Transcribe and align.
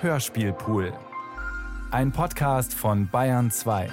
Hörspielpool. 0.00 0.92
Ein 1.90 2.12
Podcast 2.12 2.72
von 2.72 3.08
Bayern 3.08 3.50
2. 3.50 3.90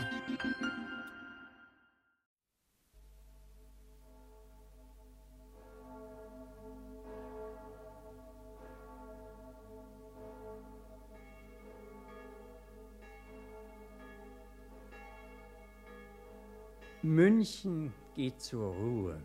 München 17.01 17.91
geht 18.13 18.39
zur 18.39 18.75
Ruhe. 18.75 19.19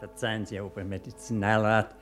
Verzeihen 0.00 0.44
Sie, 0.44 0.56
Herr 0.56 0.66
Obermedizinalrat, 0.66 1.94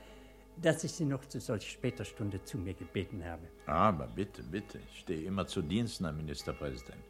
dass 0.61 0.83
ich 0.83 0.91
Sie 0.91 1.05
noch 1.05 1.25
zu 1.25 1.39
solch 1.39 1.69
später 1.69 2.05
Stunde 2.05 2.43
zu 2.43 2.57
mir 2.57 2.73
gebeten 2.73 3.23
habe. 3.23 3.47
Aber 3.65 4.07
bitte, 4.07 4.43
bitte, 4.43 4.79
ich 4.79 4.99
stehe 4.99 5.25
immer 5.25 5.45
zu 5.47 5.61
Diensten, 5.61 6.05
Herr 6.05 6.13
Ministerpräsident. 6.13 7.03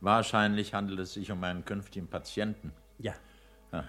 Wahrscheinlich 0.00 0.74
handelt 0.74 1.00
es 1.00 1.14
sich 1.14 1.30
um 1.30 1.42
einen 1.44 1.64
künftigen 1.64 2.06
Patienten. 2.06 2.72
Ja. 2.98 3.14
Ah. 3.72 3.84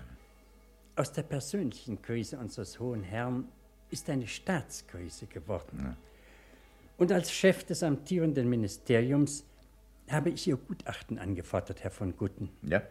Aus 0.96 1.12
der 1.12 1.24
persönlichen 1.24 2.02
Krise 2.02 2.38
unseres 2.38 2.80
hohen 2.80 3.04
Herrn 3.04 3.50
ist 3.90 4.10
eine 4.10 4.28
Staatskrise 4.28 5.28
geworden. 5.28 5.80
Ja. 5.84 5.98
Und 6.98 7.12
als 7.12 7.32
Chef 7.32 7.66
des 7.66 7.84
amtierenden 7.84 8.50
Ministeriums 8.50 9.44
habe 10.10 10.30
ich 10.30 10.48
Ihr 10.48 10.58
Gutachten 10.58 11.20
angefordert, 11.20 11.84
Herr 11.84 11.92
von 11.92 12.16
Gutten. 12.16 12.50
Ja? 12.62 12.82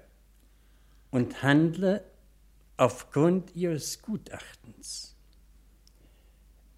Und 1.10 1.42
handle 1.42 2.04
aufgrund 2.76 3.54
Ihres 3.54 4.02
Gutachtens. 4.02 5.13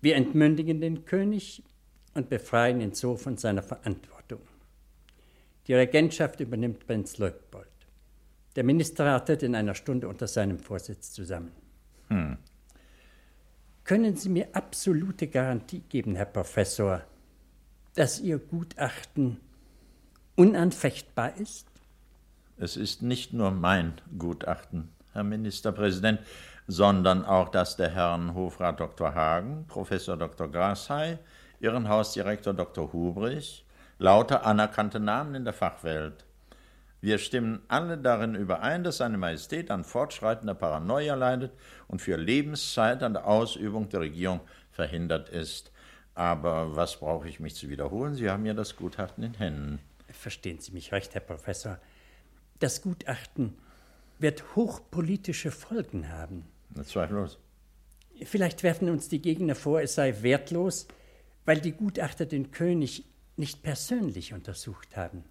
Wir 0.07 0.15
entmündigen 0.15 0.81
den 0.81 1.05
König 1.05 1.65
und 2.15 2.29
befreien 2.29 2.81
ihn 2.81 2.95
so 2.95 3.17
von 3.17 3.37
seiner 3.37 3.65
Verantwortung. 3.65 4.39
Die 5.67 5.75
Regentschaft 5.75 6.39
übernimmt 6.39 6.87
Prinz 6.87 7.19
Leutpold. 7.19 7.67
Der 8.55 8.63
Ministerrat 8.63 9.27
tritt 9.27 9.43
in 9.43 9.57
einer 9.57 9.75
Stunde 9.75 10.07
unter 10.07 10.29
seinem 10.29 10.61
Vorsitz 10.61 11.11
zusammen. 11.11 11.51
Hm. 12.07 12.37
Können 13.83 14.15
Sie 14.15 14.29
mir 14.29 14.47
absolute 14.53 15.27
Garantie 15.27 15.83
geben, 15.89 16.15
Herr 16.15 16.27
Professor, 16.27 17.03
dass 17.97 18.21
Ihr 18.21 18.39
Gutachten 18.39 19.41
unanfechtbar 20.37 21.37
ist? 21.37 21.67
Es 22.59 22.77
ist 22.77 23.03
nicht 23.03 23.33
nur 23.33 23.51
mein 23.51 23.95
Gutachten, 24.17 24.89
Herr 25.15 25.25
Ministerpräsident, 25.25 26.21
sondern 26.67 27.25
auch 27.25 27.49
das 27.49 27.77
der 27.77 27.91
Herren 27.91 28.35
Hofrat 28.35 28.81
Dr. 28.81 29.15
Hagen, 29.15 29.67
Professor 29.69 30.17
Dr. 30.17 30.51
Grashey, 30.51 31.19
Irrenhausdirektor 31.61 32.55
Dr. 32.55 32.93
Hubrich, 32.93 33.65
lauter 33.99 34.45
anerkannte 34.45 35.01
Namen 35.01 35.35
in 35.35 35.45
der 35.45 35.55
Fachwelt. 35.55 36.25
Wir 37.01 37.19
stimmen 37.19 37.63
alle 37.69 37.99
darin 37.99 38.35
überein, 38.35 38.83
dass 38.83 38.97
seine 38.97 39.19
Majestät 39.19 39.71
an 39.71 39.85
fortschreitender 39.85 40.55
Paranoia 40.55 41.15
leidet 41.15 41.53
und 41.89 42.03
für 42.03 42.17
Lebenszeit 42.17 43.03
an 43.03 43.13
der 43.13 43.27
Ausübung 43.27 43.89
der 43.89 44.01
Regierung 44.01 44.41
verhindert 44.73 45.29
ist. 45.29 45.71
Aber 46.15 46.75
was 46.75 46.99
brauche 46.99 47.29
ich 47.29 47.41
mich 47.41 47.55
zu 47.55 47.69
wiederholen? 47.69 48.15
Sie 48.15 48.31
haben 48.31 48.47
ja 48.47 48.55
das 48.55 48.77
Gutachten 48.77 49.23
in 49.23 49.35
Händen. 49.35 49.79
Verstehen 50.09 50.59
Sie 50.59 50.73
mich 50.73 50.93
recht, 50.93 51.15
Herr 51.15 51.21
Professor. 51.21 51.79
Das 52.59 52.81
Gutachten 52.81 53.57
wird 54.19 54.57
hochpolitische 54.57 55.51
Folgen 55.51 56.11
haben. 56.11 56.47
Zweifellos. 56.85 57.39
Vielleicht 58.25 58.63
werfen 58.63 58.89
uns 58.89 59.09
die 59.09 59.21
Gegner 59.21 59.55
vor, 59.55 59.81
es 59.81 59.95
sei 59.95 60.23
wertlos, 60.23 60.87
weil 61.45 61.61
die 61.61 61.73
Gutachter 61.73 62.27
den 62.27 62.51
König 62.51 63.05
nicht 63.37 63.63
persönlich 63.63 64.33
untersucht 64.33 64.97
haben. 64.97 65.25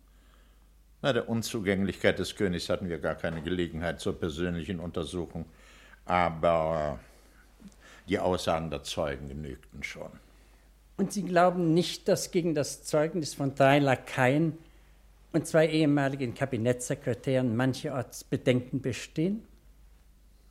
Bei 1.01 1.13
der 1.13 1.29
Unzugänglichkeit 1.29 2.19
des 2.19 2.35
Königs 2.35 2.69
hatten 2.69 2.89
wir 2.89 2.99
gar 2.99 3.15
keine 3.15 3.41
Gelegenheit 3.41 3.99
zur 3.99 4.19
persönlichen 4.19 4.79
Untersuchung. 4.79 5.45
Aber 6.05 6.99
die 8.07 8.19
Aussagen 8.19 8.69
der 8.69 8.83
Zeugen 8.83 9.27
genügten 9.27 9.83
schon. 9.83 10.11
Und 10.97 11.11
Sie 11.11 11.23
glauben 11.23 11.73
nicht, 11.73 12.07
dass 12.07 12.31
gegen 12.31 12.55
das 12.55 12.83
Zeugnis 12.83 13.33
von 13.33 13.55
drei 13.55 13.79
Lakaien 13.79 14.57
und 15.33 15.45
zwei 15.45 15.67
ehemaligen 15.67 16.33
Kabinettssekretären 16.33 17.55
mancherorts 17.55 18.23
Bedenken 18.23 18.81
bestehen? 18.81 19.43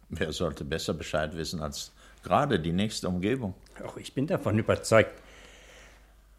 Wer 0.08 0.32
sollte 0.32 0.64
besser 0.64 0.94
Bescheid 0.94 1.36
wissen 1.36 1.60
als 1.60 1.92
gerade 2.22 2.60
die 2.60 2.72
nächste 2.72 3.08
Umgebung? 3.08 3.54
Auch 3.84 3.96
ich 3.96 4.14
bin 4.14 4.26
davon 4.26 4.58
überzeugt. 4.58 5.12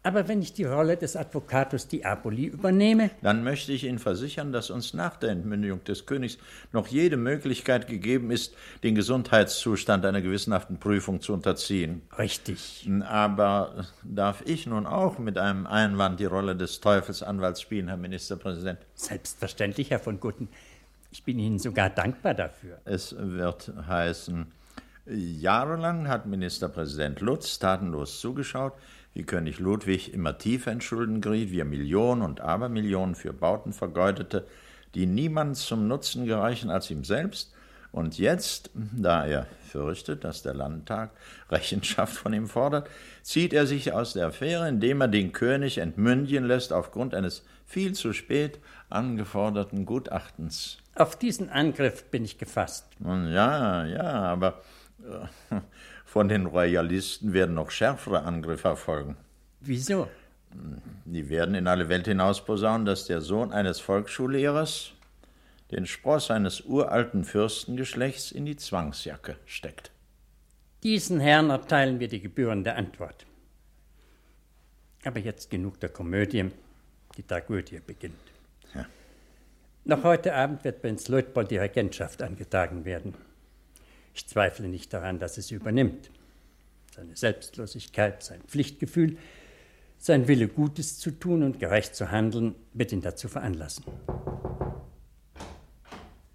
Aber 0.06 0.28
wenn 0.28 0.40
ich 0.40 0.52
die 0.52 0.62
Rolle 0.62 0.96
des 0.96 1.16
Advocatus 1.16 1.88
Diaboli 1.88 2.44
übernehme. 2.44 3.10
Dann 3.22 3.42
möchte 3.42 3.72
ich 3.72 3.82
Ihnen 3.82 3.98
versichern, 3.98 4.52
dass 4.52 4.70
uns 4.70 4.94
nach 4.94 5.16
der 5.16 5.30
Entmündigung 5.30 5.82
des 5.82 6.06
Königs 6.06 6.38
noch 6.70 6.86
jede 6.86 7.16
Möglichkeit 7.16 7.88
gegeben 7.88 8.30
ist, 8.30 8.54
den 8.84 8.94
Gesundheitszustand 8.94 10.06
einer 10.06 10.22
gewissenhaften 10.22 10.78
Prüfung 10.78 11.20
zu 11.20 11.32
unterziehen. 11.32 12.02
Richtig. 12.16 12.88
Aber 13.08 13.84
darf 14.04 14.44
ich 14.46 14.68
nun 14.68 14.86
auch 14.86 15.18
mit 15.18 15.38
einem 15.38 15.66
Einwand 15.66 16.20
die 16.20 16.26
Rolle 16.26 16.54
des 16.54 16.80
Teufelsanwalts 16.80 17.60
spielen, 17.60 17.88
Herr 17.88 17.96
Ministerpräsident? 17.96 18.78
Selbstverständlich, 18.94 19.90
Herr 19.90 19.98
von 19.98 20.20
Gutten. 20.20 20.46
Ich 21.16 21.24
bin 21.24 21.38
Ihnen 21.38 21.58
sogar 21.58 21.88
dankbar 21.88 22.34
dafür. 22.34 22.76
Es 22.84 23.16
wird 23.18 23.72
heißen, 23.88 24.52
jahrelang 25.06 26.08
hat 26.08 26.26
Ministerpräsident 26.26 27.22
Lutz 27.22 27.58
tatenlos 27.58 28.20
zugeschaut, 28.20 28.74
wie 29.14 29.22
König 29.22 29.58
Ludwig 29.58 30.12
immer 30.12 30.36
tiefer 30.36 30.72
in 30.72 30.82
Schulden 30.82 31.22
geriet, 31.22 31.52
wie 31.52 31.60
er 31.60 31.64
Millionen 31.64 32.20
und 32.20 32.42
Abermillionen 32.42 33.14
für 33.14 33.32
Bauten 33.32 33.72
vergeudete, 33.72 34.46
die 34.94 35.06
niemand 35.06 35.56
zum 35.56 35.88
Nutzen 35.88 36.26
gereichen 36.26 36.68
als 36.68 36.90
ihm 36.90 37.02
selbst, 37.02 37.54
und 37.92 38.18
jetzt, 38.18 38.68
da 38.74 39.24
er 39.24 39.46
fürchtet, 39.70 40.22
dass 40.22 40.42
der 40.42 40.52
Landtag 40.52 41.12
Rechenschaft 41.50 42.14
von 42.14 42.34
ihm 42.34 42.46
fordert, 42.46 42.90
zieht 43.22 43.54
er 43.54 43.66
sich 43.66 43.90
aus 43.90 44.12
der 44.12 44.26
Affäre, 44.26 44.68
indem 44.68 45.00
er 45.00 45.08
den 45.08 45.32
König 45.32 45.78
entmündigen 45.78 46.44
lässt 46.44 46.74
aufgrund 46.74 47.14
eines 47.14 47.42
viel 47.64 47.94
zu 47.94 48.12
spät 48.12 48.58
angeforderten 48.90 49.86
Gutachtens. 49.86 50.76
Auf 50.96 51.16
diesen 51.16 51.50
Angriff 51.50 52.04
bin 52.04 52.24
ich 52.24 52.38
gefasst. 52.38 52.86
Ja, 53.00 53.84
ja, 53.84 54.02
aber 54.02 54.62
äh, 55.00 55.60
von 56.06 56.28
den 56.28 56.46
Royalisten 56.46 57.34
werden 57.34 57.54
noch 57.54 57.70
schärfere 57.70 58.22
Angriffe 58.22 58.68
erfolgen. 58.68 59.16
Wieso? 59.60 60.08
Die 61.04 61.28
werden 61.28 61.54
in 61.54 61.66
alle 61.66 61.90
Welt 61.90 62.06
hinaus 62.06 62.42
posaunen, 62.42 62.86
dass 62.86 63.06
der 63.06 63.20
Sohn 63.20 63.52
eines 63.52 63.78
Volksschullehrers 63.78 64.92
den 65.70 65.86
Spross 65.86 66.30
eines 66.30 66.62
uralten 66.62 67.24
Fürstengeschlechts 67.24 68.30
in 68.30 68.46
die 68.46 68.56
Zwangsjacke 68.56 69.36
steckt. 69.44 69.90
Diesen 70.82 71.20
Herrn 71.20 71.50
erteilen 71.50 72.00
wir 72.00 72.08
die 72.08 72.20
gebührende 72.20 72.74
Antwort. 72.74 73.26
Aber 75.04 75.18
jetzt 75.18 75.50
genug 75.50 75.78
der 75.80 75.88
Komödie. 75.90 76.50
Die 77.16 77.22
Tragödie 77.22 77.80
beginnt. 77.84 78.14
Noch 79.88 80.02
heute 80.02 80.34
Abend 80.34 80.64
wird 80.64 80.82
Prinz 80.82 81.06
Leutpold 81.06 81.52
die 81.52 81.58
Regentschaft 81.58 82.20
angetragen 82.20 82.84
werden. 82.84 83.14
Ich 84.14 84.26
zweifle 84.26 84.66
nicht 84.66 84.92
daran, 84.92 85.20
dass 85.20 85.38
es 85.38 85.52
übernimmt. 85.52 86.10
Seine 86.92 87.14
Selbstlosigkeit, 87.14 88.20
sein 88.20 88.40
Pflichtgefühl, 88.48 89.16
sein 89.96 90.26
Wille, 90.26 90.48
Gutes 90.48 90.98
zu 90.98 91.12
tun 91.12 91.44
und 91.44 91.60
gerecht 91.60 91.94
zu 91.94 92.10
handeln, 92.10 92.56
wird 92.72 92.90
ihn 92.90 93.00
dazu 93.00 93.28
veranlassen. 93.28 93.84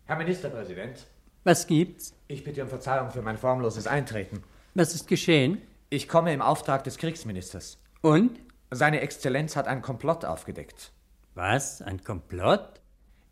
Herr 0.06 0.16
Ministerpräsident. 0.16 1.06
Was 1.44 1.68
gibt's? 1.68 2.14
Ich 2.30 2.46
bitte 2.46 2.64
um 2.64 2.70
Verzeihung 2.70 3.12
für 3.12 3.22
mein 3.22 3.38
formloses 3.38 3.86
Eintreten. 3.86 4.44
Was 4.76 4.96
ist 4.96 5.10
geschehen? 5.10 5.62
Ich 5.90 6.08
komme 6.08 6.32
im 6.34 6.42
Auftrag 6.42 6.86
des 6.86 6.98
Kriegsministers. 6.98 7.80
Und? 8.00 8.40
Seine 8.70 9.02
Exzellenz 9.02 9.58
hat 9.58 9.68
ein 9.68 9.82
Komplott 9.82 10.24
aufgedeckt. 10.24 10.94
Was? 11.36 11.82
Ein 11.82 12.02
Komplott? 12.02 12.81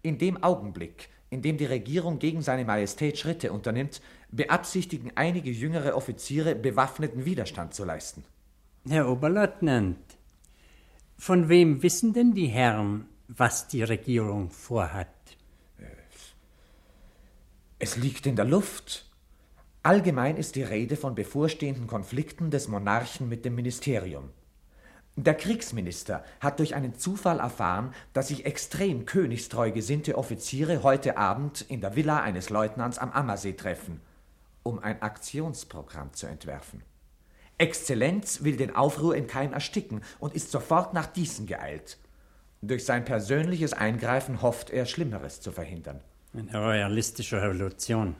In 0.01 0.18
dem 0.18 0.42
Augenblick, 0.44 1.10
in 1.30 1.42
dem 1.42 1.57
die 1.57 1.66
Regierung 1.66 2.19
gegen 2.19 2.42
seine 2.42 2.66
Majestät 2.66 3.18
Schritte 3.18 3.51
unternimmt, 3.51 4.01
beabsichtigen 4.31 5.12
einige 5.16 5.51
jüngere 5.51 5.96
Offiziere, 5.96 6.56
bewaffneten 6.56 7.25
Widerstand 7.25 7.74
zu 7.74 7.86
leisten. 7.86 8.24
Herr 8.88 9.10
Oberleutnant, 9.10 10.00
von 11.18 11.50
wem 11.50 11.84
wissen 11.84 12.13
denn 12.13 12.34
die 12.34 12.48
Herren, 12.48 13.06
was 13.28 13.68
die 13.68 13.84
Regierung 13.84 14.50
vorhat? 14.50 15.07
Es 17.78 17.95
liegt 17.95 18.25
in 18.25 18.36
der 18.36 18.45
Luft. 18.45 19.06
Allgemein 19.84 20.36
ist 20.36 20.56
die 20.56 20.63
Rede 20.63 20.98
von 20.98 21.16
bevorstehenden 21.16 21.88
Konflikten 21.88 22.52
des 22.52 22.68
Monarchen 22.68 23.30
mit 23.30 23.45
dem 23.45 23.56
Ministerium. 23.56 24.31
Der 25.24 25.36
Kriegsminister 25.36 26.24
hat 26.39 26.60
durch 26.60 26.75
einen 26.75 26.98
Zufall 26.98 27.39
erfahren, 27.39 27.94
dass 28.13 28.30
sich 28.30 28.45
extrem 28.45 29.06
königstreu 29.06 29.71
gesinnte 29.71 30.18
Offiziere 30.18 30.83
heute 30.83 31.18
Abend 31.18 31.62
in 31.62 31.81
der 31.81 31.95
Villa 31.95 32.21
eines 32.21 32.50
Leutnants 32.50 32.98
am 32.98 33.12
Ammersee 33.12 33.54
treffen 33.54 34.01
um 34.63 34.80
ein 34.80 35.01
Aktionsprogramm 35.01 36.13
zu 36.13 36.27
entwerfen. 36.27 36.83
Exzellenz 37.57 38.44
will 38.44 38.56
den 38.56 38.75
Aufruhr 38.75 39.16
in 39.16 39.27
Keim 39.27 39.51
ersticken 39.51 40.01
und 40.19 40.33
ist 40.33 40.51
sofort 40.51 40.94
nach 40.94 41.07
Diesen 41.07 41.45
geeilt. 41.45 41.98
Durch 42.62 42.86
sein 42.86 43.04
persönliches 43.04 43.74
Eingreifen 43.74 44.42
hofft 44.42 44.69
er, 44.69 44.86
Schlimmeres 44.86 45.42
zu 45.42 45.51
verhindern. 45.51 46.01
Eine 46.33 46.57
royalistische 46.57 47.42
Revolution. 47.42 48.16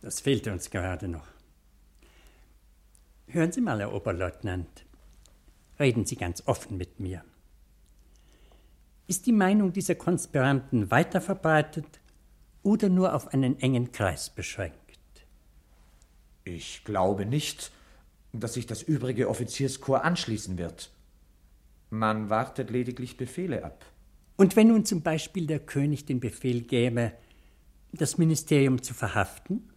Das 0.00 0.20
fehlte 0.20 0.52
uns 0.52 0.70
gerade 0.70 1.08
noch. 1.08 1.26
Hören 3.26 3.52
Sie 3.52 3.60
mal, 3.60 3.78
Herr 3.78 3.92
Oberleutnant. 3.92 4.86
Reden 5.78 6.04
Sie 6.04 6.16
ganz 6.16 6.42
offen 6.46 6.76
mit 6.76 7.00
mir. 7.00 7.24
Ist 9.06 9.26
die 9.26 9.32
Meinung 9.32 9.72
dieser 9.72 9.94
Konspiranten 9.94 10.90
weiter 10.90 11.20
verbreitet 11.20 11.86
oder 12.62 12.88
nur 12.88 13.14
auf 13.14 13.28
einen 13.28 13.58
engen 13.60 13.92
Kreis 13.92 14.30
beschränkt? 14.30 14.76
Ich 16.44 16.84
glaube 16.84 17.24
nicht, 17.24 17.70
dass 18.32 18.54
sich 18.54 18.66
das 18.66 18.82
übrige 18.82 19.28
Offizierskorps 19.28 20.04
anschließen 20.04 20.58
wird. 20.58 20.90
Man 21.90 22.28
wartet 22.28 22.70
lediglich 22.70 23.16
Befehle 23.16 23.64
ab. 23.64 23.86
Und 24.36 24.56
wenn 24.56 24.68
nun 24.68 24.84
zum 24.84 25.02
Beispiel 25.02 25.46
der 25.46 25.60
König 25.60 26.04
den 26.04 26.20
Befehl 26.20 26.62
gäbe, 26.62 27.12
das 27.92 28.18
Ministerium 28.18 28.82
zu 28.82 28.94
verhaften? 28.94 29.70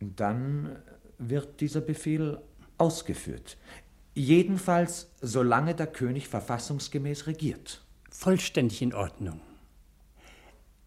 Dann 0.00 0.76
wird 1.18 1.60
dieser 1.60 1.80
Befehl 1.80 2.42
ausgeführt. 2.78 3.56
Jedenfalls 4.14 5.10
solange 5.20 5.74
der 5.74 5.86
König 5.86 6.28
verfassungsgemäß 6.28 7.26
regiert. 7.26 7.82
Vollständig 8.10 8.82
in 8.82 8.92
Ordnung. 8.92 9.40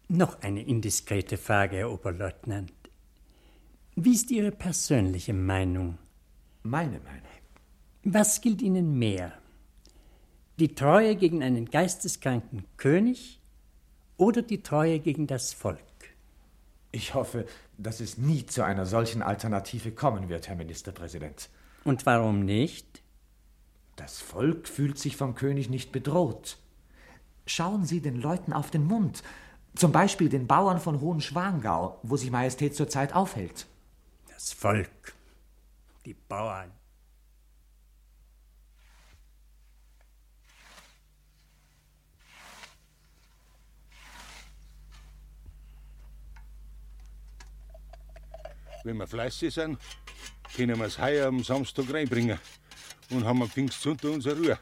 Noch 0.08 0.40
eine 0.42 0.62
indiskrete 0.62 1.36
Frage, 1.36 1.78
Herr 1.78 1.90
Oberleutnant. 1.90 2.72
Wie 3.96 4.12
ist 4.12 4.30
Ihre 4.30 4.52
persönliche 4.52 5.32
Meinung? 5.32 5.98
Meine 6.62 7.00
Meinung. 7.00 7.22
Was 8.04 8.40
gilt 8.40 8.62
Ihnen 8.62 8.96
mehr? 8.98 9.32
Die 10.60 10.74
Treue 10.74 11.16
gegen 11.16 11.42
einen 11.42 11.66
geisteskranken 11.68 12.64
König 12.76 13.40
oder 14.16 14.42
die 14.42 14.62
Treue 14.62 15.00
gegen 15.00 15.26
das 15.26 15.52
Volk? 15.52 15.80
Ich 16.92 17.14
hoffe, 17.14 17.46
dass 17.76 18.00
es 18.00 18.16
nie 18.16 18.46
zu 18.46 18.64
einer 18.64 18.86
solchen 18.86 19.22
Alternative 19.22 19.90
kommen 19.90 20.28
wird, 20.28 20.48
Herr 20.48 20.56
Ministerpräsident. 20.56 21.50
Und 21.82 22.06
warum 22.06 22.44
nicht? 22.44 23.02
Das 23.96 24.20
Volk 24.20 24.68
fühlt 24.68 24.98
sich 24.98 25.16
vom 25.16 25.34
König 25.34 25.70
nicht 25.70 25.90
bedroht. 25.90 26.58
Schauen 27.46 27.86
Sie 27.86 28.00
den 28.00 28.20
Leuten 28.20 28.52
auf 28.52 28.70
den 28.70 28.84
Mund. 28.84 29.22
Zum 29.74 29.90
Beispiel 29.90 30.28
den 30.28 30.46
Bauern 30.46 30.80
von 30.80 31.00
Hohenschwangau, 31.00 31.98
wo 32.02 32.16
sich 32.16 32.30
Majestät 32.30 32.76
zurzeit 32.76 33.14
aufhält. 33.14 33.66
Das 34.28 34.52
Volk, 34.52 35.14
die 36.04 36.14
Bauern. 36.14 36.70
Wenn 48.84 48.98
wir 48.98 49.06
fleißig 49.06 49.52
sind, 49.52 49.78
können 50.54 50.78
wir 50.78 50.86
es 50.86 50.98
heuer 50.98 51.26
am 51.26 51.42
Samstag 51.42 51.92
reinbringen 51.92 52.38
und 53.10 53.24
haben 53.24 53.42
am 53.42 53.48
Pfingstsonntag 53.48 54.10
unsere 54.12 54.36
Ruhe. 54.36 54.58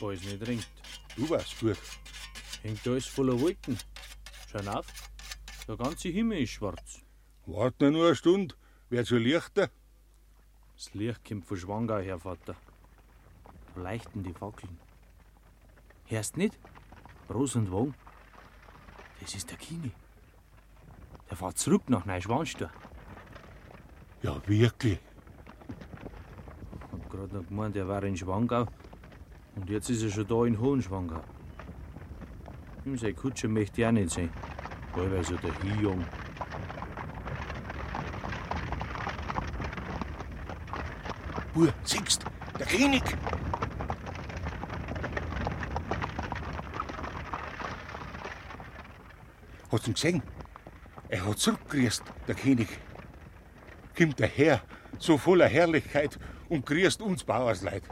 Alles 0.00 0.24
nicht 0.24 0.46
ringt. 0.46 0.68
Du 1.16 1.28
weißt 1.28 1.60
gut. 1.60 1.78
Hängt 2.62 2.86
alles 2.86 3.06
voller 3.06 3.40
Wolken. 3.40 3.78
Schau 4.50 4.70
auf, 4.70 4.86
der 5.66 5.76
ganze 5.76 6.08
Himmel 6.08 6.42
ist 6.42 6.50
schwarz. 6.50 7.00
Warte 7.46 7.90
nur 7.90 8.06
eine 8.06 8.16
Stunde, 8.16 8.54
wird 8.90 9.08
schon 9.08 9.24
leichter. 9.24 9.70
Das 10.76 10.92
Licht 10.94 11.24
kommt 11.24 11.46
von 11.46 11.56
Schwangau 11.56 11.98
her, 11.98 12.18
Vater. 12.18 12.56
Da 13.74 13.80
leuchten 13.80 14.22
die 14.22 14.32
Fackeln. 14.32 14.78
Hörst 16.06 16.36
nicht? 16.36 16.58
Ros 17.30 17.56
und 17.56 17.72
Wagen. 17.72 17.94
Das 19.20 19.34
ist 19.34 19.50
der 19.50 19.56
Kini. 19.56 19.92
Der 21.28 21.36
fährt 21.36 21.58
zurück 21.58 21.88
nach 21.88 22.04
Neuschwanstein. 22.04 22.70
Ja, 24.22 24.40
wirklich. 24.46 24.98
Grad 27.16 27.32
noch 27.32 27.46
gemeint, 27.46 27.74
er 27.76 27.88
war 27.88 28.02
in 28.02 28.14
Schwangau. 28.14 28.66
Und 29.54 29.70
jetzt 29.70 29.88
ist 29.88 30.02
er 30.02 30.10
schon 30.10 30.26
da 30.26 30.44
in 30.44 30.60
Hohenschwangau. 30.60 31.22
Ihm 32.84 32.98
sein 32.98 33.16
Kutscher 33.16 33.48
möchte 33.48 33.80
ich 33.80 33.86
auch 33.86 33.92
nicht 33.92 34.10
sehen. 34.10 34.28
Allweil 34.92 35.24
so 35.24 35.34
der 35.36 35.52
Hijung. 35.62 36.04
Bur, 41.54 41.72
siehst, 41.84 42.22
der 42.58 42.66
König. 42.66 43.02
Hast 49.72 49.86
du 49.86 49.90
ihn 49.90 49.94
gesehen? 49.94 50.22
Er 51.08 51.26
hat 51.26 51.38
zurückgrüßt, 51.38 52.02
der 52.28 52.34
König. 52.34 52.68
Kommt 53.96 54.20
daher, 54.20 54.60
so 54.98 55.16
voller 55.16 55.48
Herrlichkeit, 55.48 56.18
und 56.48 56.66
grüßt 56.66 57.02
uns 57.02 57.24
Bauersleid. 57.24 57.82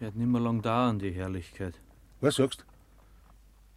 Wird 0.00 0.16
nimmer 0.16 0.40
lang 0.40 0.62
dauern, 0.62 0.98
die 0.98 1.10
Herrlichkeit. 1.10 1.74
Was 2.20 2.36
sagst 2.36 2.64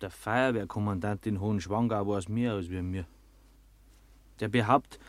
Der 0.02 0.12
Feuerwehrkommandant 0.12 1.26
in 1.26 1.40
Hohenschwangau 1.40 2.08
weiß 2.08 2.28
mehr 2.30 2.54
als 2.54 2.70
wir 2.70 2.84
mir. 2.84 3.06
Der 4.40 4.50
behauptet, 4.50 5.00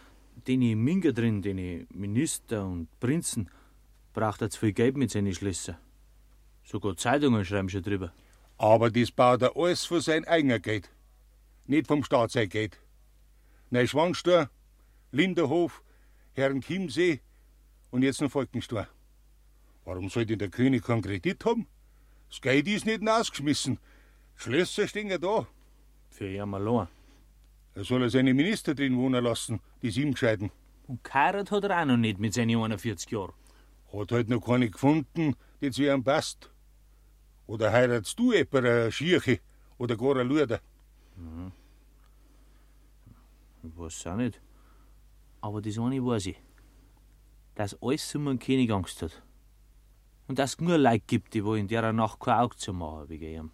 den 0.46 0.60
Minga 0.82 1.12
drin, 1.12 1.42
den 1.42 1.86
Minister 1.94 2.64
und 2.64 2.88
Prinzen, 3.00 3.48
braucht 4.12 4.42
er 4.42 4.50
zu 4.50 4.60
viel 4.60 4.72
Geld 4.72 4.96
mit 4.96 5.10
seinen 5.10 5.34
Schlössern. 5.34 5.76
Sogar 6.64 6.96
Zeitungen 6.96 7.44
schreiben 7.44 7.68
schon 7.68 7.82
drüber. 7.82 8.12
Aber 8.58 8.90
das 8.90 9.10
baut 9.10 9.42
er 9.42 9.56
alles 9.56 9.84
von 9.84 10.00
sein 10.00 10.26
eigener 10.26 10.60
Geld. 10.60 10.90
Nicht 11.66 11.86
vom 11.86 12.04
Staat 12.04 12.30
sein 12.30 12.48
Geld. 12.48 12.78
Neuschwanstein, 13.70 14.48
Linderhof, 15.10 15.82
Herrn 16.34 16.60
Chiemsee 16.60 17.20
und 17.92 18.02
jetzt 18.02 18.20
noch 18.20 18.30
Falkenstein. 18.30 18.86
Warum 19.84 20.08
soll 20.08 20.26
denn 20.26 20.38
der 20.38 20.48
König 20.48 20.82
keinen 20.82 21.02
Kredit 21.02 21.44
haben? 21.44 21.66
Das 22.28 22.40
Geld 22.40 22.66
ist 22.66 22.86
nicht 22.86 23.06
ausgeschmissen. 23.06 23.78
Schlösser 24.34 24.88
stehen 24.88 25.08
ja 25.08 25.18
da. 25.18 25.46
Für 26.10 26.42
allein. 26.42 26.88
Er 27.74 27.84
soll 27.84 28.02
er 28.02 28.10
seine 28.10 28.34
Minister 28.34 28.74
drin 28.74 28.96
wohnen 28.96 29.22
lassen, 29.22 29.60
die 29.82 29.90
sieben 29.90 30.12
Gescheiten. 30.12 30.50
Und 30.88 31.04
geheiratet 31.04 31.50
hat 31.50 31.64
er 31.64 31.80
auch 31.80 31.84
noch 31.84 31.96
nicht 31.96 32.18
mit 32.18 32.34
seinen 32.34 32.56
41 32.56 33.10
Jahren. 33.10 33.32
Hat 33.92 34.12
halt 34.12 34.28
noch 34.28 34.40
keine 34.40 34.70
gefunden, 34.70 35.36
die 35.60 35.70
zu 35.70 35.82
ihm 35.82 36.02
passt. 36.02 36.50
Oder 37.46 37.72
heiratst 37.72 38.18
du 38.18 38.32
etwa 38.32 38.58
eine 38.58 38.90
Schirche 38.90 39.40
oder 39.78 39.96
gar 39.96 40.12
eine 40.12 40.22
Luder? 40.22 40.60
Ich 43.62 43.76
weiß 43.76 44.06
auch 44.06 44.16
nicht. 44.16 44.40
Aber 45.40 45.60
das 45.60 45.78
eine 45.78 46.04
weiß 46.04 46.26
ich. 46.26 46.40
Dass 47.54 47.80
alles 47.82 48.14
um 48.14 48.26
den 48.26 48.38
König 48.38 48.70
Angst 48.70 49.02
hat. 49.02 49.22
Und 50.28 50.38
dass 50.38 50.54
es 50.54 50.60
nur 50.60 50.78
Leute 50.78 51.04
gibt, 51.06 51.34
die 51.34 51.44
wo 51.44 51.54
in 51.54 51.68
der 51.68 51.92
Nacht 51.92 52.20
kein 52.20 52.38
Auge 52.38 52.56
zu 52.56 52.72
machen 52.72 53.08
wegen 53.08 53.24
ihm. 53.24 53.50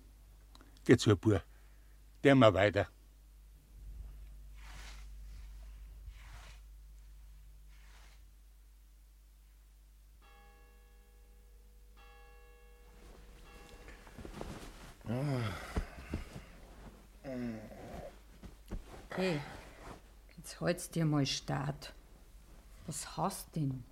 Geh 0.85 0.97
zu, 0.97 1.17
Bub. 1.17 1.43
Der 2.23 2.35
mal 2.35 2.55
weiter. 2.55 2.88
Hey, 19.19 19.40
jetzt 20.37 20.61
halt's 20.61 20.90
dir 20.90 21.05
mal 21.05 21.26
Start. 21.26 21.93
Was 22.87 23.17
hast 23.17 23.57
denn? 23.57 23.83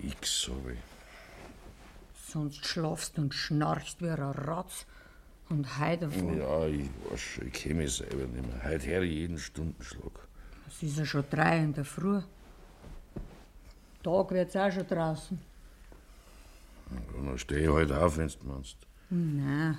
Nix, 0.00 0.48
ich. 0.48 0.78
Sonst 2.30 2.66
schlafst 2.66 3.18
und 3.18 3.34
schnarchst 3.34 4.00
wie 4.02 4.08
ein 4.08 4.18
Ratz. 4.18 4.86
Und 5.48 5.78
heute 5.78 6.08
davon. 6.08 6.38
Ja, 6.38 6.66
ich 6.66 6.88
weiß 7.10 7.20
schon, 7.20 7.46
ich 7.46 7.52
kenne 7.52 7.74
mich 7.74 7.96
selber 7.96 8.26
nicht 8.26 8.46
mehr. 8.46 8.64
Heute 8.64 8.86
höre 8.86 9.02
ich 9.02 9.12
jeden 9.12 9.38
Stundenschlag. 9.38 10.28
Es 10.66 10.82
ist 10.82 10.98
ja 10.98 11.04
schon 11.04 11.24
drei 11.30 11.58
in 11.58 11.74
der 11.74 11.84
Früh. 11.84 12.22
Tag 14.02 14.30
wird's 14.30 14.56
auch 14.56 14.72
schon 14.72 14.86
draußen. 14.86 15.38
Dann 17.14 17.38
stehe 17.38 17.68
ich 17.68 17.74
halt 17.74 17.92
auf, 17.92 18.16
wenn 18.16 18.28
du 18.28 18.46
meinst. 18.46 18.78
Nein. 19.10 19.78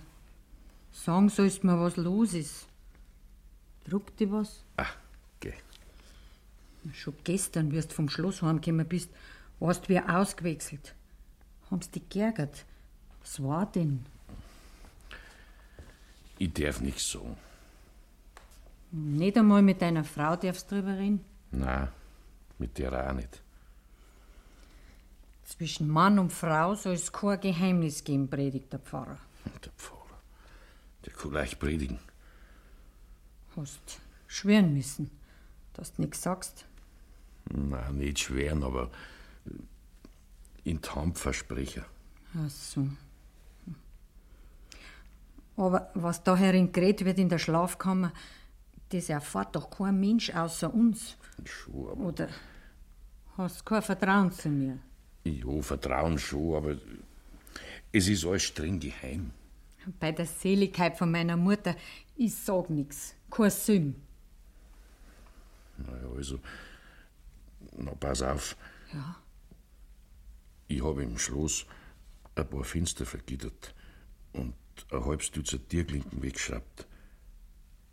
Sagen 0.92 1.30
sollst 1.30 1.64
mir, 1.64 1.80
was 1.80 1.98
los 1.98 2.34
ist. 2.34 2.68
Druckt 3.84 4.20
dich 4.20 4.32
was? 4.32 4.64
Geh. 4.78 4.84
Schon 6.92 7.16
gestern, 7.24 7.72
wie 7.72 7.80
du 7.80 7.88
vom 7.88 8.10
Schloss 8.10 8.42
heimgekommen 8.42 8.88
bist, 8.88 9.10
warst 9.60 9.86
du 9.86 9.90
wie 9.90 10.00
ausgewechselt. 10.00 10.96
Haben's 11.72 11.90
dich 11.90 12.08
geärgert? 12.10 12.66
Was 13.22 13.42
war 13.42 13.66
denn? 13.66 14.06
Ich 16.38 16.52
darf 16.54 16.82
nichts 16.82 17.12
sagen. 17.12 17.38
Nicht 18.92 19.38
einmal 19.38 19.62
mit 19.62 19.82
deiner 19.82 20.04
Frau 20.04 20.36
darfst 20.36 20.70
du 20.72 20.76
drüber 20.76 20.98
reden? 20.98 21.24
Nein, 21.52 21.88
mit 22.60 22.78
der 22.78 23.10
auch 23.10 23.14
nicht. 23.14 23.42
Zwischen 25.46 25.88
Mann 25.88 26.20
und 26.20 26.32
Frau 26.32 26.76
soll 26.76 26.94
es 26.94 27.12
kein 27.12 27.40
Geheimnis 27.40 28.04
geben, 28.04 28.30
predigt 28.30 28.72
der 28.72 28.80
Pfarrer. 28.80 29.18
Der 29.66 29.72
Pfarrer, 29.74 30.20
der 31.06 31.14
kann 31.14 31.32
leicht 31.32 31.60
predigen. 31.60 32.00
Hast 33.56 34.00
schwören 34.28 34.74
müssen, 34.74 35.12
dass 35.74 35.94
du 35.94 36.02
nichts 36.02 36.22
sagst. 36.22 36.66
Nein, 37.50 37.98
nicht 37.98 38.20
schweren, 38.20 38.64
aber 38.64 38.90
in 40.64 40.82
Tamp 40.82 41.18
versprechen. 41.18 41.84
Ach 42.36 42.50
so. 42.50 42.88
Aber 45.56 45.92
was 45.94 46.24
da 46.24 46.36
herin 46.36 46.72
geredet 46.72 47.06
wird 47.06 47.20
in 47.20 47.30
der 47.30 47.38
Schlafkammer, 47.38 48.12
das 48.90 49.10
erfährt 49.10 49.56
doch 49.56 49.70
kein 49.70 50.00
Mensch 50.00 50.34
außer 50.34 50.74
uns. 50.74 51.18
Schon, 51.44 51.90
aber. 51.90 52.02
Oder 52.06 52.30
hast 53.38 53.60
du 53.60 53.64
kein 53.66 53.82
Vertrauen 53.82 54.32
zu 54.32 54.50
mir? 54.50 54.80
Ja, 55.24 55.62
Vertrauen 55.62 56.18
schon, 56.18 56.56
aber 56.56 56.78
es 57.92 58.08
ist 58.08 58.26
alles 58.26 58.44
streng 58.44 58.80
geheim. 58.80 59.32
Bei 60.00 60.12
der 60.12 60.26
Seligkeit 60.26 60.98
von 60.98 61.12
meiner 61.12 61.38
Mutter, 61.38 61.76
ich 62.16 62.34
sag 62.36 62.70
nix. 62.70 63.16
Kein 63.30 63.50
Sinn. 63.50 63.96
Naja, 65.78 66.08
also. 66.16 66.40
Na, 67.78 67.94
pass 67.96 68.22
auf. 68.22 68.56
Ja. 68.94 69.16
Ich 70.68 70.84
habe 70.84 71.04
im 71.04 71.18
Schloss 71.18 71.66
ein 72.36 72.50
paar 72.50 72.64
Fenster 72.64 73.06
vergittert 73.06 73.76
und 74.34 74.56
ein 74.92 75.06
halbes 75.06 75.32
Dutzend 75.32 75.70
Tierklinken 75.70 76.22
weggeschraubt. 76.22 76.88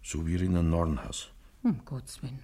So 0.03 0.27
wie 0.27 0.37
in 0.37 0.57
einem 0.57 0.71
Narrenhaus. 0.71 1.31
Um 1.63 1.85
Gottes 1.85 2.23
Willen. 2.23 2.43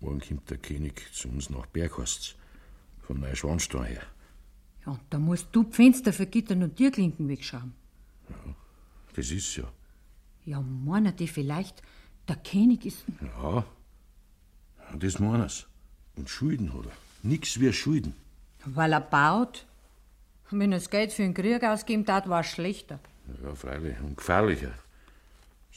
Morgen 0.00 0.20
kommt 0.20 0.50
der 0.50 0.58
König 0.58 1.12
zu 1.14 1.28
uns 1.28 1.48
nach 1.48 1.66
Berghorst, 1.66 2.36
vom 3.02 3.20
Neuschwanstein 3.20 3.84
her. 3.84 4.02
Ja, 4.84 4.98
da 5.10 5.18
musst 5.18 5.48
du 5.52 5.62
die 5.62 5.72
Fenster 5.72 6.12
vergittern 6.12 6.64
und 6.64 6.74
Tierklinken 6.76 7.28
wegschrauben. 7.28 7.72
Das 9.14 9.30
ist 9.30 9.54
ja. 9.56 9.72
Ja, 10.44 10.60
meinen 10.60 11.14
die 11.14 11.28
vielleicht, 11.28 11.82
der 12.26 12.36
König 12.36 12.84
ist. 12.84 13.04
Ja, 13.20 13.64
das 14.98 15.20
meinen's. 15.20 15.68
Und 16.16 16.28
Schulden 16.28 16.72
hat 16.74 16.86
er. 16.86 16.92
Nix 17.22 17.60
wie 17.60 17.72
Schulden. 17.72 18.14
Weil 18.64 18.92
er 18.92 19.00
baut. 19.00 19.66
Wenn 20.50 20.72
er 20.72 20.78
das 20.78 20.90
Geld 20.90 21.12
für 21.12 21.22
den 21.22 21.34
Krieg 21.34 21.64
ausgeben 21.64 22.04
tat, 22.04 22.28
war 22.28 22.40
es 22.40 22.48
schlechter. 22.48 23.00
Ja, 23.42 23.54
freilich. 23.54 23.98
Und 24.00 24.16
gefährlicher. 24.16 24.72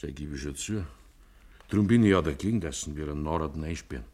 Das 0.02 0.14
gebe 0.14 0.36
ich 0.36 0.42
schon 0.42 0.56
zu. 0.56 0.86
Drum 1.70 1.88
bin 1.88 2.04
ich 2.04 2.12
ja 2.12 2.22
dagegen, 2.22 2.60
dass 2.60 2.94
wir 2.94 3.10
einen 3.10 3.24
Narren 3.24 3.64
einsperren. 3.64 4.06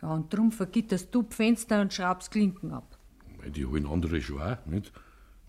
Ja, 0.00 0.12
und 0.12 0.32
drum 0.32 0.52
vergitterst 0.52 1.14
du 1.14 1.22
die 1.22 1.34
Fenster 1.34 1.80
und 1.80 1.92
schraubst 1.92 2.30
Klinken 2.30 2.72
ab. 2.72 2.96
Weil 3.38 3.50
die 3.50 3.66
holen 3.66 3.86
andere 3.86 4.20
schon 4.22 4.40
auch, 4.40 4.64
nicht? 4.66 4.92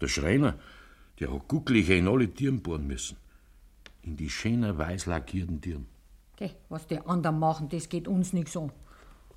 Der 0.01 0.07
Schreiner, 0.07 0.57
der 1.19 1.31
hat 1.33 1.47
Gucklöcher 1.47 1.95
in 1.95 2.07
alle 2.07 2.27
Tieren 2.27 2.61
bohren 2.61 2.87
müssen. 2.87 3.17
In 4.01 4.17
die 4.17 4.29
schönen, 4.29 4.77
weiß 4.77 5.05
lackierten 5.05 5.61
Tieren. 5.61 5.87
Geh, 6.37 6.51
was 6.69 6.87
die 6.87 6.99
anderen 6.99 7.39
machen, 7.39 7.69
das 7.69 7.87
geht 7.87 8.07
uns 8.07 8.33
nichts 8.33 8.57
an. 8.57 8.71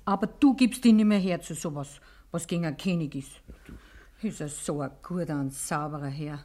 Aber 0.09 0.25
du 0.25 0.55
gibst 0.55 0.83
ihn 0.85 0.95
nicht 0.95 1.05
mehr 1.05 1.19
her 1.19 1.39
zu 1.39 1.53
sowas, 1.53 2.01
was 2.31 2.47
gegen 2.47 2.65
einen 2.65 2.77
König 2.77 3.13
ist. 3.13 3.43
Ist 4.23 4.41
er 4.41 4.49
so 4.49 4.81
ein 4.81 4.89
guter 5.03 5.39
und 5.39 5.53
sauberer 5.53 6.07
Herr. 6.07 6.43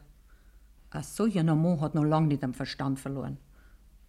Ein 0.91 1.03
solcher 1.03 1.43
Mann 1.45 1.81
hat 1.81 1.95
noch 1.95 2.05
lange 2.05 2.27
nicht 2.27 2.45
am 2.45 2.53
Verstand 2.53 3.01
verloren. 3.01 3.39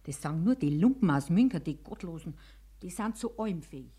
Das 0.02 0.20
sagen 0.20 0.44
nur 0.44 0.56
die 0.56 0.78
Lumpen 0.78 1.10
aus 1.10 1.30
München, 1.30 1.64
die 1.64 1.82
Gottlosen. 1.82 2.34
Die 2.82 2.90
sind 2.90 3.16
zu 3.16 3.38
allem 3.38 3.62
fähig. 3.62 3.90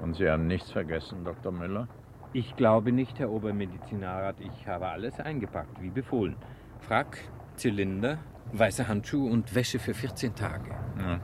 Und 0.00 0.14
Sie 0.14 0.26
haben 0.26 0.46
nichts 0.46 0.70
vergessen, 0.72 1.26
Dr. 1.26 1.52
Müller? 1.52 1.86
Ich 2.32 2.54
glaube 2.56 2.92
nicht, 2.92 3.18
Herr 3.18 3.30
Obermedizinalrat. 3.30 4.36
Ich 4.40 4.66
habe 4.68 4.86
alles 4.86 5.18
eingepackt, 5.18 5.82
wie 5.82 5.90
befohlen. 5.90 6.36
Frack, 6.78 7.18
Zylinder, 7.56 8.18
weiße 8.52 8.86
Handschuhe 8.86 9.30
und 9.30 9.54
Wäsche 9.54 9.80
für 9.80 9.94
14 9.94 10.34
Tage. 10.34 10.70
Ja. 10.98 11.20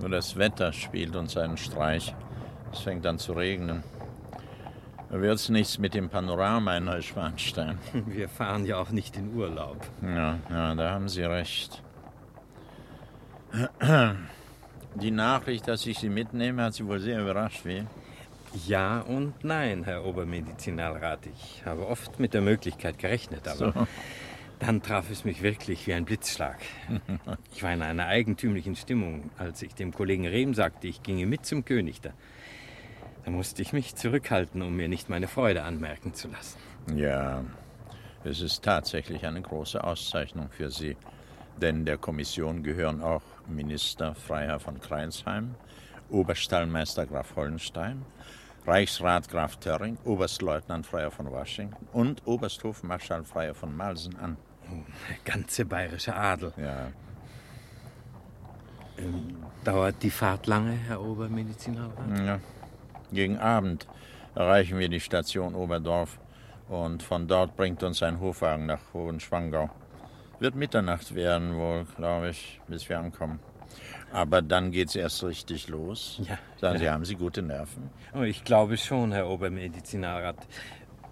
Nur 0.00 0.10
das 0.10 0.36
Wetter 0.36 0.72
spielt 0.72 1.14
uns 1.14 1.36
einen 1.36 1.56
Streich. 1.56 2.14
Es 2.72 2.80
fängt 2.80 3.06
an 3.06 3.18
zu 3.18 3.32
regnen. 3.32 3.84
Da 5.08 5.20
wird's 5.20 5.48
nichts 5.48 5.78
mit 5.78 5.94
dem 5.94 6.08
Panorama 6.08 6.76
in 6.76 6.84
Neuschwanstein. 6.84 7.78
Wir 8.06 8.28
fahren 8.28 8.66
ja 8.66 8.78
auch 8.78 8.90
nicht 8.90 9.16
in 9.16 9.34
Urlaub. 9.36 9.86
Ja, 10.02 10.38
ja, 10.50 10.74
da 10.74 10.90
haben 10.90 11.08
Sie 11.08 11.22
recht. 11.22 11.80
Die 14.96 15.10
Nachricht, 15.12 15.68
dass 15.68 15.86
ich 15.86 15.98
Sie 15.98 16.08
mitnehme, 16.08 16.64
hat 16.64 16.74
Sie 16.74 16.86
wohl 16.86 16.98
sehr 16.98 17.20
überrascht, 17.20 17.64
wie? 17.64 17.84
Ja 18.64 19.00
und 19.00 19.44
nein, 19.44 19.84
Herr 19.84 20.04
Obermedizinalrat. 20.04 21.26
Ich 21.26 21.62
habe 21.66 21.86
oft 21.86 22.18
mit 22.18 22.32
der 22.32 22.40
Möglichkeit 22.40 22.98
gerechnet, 22.98 23.46
aber 23.48 23.72
So. 23.72 23.86
dann 24.58 24.82
traf 24.82 25.10
es 25.10 25.24
mich 25.24 25.42
wirklich 25.42 25.86
wie 25.86 25.92
ein 25.94 26.04
Blitzschlag. 26.04 26.58
Ich 27.52 27.62
war 27.62 27.72
in 27.72 27.82
einer 27.82 28.06
eigentümlichen 28.06 28.76
Stimmung, 28.76 29.30
als 29.38 29.62
ich 29.62 29.74
dem 29.74 29.92
Kollegen 29.92 30.26
Rehm 30.26 30.54
sagte, 30.54 30.86
ich 30.88 31.02
ginge 31.02 31.26
mit 31.26 31.44
zum 31.46 31.64
König. 31.64 32.00
Da, 32.02 32.10
da 33.24 33.30
musste 33.30 33.62
ich 33.62 33.72
mich 33.72 33.94
zurückhalten, 33.94 34.62
um 34.62 34.76
mir 34.76 34.88
nicht 34.88 35.08
meine 35.08 35.26
Freude 35.28 35.62
anmerken 35.62 36.14
zu 36.14 36.28
lassen. 36.28 36.58
Ja, 36.94 37.44
es 38.24 38.40
ist 38.40 38.62
tatsächlich 38.62 39.26
eine 39.26 39.40
große 39.40 39.82
Auszeichnung 39.82 40.48
für 40.50 40.70
Sie. 40.70 40.96
Denn 41.60 41.86
der 41.86 41.96
Kommission 41.96 42.62
gehören 42.62 43.00
auch 43.02 43.22
Minister 43.48 44.14
Freiherr 44.14 44.60
von 44.60 44.78
Kleinsheim, 44.80 45.54
Oberstallmeister 46.10 47.06
Graf 47.06 47.34
Hollenstein, 47.36 48.04
Reichsrat 48.66 49.28
Graf 49.28 49.56
Töring, 49.56 49.96
Oberstleutnant 50.04 50.86
Freiherr 50.86 51.10
von 51.10 51.30
Washington 51.30 51.86
und 51.92 52.26
Obersthofmarschall 52.26 53.24
Freiherr 53.24 53.54
von 53.54 53.76
Malsen 53.76 54.16
an. 54.18 54.36
Der 55.08 55.32
ganze 55.32 55.64
bayerische 55.64 56.14
Adel. 56.14 56.52
Ja, 56.56 56.88
Dauert 59.64 60.02
die 60.02 60.10
Fahrt 60.10 60.46
lange, 60.46 60.72
Herr 60.72 61.00
Obermedizinalrat? 61.00 62.26
ja. 62.26 62.40
Gegen 63.12 63.38
Abend 63.38 63.86
erreichen 64.34 64.78
wir 64.78 64.88
die 64.88 65.00
Station 65.00 65.54
Oberdorf 65.54 66.18
und 66.68 67.02
von 67.02 67.28
dort 67.28 67.56
bringt 67.56 67.82
uns 67.82 68.02
ein 68.02 68.20
Hofwagen 68.20 68.66
nach 68.66 68.80
Hohenschwangau. 68.92 69.70
Wird 70.40 70.54
Mitternacht 70.54 71.14
werden 71.14 71.56
wohl, 71.56 71.86
glaube 71.96 72.30
ich, 72.30 72.60
bis 72.66 72.88
wir 72.88 72.98
ankommen. 72.98 73.38
Aber 74.12 74.42
dann 74.42 74.70
geht's 74.70 74.94
erst 74.96 75.22
richtig 75.24 75.68
los. 75.68 76.20
Ja, 76.28 76.38
Sagen 76.60 76.78
Sie, 76.78 76.88
haben 76.88 77.04
Sie 77.04 77.16
gute 77.16 77.42
Nerven? 77.42 77.90
Oh, 78.14 78.22
ich 78.22 78.44
glaube 78.44 78.76
schon, 78.76 79.12
Herr 79.12 79.28
Obermedizinalrat. 79.28 80.36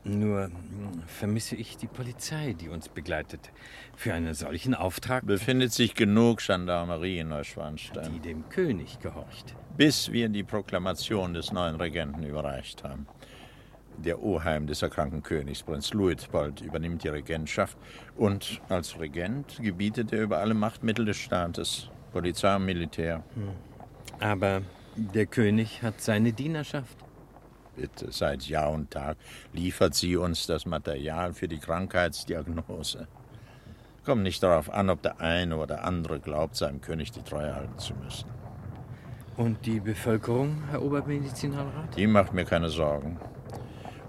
Nur 0.06 0.44
hm, 0.44 1.02
vermisse 1.06 1.56
ich 1.56 1.76
die 1.78 1.86
Polizei, 1.86 2.54
die 2.58 2.68
uns 2.68 2.88
begleitet. 2.90 3.50
Für 3.96 4.12
einen 4.12 4.34
solchen 4.34 4.74
Auftrag, 4.74 5.24
Befindet 5.26 5.72
sich 5.72 5.94
genug 5.94 6.40
Gendarmerie 6.46 7.20
in 7.20 7.28
Neuschwanstein, 7.30 8.12
die 8.12 8.20
dem 8.20 8.48
König 8.50 8.98
gehorcht. 9.00 9.54
bis 9.78 10.12
wir 10.12 10.28
die 10.28 10.42
Proklamation 10.44 11.32
des 11.32 11.52
neuen 11.52 11.76
Regenten 11.76 12.22
überreicht 12.22 12.84
haben. 12.84 13.06
Der 13.96 14.20
Oheim 14.22 14.66
des 14.66 14.82
erkrankten 14.82 15.22
Königs, 15.22 15.62
Prinz 15.62 15.94
Luitpold, 15.94 16.60
übernimmt 16.60 17.04
die 17.04 17.08
Regentschaft 17.08 17.78
und 18.16 18.60
als 18.68 18.98
Regent 18.98 19.58
gebietet 19.62 20.12
er 20.12 20.22
über 20.22 20.38
alle 20.38 20.52
Machtmittel 20.54 21.04
des 21.06 21.16
Staates, 21.16 21.88
Polizei 22.14 22.54
und 22.54 22.64
Militär. 22.64 23.24
Aber 24.20 24.62
der 24.94 25.26
König 25.26 25.82
hat 25.82 26.00
seine 26.00 26.32
Dienerschaft. 26.32 26.96
Bitte, 27.74 28.12
seit 28.12 28.46
Jahr 28.46 28.70
und 28.70 28.92
Tag 28.92 29.16
liefert 29.52 29.96
sie 29.96 30.16
uns 30.16 30.46
das 30.46 30.64
Material 30.64 31.34
für 31.34 31.48
die 31.48 31.58
Krankheitsdiagnose. 31.58 33.08
Kommt 34.04 34.22
nicht 34.22 34.40
darauf 34.44 34.72
an, 34.72 34.90
ob 34.90 35.02
der 35.02 35.20
eine 35.20 35.56
oder 35.56 35.82
andere 35.82 36.20
glaubt, 36.20 36.54
seinem 36.54 36.80
König 36.80 37.10
die 37.10 37.22
Treue 37.22 37.52
halten 37.52 37.78
zu 37.78 37.94
müssen. 37.94 38.30
Und 39.36 39.66
die 39.66 39.80
Bevölkerung, 39.80 40.62
Herr 40.70 40.82
Obermedizinalrat? 40.82 41.96
Die 41.96 42.06
macht 42.06 42.32
mir 42.32 42.44
keine 42.44 42.68
Sorgen. 42.68 43.18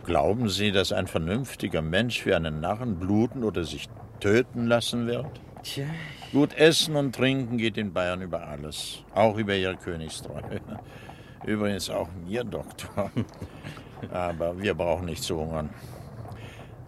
Glauben 0.06 0.50
Sie, 0.50 0.72
dass 0.72 0.92
ein 0.92 1.08
vernünftiger 1.08 1.82
Mensch 1.82 2.22
für 2.22 2.36
einen 2.36 2.60
Narren 2.60 3.00
bluten 3.00 3.44
oder 3.44 3.64
sich 3.64 3.90
töten 4.20 4.68
lassen 4.68 5.08
wird? 5.08 5.42
Tja, 5.64 5.86
Gut 6.32 6.54
essen 6.54 6.96
und 6.96 7.16
trinken 7.16 7.58
geht 7.58 7.78
in 7.78 7.94
Bayern 7.94 8.22
über 8.22 8.48
alles, 8.48 9.04
auch 9.14 9.38
über 9.38 9.56
Ihre 9.56 9.78
Königstreue. 9.78 10.62
Übrigens 11.46 11.90
auch 11.90 12.10
mir, 12.26 12.44
Doktor. 12.44 13.12
Aber 14.12 14.60
wir 14.60 14.74
brauchen 14.74 15.06
nicht 15.06 15.24
zu 15.24 15.38
hungern. 15.38 15.70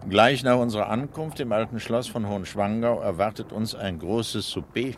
Gleich 0.08 0.42
nach 0.42 0.58
unserer 0.58 0.88
Ankunft 0.88 1.40
im 1.40 1.52
alten 1.52 1.80
Schloss 1.80 2.06
von 2.06 2.28
Hohenschwangau 2.28 3.00
erwartet 3.00 3.52
uns 3.52 3.74
ein 3.74 3.98
großes 3.98 4.48
Souper. 4.48 4.92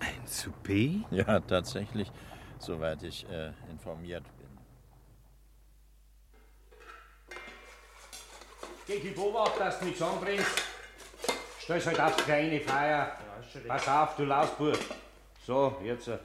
ein 0.00 0.26
Souper? 0.26 1.04
Ja, 1.10 1.40
tatsächlich, 1.40 2.10
soweit 2.58 3.02
ich 3.02 3.26
äh, 3.30 3.52
informiert 3.70 4.24
bin. 4.38 4.46
Geh 8.86 9.00
die 9.00 9.10
beobachten, 9.10 9.58
dass 9.58 9.78
du 9.78 9.86
nichts 9.86 10.02
anbringst. 10.02 10.62
Stell's 11.60 11.86
halt 11.86 12.00
aufs 12.00 12.24
kleine 12.24 12.60
Feuer. 12.60 13.12
Pass 13.68 13.88
auf, 13.88 14.16
du 14.16 14.24
Lausbub. 14.24 14.78
So, 15.46 15.76
jetzt. 15.84 16.08
äh, 16.08 16.18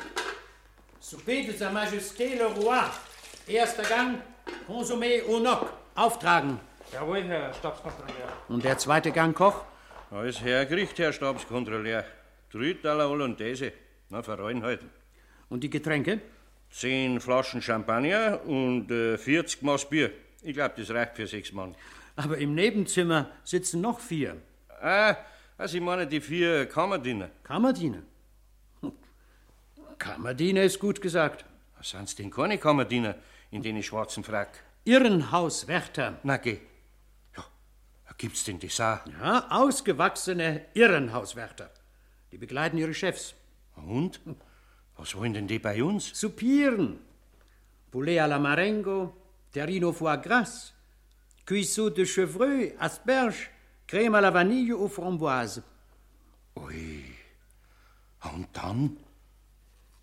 Souper 0.99 1.43
de 1.43 1.53
Sa 1.55 1.69
Majesté 1.71 2.35
le 2.35 2.45
Roi. 2.47 2.83
Erster 3.47 3.83
Gang, 3.83 4.17
Consommé 4.67 5.21
au 5.27 5.39
Noc. 5.39 5.67
Auftragen. 5.95 6.59
Jawohl, 6.93 7.23
Herr 7.23 7.53
Stabskontrolleur. 7.53 8.31
Und 8.49 8.63
der 8.63 8.77
zweite 8.77 9.11
Gang, 9.11 9.35
Koch? 9.35 9.63
Alles 10.11 10.41
hergericht, 10.41 10.97
Herr 10.99 11.13
Stabskontrolleur. 11.13 12.03
Drüt 12.51 12.85
à 12.85 12.93
la 12.95 13.07
Hollandaise. 13.07 13.71
Na, 14.09 14.21
verreuen 14.21 14.63
halt. 14.63 14.81
Und 15.49 15.63
die 15.63 15.69
Getränke? 15.69 16.19
Zehn 16.69 17.19
Flaschen 17.19 17.61
Champagner 17.61 18.39
und 18.45 18.89
äh, 18.91 19.17
40 19.17 19.61
Maß 19.61 19.89
Bier. 19.89 20.11
Ich 20.41 20.53
glaube, 20.53 20.73
das 20.77 20.89
reicht 20.89 21.15
für 21.15 21.27
sechs 21.27 21.51
Mann. 21.51 21.75
Aber 22.15 22.37
im 22.37 22.55
Nebenzimmer 22.55 23.29
sitzen 23.43 23.81
noch 23.81 23.99
vier. 23.99 24.37
Ah, 24.81 25.15
also 25.61 25.77
ich 25.77 25.83
meine 25.83 26.07
die 26.07 26.19
vier 26.19 26.65
Kammerdiener. 26.65 27.29
Kammerdiener? 27.43 28.01
Kammerdiener 29.99 30.63
ist 30.63 30.79
gut 30.79 30.99
gesagt. 30.99 31.45
Was 31.77 31.91
sind's 31.91 32.15
denn 32.15 32.31
keine 32.31 32.57
Kammerdiener 32.57 33.15
in 33.51 33.61
den 33.61 33.81
schwarzen 33.83 34.23
Frack? 34.23 34.63
Irrenhauswärter. 34.85 36.19
Na 36.23 36.37
geh. 36.37 36.57
Ja, 37.37 37.43
gibt's 38.17 38.43
denn 38.43 38.59
das 38.59 38.79
auch? 38.79 39.05
Ja, 39.21 39.47
ausgewachsene 39.51 40.65
Irrenhauswärter. 40.73 41.69
Die 42.31 42.39
begleiten 42.39 42.77
ihre 42.79 42.95
Chefs. 42.95 43.35
Und? 43.75 44.19
Was 44.97 45.15
wollen 45.15 45.33
denn 45.33 45.47
die 45.47 45.59
bei 45.59 45.83
uns? 45.83 46.19
Soupieren. 46.19 46.99
Poulet 47.91 48.19
à 48.19 48.27
la 48.27 48.39
Marengo, 48.39 49.13
terrino 49.51 49.91
foie 49.91 50.15
gras, 50.17 50.73
cuisseau 51.45 51.89
de 51.89 52.05
chevreuil, 52.05 52.73
asperges, 52.79 53.49
crème 53.91 54.15
à 54.15 54.21
la 54.21 54.31
vanille 54.31 54.71
aux 54.71 54.87
framboises. 54.87 55.61
Ui. 56.55 57.03
Und 58.33 58.47
dann? 58.53 58.95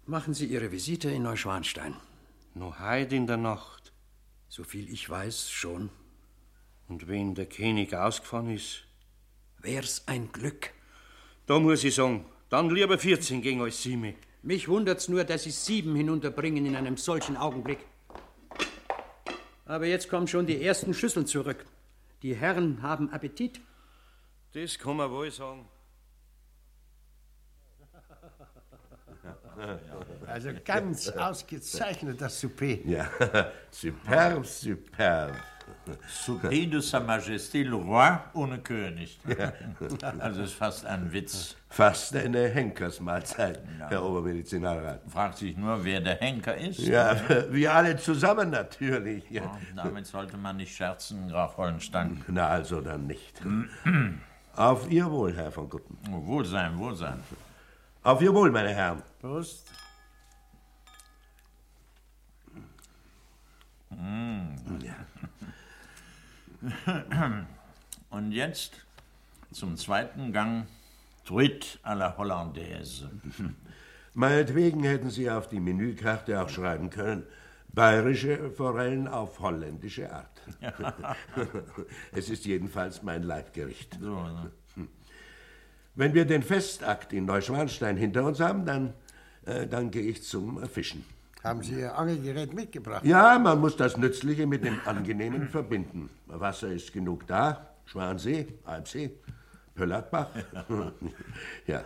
Machen 0.04 0.34
Sie 0.34 0.44
Ihre 0.44 0.70
Visite 0.70 1.08
in 1.08 1.22
Neuschwanstein. 1.22 1.94
Noch 2.54 2.78
heut 2.80 3.14
in 3.14 3.26
der 3.26 3.38
Nacht. 3.38 3.92
Soviel 4.50 4.92
ich 4.92 5.08
weiß, 5.08 5.50
schon. 5.50 5.88
Und 6.86 7.08
wenn 7.08 7.34
der 7.34 7.46
König 7.46 7.94
ausgefahren 7.94 8.50
ist? 8.50 8.84
Wär's 9.62 10.02
ein 10.06 10.32
Glück. 10.32 10.70
Da 11.46 11.58
muss 11.58 11.82
ich 11.82 11.94
sagen, 11.94 12.26
dann 12.50 12.68
lieber 12.68 12.98
14 12.98 13.40
gegen 13.40 13.62
als 13.62 13.82
7. 13.82 14.14
Mich 14.42 14.68
wundert's 14.68 15.08
nur, 15.08 15.24
dass 15.24 15.44
Sie 15.44 15.50
sieben 15.50 15.96
hinunterbringen 15.96 16.66
in 16.66 16.76
einem 16.76 16.98
solchen 16.98 17.38
Augenblick. 17.38 17.78
Aber 19.64 19.86
jetzt 19.86 20.10
kommen 20.10 20.28
schon 20.28 20.46
die 20.46 20.62
ersten 20.62 20.92
Schüsseln 20.92 21.26
zurück. 21.26 21.64
Die 22.22 22.34
Herren 22.34 22.82
haben 22.82 23.08
Appetit. 23.10 23.62
Das 24.52 24.78
kann 24.78 24.96
man 24.96 25.10
wohl 25.10 25.30
sagen. 25.30 25.68
Also 30.26 30.50
ganz 30.64 31.08
ausgezeichnet, 31.08 32.20
das 32.20 32.40
Souper. 32.40 32.78
Ja, 32.86 33.10
superb, 33.70 34.46
superb. 34.46 35.34
Souper 36.06 36.48
de 36.48 36.80
Sa 36.80 37.00
Majesté 37.00 37.62
le 37.64 37.74
Roi 37.76 38.18
ohne 38.34 38.58
König. 38.58 39.18
Also 40.20 40.42
ist 40.42 40.54
fast 40.54 40.86
ein 40.86 41.12
Witz. 41.12 41.56
Fast 41.68 42.14
eine 42.14 42.48
Henkersmahlzeit, 42.48 43.60
Herr 43.88 44.02
Obermedizinalrat. 44.04 45.00
Fragt 45.08 45.38
sich 45.38 45.56
nur, 45.56 45.84
wer 45.84 46.00
der 46.00 46.16
Henker 46.16 46.56
ist. 46.56 46.78
Ja, 46.78 47.16
wir 47.50 47.74
alle 47.74 47.96
zusammen 47.96 48.50
natürlich. 48.50 49.28
Ja. 49.30 49.42
Ja, 49.42 49.58
damit 49.76 50.06
sollte 50.06 50.36
man 50.36 50.56
nicht 50.56 50.74
scherzen, 50.74 51.28
Graf 51.28 51.56
Hollenstein. 51.56 52.24
Na, 52.28 52.48
also 52.48 52.80
dann 52.80 53.06
nicht. 53.06 53.42
Auf 54.58 54.90
Ihr 54.90 55.08
Wohl, 55.08 55.32
Herr 55.36 55.52
von 55.52 55.68
Gutten. 55.68 55.96
Oh, 56.10 56.26
Wohlsein, 56.26 56.76
Wohlsein. 56.76 57.22
Auf 58.02 58.20
Ihr 58.20 58.34
Wohl, 58.34 58.50
meine 58.50 58.70
Herren. 58.70 59.04
Prost. 59.20 59.70
Und 68.10 68.32
jetzt 68.32 68.84
zum 69.52 69.76
zweiten 69.76 70.32
Gang 70.32 70.66
Truite 71.24 71.78
à 71.84 71.94
la 71.94 72.16
Hollandaise. 72.16 73.08
Meinetwegen 74.14 74.82
hätten 74.82 75.10
Sie 75.10 75.30
auf 75.30 75.46
die 75.46 75.60
Menükarte 75.60 76.42
auch 76.42 76.48
schreiben 76.48 76.90
können, 76.90 77.22
bayerische 77.78 78.50
Forellen 78.50 79.06
auf 79.06 79.38
holländische 79.38 80.12
Art. 80.12 80.42
es 82.12 82.28
ist 82.28 82.44
jedenfalls 82.44 83.04
mein 83.04 83.22
Leibgericht. 83.22 83.96
So, 84.00 84.16
ne? 84.16 84.50
Wenn 85.94 86.12
wir 86.12 86.24
den 86.24 86.42
Festakt 86.42 87.12
in 87.12 87.24
Neuschwanstein 87.26 87.96
hinter 87.96 88.24
uns 88.24 88.40
haben, 88.40 88.66
dann, 88.66 88.94
äh, 89.46 89.68
dann 89.68 89.92
gehe 89.92 90.02
ich 90.02 90.24
zum 90.24 90.66
Fischen. 90.66 91.04
Haben 91.44 91.62
Sie 91.62 91.74
Ihr 91.78 91.96
Angelgerät 91.96 92.52
mitgebracht? 92.52 93.04
Ja, 93.04 93.38
man 93.38 93.60
muss 93.60 93.76
das 93.76 93.96
Nützliche 93.96 94.48
mit 94.48 94.64
dem 94.64 94.80
Angenehmen 94.84 95.48
verbinden. 95.56 96.10
Wasser 96.26 96.72
ist 96.72 96.92
genug 96.92 97.28
da. 97.28 97.74
Schwansee, 97.84 98.48
Alpsee, 98.64 99.12
Pöllertbach. 99.76 100.30
ja. 101.68 101.84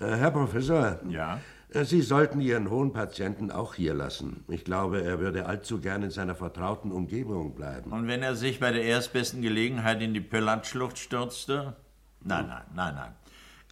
Äh, 0.00 0.16
Herr 0.16 0.32
Professor, 0.32 0.98
Ja? 1.08 1.40
Äh, 1.70 1.84
Sie 1.84 2.02
sollten 2.02 2.40
Ihren 2.40 2.70
hohen 2.70 2.92
Patienten 2.92 3.50
auch 3.50 3.74
hier 3.74 3.94
lassen. 3.94 4.44
Ich 4.48 4.64
glaube, 4.64 5.02
er 5.02 5.20
würde 5.20 5.46
allzu 5.46 5.80
gern 5.80 6.02
in 6.02 6.10
seiner 6.10 6.34
vertrauten 6.34 6.92
Umgebung 6.92 7.54
bleiben. 7.54 7.92
Und 7.92 8.06
wenn 8.06 8.22
er 8.22 8.36
sich 8.36 8.60
bei 8.60 8.72
der 8.72 8.84
erstbesten 8.84 9.42
Gelegenheit 9.42 10.02
in 10.02 10.14
die 10.14 10.20
Pöllatschlucht 10.20 10.98
stürzte? 10.98 11.76
Nein, 12.22 12.46
nein, 12.48 12.64
nein, 12.74 12.94
nein. 12.94 13.12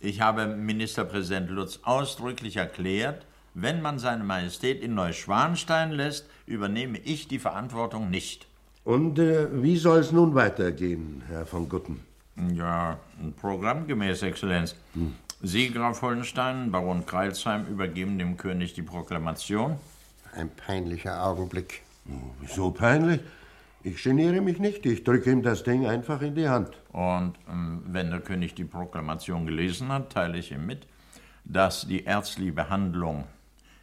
Ich 0.01 0.21
habe 0.21 0.47
Ministerpräsident 0.47 1.51
Lutz 1.51 1.81
ausdrücklich 1.83 2.57
erklärt, 2.57 3.25
wenn 3.55 3.81
man 3.81 3.99
seine 3.99 4.25
Majestät 4.25 4.83
in 4.83 4.95
Neuschwanstein 4.95 5.93
lässt, 5.93 6.29
übernehme 6.47 6.99
ich 6.99 7.29
die 7.29 7.39
Verantwortung 7.39 8.11
nicht. 8.11 8.47
Und 8.83 9.19
äh, 9.19 9.49
wie 9.63 9.77
soll 9.77 10.01
es 10.01 10.13
nun 10.13 10.35
weitergehen, 10.35 11.23
Herr 11.29 11.47
von 11.47 11.69
Gutten? 11.69 12.01
Ja, 12.53 12.99
programmgemäß, 13.41 14.23
Exzellenz. 14.23 14.75
Sie, 15.47 15.71
Graf 15.71 16.01
Hollenstein, 16.01 16.71
Baron 16.71 17.05
Kreilsheim, 17.05 17.67
übergeben 17.67 18.19
dem 18.19 18.39
König 18.39 18.73
die 18.73 18.81
Proklamation. 18.81 19.77
Ein 20.35 20.49
peinlicher 20.49 21.23
Augenblick. 21.23 21.83
Wieso 22.41 22.71
peinlich? 22.71 23.21
Ich 23.83 24.03
geniere 24.03 24.41
mich 24.41 24.59
nicht. 24.59 24.87
Ich 24.87 25.05
drücke 25.05 25.31
ihm 25.31 25.43
das 25.43 25.63
Ding 25.63 25.87
einfach 25.87 26.23
in 26.23 26.35
die 26.35 26.49
Hand. 26.49 26.71
Und 26.93 27.35
ähm, 27.47 27.83
wenn 27.89 28.11
der 28.11 28.21
König 28.21 28.55
die 28.55 28.65
Proklamation 28.65 29.45
gelesen 29.45 29.89
hat, 29.89 30.15
teile 30.15 30.39
ich 30.39 30.51
ihm 30.51 30.65
mit, 30.65 30.87
dass 31.45 31.87
die 31.87 32.05
ärztliche 32.05 32.53
Behandlung 32.53 33.25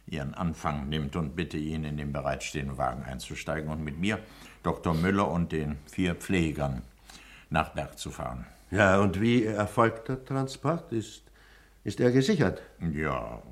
ihren 0.08 0.34
Anfang 0.34 0.88
nimmt 0.88 1.14
und 1.14 1.36
bitte 1.36 1.58
ihn, 1.58 1.84
in 1.84 1.96
den 1.96 2.12
bereitstehenden 2.12 2.76
Wagen 2.76 3.04
einzusteigen 3.04 3.70
und 3.70 3.84
mit 3.84 4.00
mir, 4.00 4.18
Dr. 4.64 4.94
Müller 4.94 5.30
und 5.30 5.52
den 5.52 5.76
vier 5.86 6.16
Pflegern 6.16 6.82
nach 7.50 7.68
Berg 7.68 8.00
zu 8.00 8.10
fahren. 8.10 8.46
Ja, 8.72 8.98
und 8.98 9.20
wie 9.20 9.44
erfolgt 9.44 10.08
der 10.08 10.24
Transport? 10.24 10.90
Ist, 10.90 11.22
ist 11.84 12.00
er 12.00 12.10
gesichert? 12.12 12.62
Ja, 12.92 13.42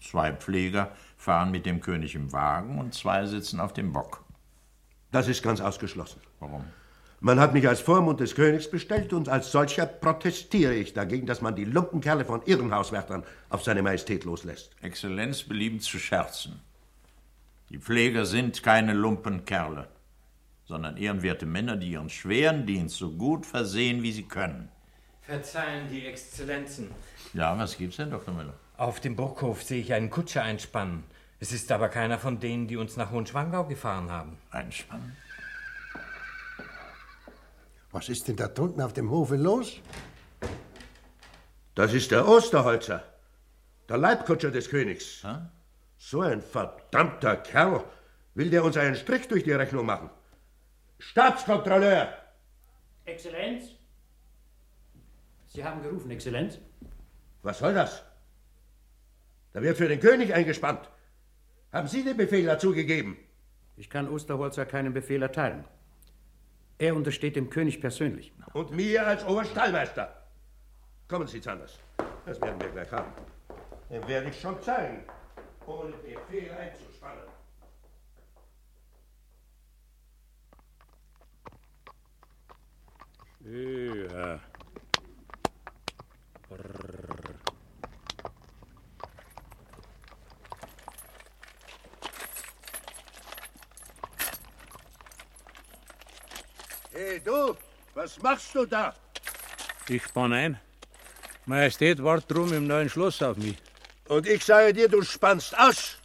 zwei 0.00 0.32
Pfleger 0.32 0.92
fahren 1.16 1.50
mit 1.50 1.66
dem 1.66 1.80
König 1.80 2.14
im 2.14 2.32
Wagen 2.32 2.78
und 2.78 2.94
zwei 2.94 3.26
sitzen 3.26 3.60
auf 3.60 3.72
dem 3.72 3.92
Bock. 3.92 4.24
Das 5.10 5.28
ist 5.28 5.42
ganz 5.42 5.60
ausgeschlossen. 5.60 6.20
Warum? 6.38 6.64
Man 7.22 7.38
hat 7.38 7.52
mich 7.52 7.68
als 7.68 7.80
Vormund 7.80 8.20
des 8.20 8.34
Königs 8.34 8.70
bestellt 8.70 9.12
und 9.12 9.28
als 9.28 9.52
solcher 9.52 9.84
protestiere 9.84 10.74
ich 10.74 10.94
dagegen, 10.94 11.26
dass 11.26 11.42
man 11.42 11.54
die 11.54 11.66
Lumpenkerle 11.66 12.24
von 12.24 12.40
Irrenhauswärtern 12.46 13.24
auf 13.50 13.62
seine 13.62 13.82
Majestät 13.82 14.24
loslässt. 14.24 14.74
Exzellenz 14.80 15.42
belieben 15.42 15.80
zu 15.80 15.98
scherzen. 15.98 16.60
Die 17.68 17.78
Pfleger 17.78 18.24
sind 18.24 18.62
keine 18.62 18.94
Lumpenkerle, 18.94 19.88
sondern 20.64 20.96
ehrenwerte 20.96 21.44
Männer, 21.44 21.76
die 21.76 21.90
ihren 21.90 22.08
schweren 22.08 22.64
Dienst 22.64 22.96
so 22.96 23.10
gut 23.10 23.44
versehen, 23.44 24.02
wie 24.02 24.12
sie 24.12 24.22
können. 24.22 24.70
Verzeihen 25.22 25.88
die 25.88 26.06
Exzellenzen. 26.06 26.90
Ja, 27.34 27.56
was 27.58 27.76
gibt's 27.76 27.96
denn, 27.96 28.10
Dr. 28.10 28.34
Müller? 28.34 28.54
Auf 28.76 29.00
dem 29.00 29.16
Burghof 29.16 29.62
sehe 29.62 29.80
ich 29.80 29.92
einen 29.92 30.10
Kutscher 30.10 30.42
einspannen. 30.42 31.04
Es 31.38 31.52
ist 31.52 31.70
aber 31.72 31.88
keiner 31.88 32.18
von 32.18 32.40
denen, 32.40 32.66
die 32.66 32.76
uns 32.76 32.96
nach 32.96 33.10
Hohenschwangau 33.10 33.64
gefahren 33.64 34.10
haben. 34.10 34.38
Einspannen? 34.50 35.16
Was 37.92 38.08
ist 38.08 38.28
denn 38.28 38.36
da 38.36 38.48
drunten 38.48 38.82
auf 38.82 38.92
dem 38.92 39.10
Hofe 39.10 39.36
los? 39.36 39.80
Das 41.74 41.92
ist 41.92 42.10
der 42.10 42.26
Osterholzer, 42.28 43.02
der 43.88 43.96
Leibkutscher 43.96 44.50
des 44.50 44.68
Königs. 44.68 45.22
Hä? 45.24 45.36
So 45.96 46.20
ein 46.22 46.40
verdammter 46.42 47.36
Kerl. 47.36 47.84
Will 48.34 48.50
der 48.50 48.64
uns 48.64 48.76
einen 48.76 48.96
Strich 48.96 49.28
durch 49.28 49.44
die 49.44 49.52
Rechnung 49.52 49.86
machen? 49.86 50.10
Staatskontrolleur! 50.98 52.08
Exzellenz? 53.04 53.79
Sie 55.50 55.64
haben 55.64 55.82
gerufen, 55.82 56.10
Exzellenz? 56.12 56.58
Was 57.42 57.58
soll 57.58 57.74
das? 57.74 58.04
Da 59.52 59.60
wird 59.60 59.76
für 59.76 59.88
den 59.88 59.98
König 59.98 60.32
eingespannt. 60.32 60.88
Haben 61.72 61.88
Sie 61.88 62.04
den 62.04 62.16
Befehl 62.16 62.46
dazu 62.46 62.72
gegeben? 62.72 63.16
Ich 63.76 63.90
kann 63.90 64.08
Osterholzer 64.08 64.64
keinen 64.64 64.92
Befehl 64.92 65.22
erteilen. 65.22 65.64
Er 66.78 66.94
untersteht 66.94 67.34
dem 67.34 67.50
König 67.50 67.80
persönlich. 67.80 68.32
Und 68.52 68.70
mir 68.70 69.04
als 69.06 69.24
Oberstallmeister. 69.24 70.22
Kommen 71.08 71.26
Sie, 71.26 71.40
Zanders. 71.40 71.78
Das 72.26 72.40
werden 72.40 72.60
wir 72.60 72.68
gleich 72.68 72.92
haben. 72.92 73.12
Den 73.90 74.06
werde 74.06 74.28
ich 74.28 74.40
schon 74.40 74.62
zeigen, 74.62 75.02
ohne 75.66 75.92
Befehl 75.96 76.52
einzuspannen. 76.52 77.24
Ja. 83.40 84.40
Hey, 96.92 97.20
du, 97.24 97.56
was 97.94 98.20
machst 98.20 98.54
du 98.54 98.66
da? 98.66 98.94
Ich 99.88 100.04
spann 100.04 100.32
ein. 100.32 100.58
Majestät 101.46 102.02
wart 102.02 102.30
drum 102.30 102.52
im 102.52 102.66
neuen 102.66 102.88
Schloss 102.88 103.22
auf 103.22 103.36
mich. 103.36 103.56
Und 104.08 104.26
ich 104.26 104.44
sage 104.44 104.72
dir, 104.72 104.88
du 104.88 105.02
spannst 105.02 105.56
aus. 105.58 105.98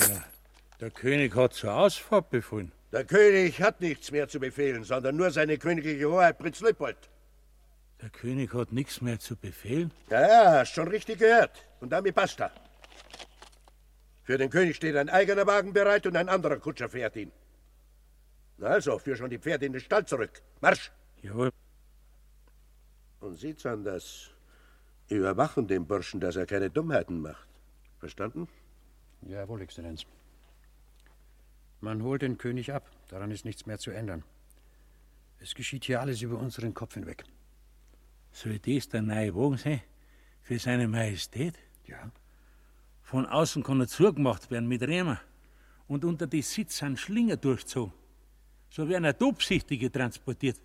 Ja, 0.00 0.24
der 0.80 0.90
König 0.90 1.34
hat 1.36 1.54
zur 1.54 1.74
Ausfahrt 1.74 2.30
befohlen. 2.30 2.72
Der 2.92 3.04
König 3.04 3.60
hat 3.60 3.80
nichts 3.80 4.10
mehr 4.10 4.28
zu 4.28 4.40
befehlen, 4.40 4.82
sondern 4.82 5.16
nur 5.16 5.30
seine 5.30 5.58
königliche 5.58 6.10
Hoheit 6.10 6.38
Prinz 6.38 6.60
Leopold. 6.60 6.96
Der 8.00 8.10
König 8.10 8.54
hat 8.54 8.72
nichts 8.72 9.00
mehr 9.00 9.18
zu 9.18 9.36
befehlen? 9.36 9.90
Ja, 10.10 10.20
ja, 10.20 10.58
hast 10.60 10.74
schon 10.74 10.88
richtig 10.88 11.18
gehört. 11.18 11.64
Und 11.80 11.90
damit 11.90 12.14
basta. 12.14 12.50
Für 14.22 14.38
den 14.38 14.50
König 14.50 14.76
steht 14.76 14.94
ein 14.94 15.08
eigener 15.08 15.46
Wagen 15.46 15.72
bereit 15.72 16.06
und 16.06 16.16
ein 16.16 16.28
anderer 16.28 16.58
Kutscher 16.58 16.88
fährt 16.88 17.16
ihn. 17.16 17.32
Na 18.58 18.68
also, 18.68 18.98
führ 18.98 19.16
schon 19.16 19.30
die 19.30 19.38
Pferde 19.38 19.66
in 19.66 19.72
den 19.72 19.80
Stall 19.80 20.04
zurück. 20.06 20.42
Marsch! 20.60 20.92
Jawohl. 21.22 21.50
Und 23.20 23.36
Sie, 23.36 23.54
Sanders, 23.56 24.30
überwachen 25.08 25.66
den 25.66 25.86
Burschen, 25.86 26.20
dass 26.20 26.36
er 26.36 26.46
keine 26.46 26.70
Dummheiten 26.70 27.20
macht. 27.20 27.48
Verstanden? 27.98 28.48
Jawohl, 29.22 29.62
Exzellenz. 29.62 30.04
Man 31.80 32.02
holt 32.02 32.22
den 32.22 32.38
König 32.38 32.72
ab. 32.72 32.88
Daran 33.08 33.30
ist 33.30 33.44
nichts 33.44 33.66
mehr 33.66 33.78
zu 33.78 33.90
ändern. 33.90 34.22
Es 35.40 35.54
geschieht 35.54 35.84
hier 35.84 36.00
alles 36.00 36.22
über 36.22 36.38
unseren 36.38 36.74
Kopf 36.74 36.94
hinweg. 36.94 37.24
Soll 38.38 38.60
das 38.60 38.88
der 38.88 39.02
neue 39.02 39.34
Wagen 39.34 39.56
sein? 39.56 39.80
Für 40.42 40.60
seine 40.60 40.86
Majestät? 40.86 41.58
Ja. 41.86 42.12
Von 43.02 43.26
außen 43.26 43.64
kann 43.64 43.80
er 43.80 43.88
zugemacht 43.88 44.48
werden 44.52 44.68
mit 44.68 44.80
Rämer. 44.82 45.20
Und 45.88 46.04
unter 46.04 46.28
die 46.28 46.42
Sitz 46.42 46.78
sind 46.78 47.00
Schlinger 47.00 47.36
durchzogen. 47.36 47.92
So 48.70 48.88
werden 48.88 49.02
er 49.02 49.18
Tobsichtige 49.18 49.90
transportiert. 49.90 50.56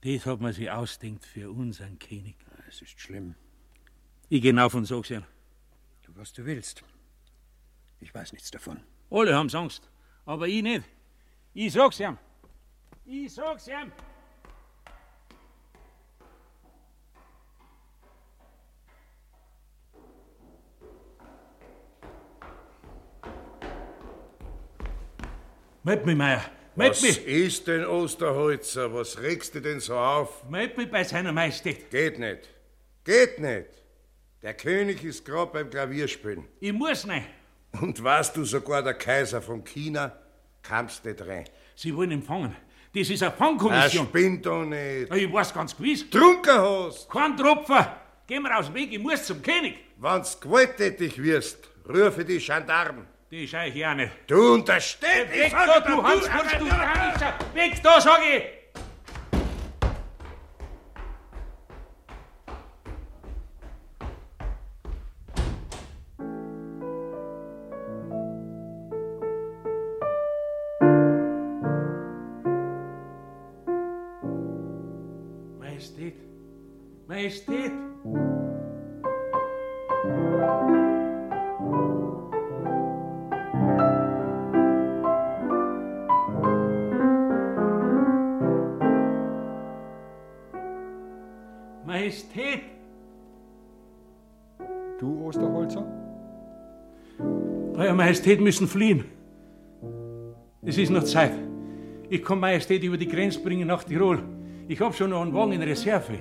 Das 0.00 0.26
hat 0.26 0.40
man 0.40 0.52
sich 0.52 0.68
ausdenkt 0.68 1.24
für 1.24 1.48
unseren 1.48 1.96
König. 2.00 2.34
Es 2.68 2.82
ist 2.82 2.98
schlimm. 2.98 3.36
Ich 4.28 4.42
geh 4.42 4.58
auf 4.58 4.74
und 4.74 4.86
sag's 4.86 5.10
ihm. 5.10 5.22
Tu, 6.02 6.10
was 6.16 6.32
du 6.32 6.44
willst. 6.44 6.82
Ich 8.00 8.12
weiß 8.12 8.32
nichts 8.32 8.50
davon. 8.50 8.80
Alle 9.10 9.32
haben's 9.36 9.54
Angst. 9.54 9.88
Aber 10.26 10.48
ich 10.48 10.62
nicht. 10.64 10.82
Ich 11.54 11.72
sag's 11.72 12.00
ihm. 12.00 12.18
Ich 13.04 13.32
sag's 13.32 13.68
ihm. 13.68 13.92
Meld 25.84 26.06
mich, 26.06 26.16
Meier. 26.16 26.42
Meld 26.76 26.92
Was 26.92 27.02
mich. 27.02 27.26
ist 27.26 27.66
denn 27.66 27.84
Osterholzer? 27.84 28.94
Was 28.94 29.20
regst 29.20 29.54
du 29.54 29.60
denn 29.60 29.80
so 29.80 29.96
auf? 29.96 30.48
Meld 30.48 30.76
mich 30.76 30.90
bei 30.90 31.02
seiner 31.04 31.32
Majestät. 31.32 31.90
Geht 31.90 32.18
nicht. 32.18 32.48
Geht 33.04 33.38
nicht. 33.40 33.68
Der 34.42 34.54
König 34.54 35.02
ist 35.04 35.24
gerade 35.24 35.52
beim 35.52 35.68
Klavierspielen. 35.70 36.44
Ich 36.60 36.72
muss 36.72 37.04
nicht. 37.06 37.26
Und 37.80 38.02
weißt 38.02 38.36
du, 38.36 38.44
sogar 38.44 38.82
der 38.82 38.94
Kaiser 38.94 39.42
von 39.42 39.64
China 39.64 40.12
kamst 40.62 41.04
nicht 41.04 41.20
rein. 41.26 41.44
Sie 41.74 41.94
wollen 41.96 42.12
empfangen. 42.12 42.54
Das 42.94 43.08
ist 43.10 43.22
eine 43.22 43.32
Fangkommission. 43.32 44.06
spinnt 44.06 44.46
doch 44.46 44.64
nicht. 44.64 45.12
Ich 45.14 45.32
weiß 45.32 45.52
ganz 45.54 45.76
gewiss. 45.76 46.08
Trunken 46.10 46.52
hast. 46.58 47.08
Kein 47.10 47.36
Tropfen. 47.36 47.86
Geh 48.26 48.38
mir 48.38 48.56
aus 48.56 48.66
dem 48.66 48.74
Weg, 48.74 48.92
ich 48.92 48.98
muss 48.98 49.24
zum 49.24 49.42
König. 49.42 49.78
Wenn's 49.98 50.38
gewalttätig 50.38 51.20
wirst, 51.20 51.58
rufe 51.88 52.24
die 52.24 52.38
Gendarmen. 52.38 53.06
Ty 53.32 53.46
sei 53.46 53.70
gerne. 53.70 54.10
Du 54.26 54.52
unterstellst 54.52 55.30
mich! 55.30 55.44
Victor, 55.44 55.80
du, 55.86 55.96
du 55.96 56.02
Hans, 56.02 56.30
Hans, 56.30 56.52
du 56.58 56.70
Hans! 56.70 57.22
Victor, 57.54 57.98
sag 57.98 58.20
ich! 58.20 58.42
Majestät, 75.58 76.16
Majestät! 77.08 77.72
Euer 97.92 97.96
Majestät 97.96 98.40
müssen 98.40 98.66
fliehen. 98.66 99.04
Es 100.62 100.78
ist 100.78 100.88
noch 100.88 101.04
Zeit. 101.04 101.34
Ich 102.08 102.24
kann 102.24 102.40
Majestät 102.40 102.82
über 102.84 102.96
die 102.96 103.06
Grenze 103.06 103.38
bringen 103.42 103.68
nach 103.68 103.84
Tirol. 103.84 104.22
Ich 104.66 104.80
hab 104.80 104.94
schon 104.94 105.10
noch 105.10 105.20
einen 105.20 105.34
Wagen 105.34 105.52
in 105.52 105.60
Reserve. 105.60 106.14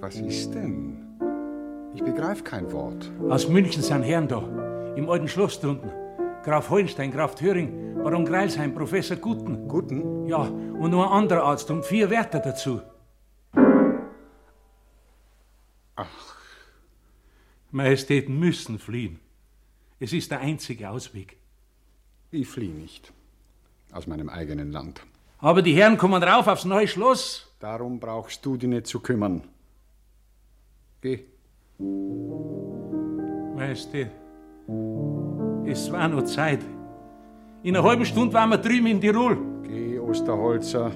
Was 0.00 0.16
ist 0.16 0.52
denn? 0.52 0.96
Ich 1.94 2.02
begreife 2.02 2.42
kein 2.42 2.72
Wort. 2.72 3.08
Aus 3.28 3.48
München 3.48 3.80
sind 3.80 4.02
Herren 4.02 4.26
da. 4.26 4.42
Im 4.96 5.08
alten 5.08 5.28
Schloss 5.28 5.60
drunten. 5.60 5.88
Graf 6.42 6.68
Holstein, 6.68 7.12
Graf 7.12 7.36
Thüring, 7.36 8.02
Baron 8.02 8.24
Greilsheim, 8.24 8.74
Professor 8.74 9.16
Gutten. 9.16 9.68
Gutten? 9.68 10.26
Ja, 10.26 10.40
und 10.40 10.90
noch 10.90 11.06
ein 11.06 11.22
anderer 11.22 11.44
Arzt 11.44 11.70
und 11.70 11.84
vier 11.84 12.10
Wärter 12.10 12.40
dazu. 12.40 12.80
Ach. 15.94 16.34
Majestät 17.70 18.28
müssen 18.28 18.80
fliehen. 18.80 19.20
Es 20.00 20.12
ist 20.12 20.30
der 20.30 20.40
einzige 20.40 20.90
Ausweg. 20.90 21.36
Ich 22.30 22.48
fliehe 22.48 22.74
nicht. 22.74 23.12
Aus 23.92 24.06
meinem 24.06 24.28
eigenen 24.28 24.72
Land. 24.72 25.02
Aber 25.38 25.62
die 25.62 25.74
Herren 25.74 25.96
kommen 25.98 26.22
rauf 26.22 26.48
aufs 26.48 26.64
neue 26.64 26.88
Schloss. 26.88 27.54
Darum 27.60 28.00
brauchst 28.00 28.44
du 28.44 28.56
dich 28.56 28.68
nicht 28.68 28.86
zu 28.86 29.00
kümmern. 29.00 29.42
Geh. 31.00 31.24
Majestät, 33.54 34.10
es 35.66 35.90
war 35.92 36.08
noch 36.08 36.24
Zeit. 36.24 36.60
In 37.62 37.76
einer 37.76 37.84
halben 37.84 38.04
Stunde 38.04 38.34
waren 38.34 38.50
wir 38.50 38.58
drüben 38.58 38.86
in 38.86 39.00
Tirol. 39.00 39.38
Geh, 39.62 39.98
Osterholzer. 39.98 40.90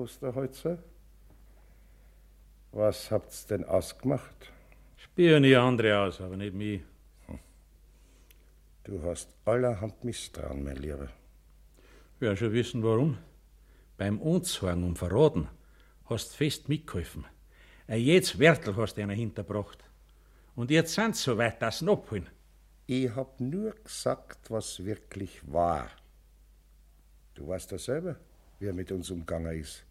Osterholzer? 0.00 0.78
Was 2.72 3.10
habt's 3.10 3.46
denn 3.46 3.64
ausgemacht? 3.64 4.52
Spionier 4.96 5.60
andere 5.62 5.98
aus, 5.98 6.20
aber 6.20 6.36
nicht 6.36 6.54
mich. 6.54 6.82
Du 8.84 9.02
hast 9.02 9.28
allerhand 9.44 10.02
Misstrauen, 10.04 10.64
mein 10.64 10.76
Lieber. 10.76 11.08
Ja, 12.20 12.34
schon 12.34 12.52
wissen 12.52 12.82
warum. 12.82 13.18
Beim 13.98 14.20
Anzeigen 14.22 14.84
und 14.84 14.98
Verraten 14.98 15.48
hast 16.06 16.34
fest 16.34 16.68
mitgeholfen. 16.68 17.26
Ein 17.86 18.00
jedes 18.00 18.38
Wärtel 18.38 18.76
hast 18.76 18.94
du 18.94 19.02
einer 19.02 19.14
hinterbracht. 19.14 19.84
Und 20.54 20.70
jetzt 20.70 20.94
sind 20.94 21.14
sie 21.14 21.22
so 21.22 21.38
weit, 21.38 21.60
dass 21.60 21.80
sie 21.80 21.90
abholen. 21.90 22.26
Ich 22.86 23.14
hab 23.14 23.38
nur 23.40 23.72
gesagt, 23.84 24.50
was 24.50 24.84
wirklich 24.84 25.40
war. 25.52 25.90
Du 27.34 27.46
weißt 27.46 27.70
ja 27.72 27.78
selber, 27.78 28.16
wie 28.58 28.66
er 28.66 28.72
mit 28.72 28.90
uns 28.90 29.10
umgegangen 29.10 29.58
ist. 29.60 29.84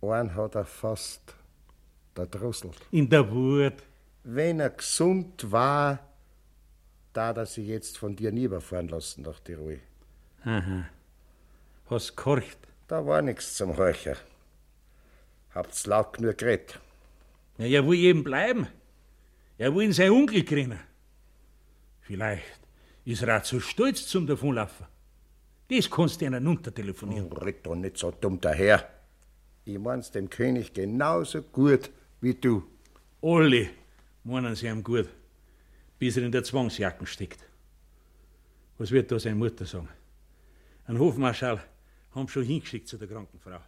Einen 0.00 0.34
hat 0.34 0.54
er 0.54 0.64
fast 0.64 1.34
erdrosselt. 2.14 2.78
In 2.90 3.08
der 3.08 3.30
Wut. 3.30 3.74
Wenn 4.24 4.60
er 4.60 4.70
gesund 4.70 5.50
war, 5.50 5.98
da, 7.12 7.32
dass 7.32 7.54
sie 7.54 7.66
jetzt 7.66 7.98
von 7.98 8.14
dir 8.14 8.30
nie 8.30 8.44
überfahren 8.44 8.88
lassen 8.88 9.22
nach 9.22 9.40
Tirol. 9.40 9.80
Aha. 10.44 10.84
Hast 11.90 12.16
gehorcht? 12.16 12.58
Da 12.86 13.04
war 13.06 13.22
nichts 13.22 13.56
zum 13.56 13.76
Horcher. 13.76 14.16
Habt's 15.54 15.86
laut 15.86 16.12
genug 16.12 16.38
geredet. 16.38 16.78
Ja, 17.56 17.66
er 17.66 17.86
will 17.86 17.98
eben 17.98 18.22
bleiben. 18.22 18.68
Er 19.56 19.74
will 19.74 19.86
in 19.86 19.92
sein 19.92 20.10
Unglück 20.10 20.50
rennen. 20.52 20.80
Vielleicht 22.02 22.60
ist 23.04 23.22
er 23.22 23.38
auch 23.38 23.42
zu 23.42 23.60
stolz 23.60 24.06
zum 24.06 24.26
Davonlaufen. 24.26 24.86
Das 25.68 25.90
kannst 25.90 26.20
du 26.20 26.26
ihnen 26.26 26.46
untertelefonieren. 26.46 27.28
Oh, 27.32 27.38
red 27.38 27.66
doch 27.66 27.74
nicht 27.74 27.98
so 27.98 28.10
dumm 28.10 28.40
daher. 28.40 28.88
Ich 29.68 29.78
mein's 29.78 30.10
dem 30.10 30.30
König 30.30 30.72
genauso 30.72 31.42
gut 31.42 31.90
wie 32.22 32.32
du. 32.32 32.62
Alle 33.20 33.68
meinen 34.24 34.54
sie 34.54 34.66
ihm 34.66 34.82
gut, 34.82 35.10
bis 35.98 36.16
er 36.16 36.22
in 36.22 36.32
der 36.32 36.42
Zwangsjacken 36.42 37.06
steckt. 37.06 37.40
Was 38.78 38.90
wird 38.90 39.12
da 39.12 39.18
seine 39.18 39.36
Mutter 39.36 39.66
sagen? 39.66 39.90
Ein 40.86 40.98
Hofmarschall 40.98 41.62
haben 42.12 42.28
schon 42.28 42.44
hingeschickt 42.44 42.88
zu 42.88 42.96
der 42.96 43.08
kranken 43.08 43.38
Frau. 43.38 43.60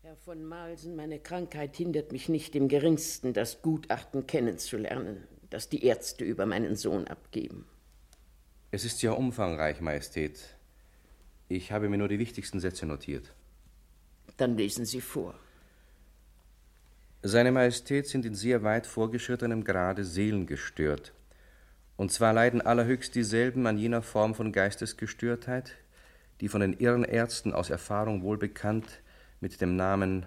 Herr 0.00 0.16
von 0.16 0.42
Malsen, 0.42 0.96
meine 0.96 1.18
Krankheit 1.18 1.76
hindert 1.76 2.12
mich 2.12 2.30
nicht 2.30 2.56
im 2.56 2.68
geringsten, 2.68 3.34
das 3.34 3.60
Gutachten 3.60 4.26
kennenzulernen, 4.26 5.28
das 5.50 5.68
die 5.68 5.84
Ärzte 5.84 6.24
über 6.24 6.46
meinen 6.46 6.74
Sohn 6.74 7.06
abgeben. 7.06 7.66
Es 8.70 8.86
ist 8.86 9.02
ja 9.02 9.12
umfangreich, 9.12 9.82
Majestät. 9.82 10.56
Ich 11.50 11.72
habe 11.72 11.88
mir 11.88 11.98
nur 11.98 12.06
die 12.06 12.20
wichtigsten 12.20 12.60
Sätze 12.60 12.86
notiert. 12.86 13.34
Dann 14.36 14.56
lesen 14.56 14.86
Sie 14.86 15.00
vor. 15.00 15.34
Seine 17.24 17.50
Majestät 17.50 18.06
sind 18.06 18.24
in 18.24 18.36
sehr 18.36 18.62
weit 18.62 18.86
vorgeschrittenem 18.86 19.64
Grade 19.64 20.04
seelengestört. 20.04 21.12
Und 21.96 22.12
zwar 22.12 22.32
leiden 22.34 22.60
allerhöchst 22.60 23.16
dieselben 23.16 23.66
an 23.66 23.78
jener 23.78 24.00
Form 24.00 24.36
von 24.36 24.52
Geistesgestörtheit, 24.52 25.72
die 26.40 26.48
von 26.48 26.60
den 26.60 26.72
Irrenärzten 26.72 27.52
aus 27.52 27.68
Erfahrung 27.68 28.22
wohlbekannt 28.22 29.02
mit 29.40 29.60
dem 29.60 29.74
Namen 29.74 30.26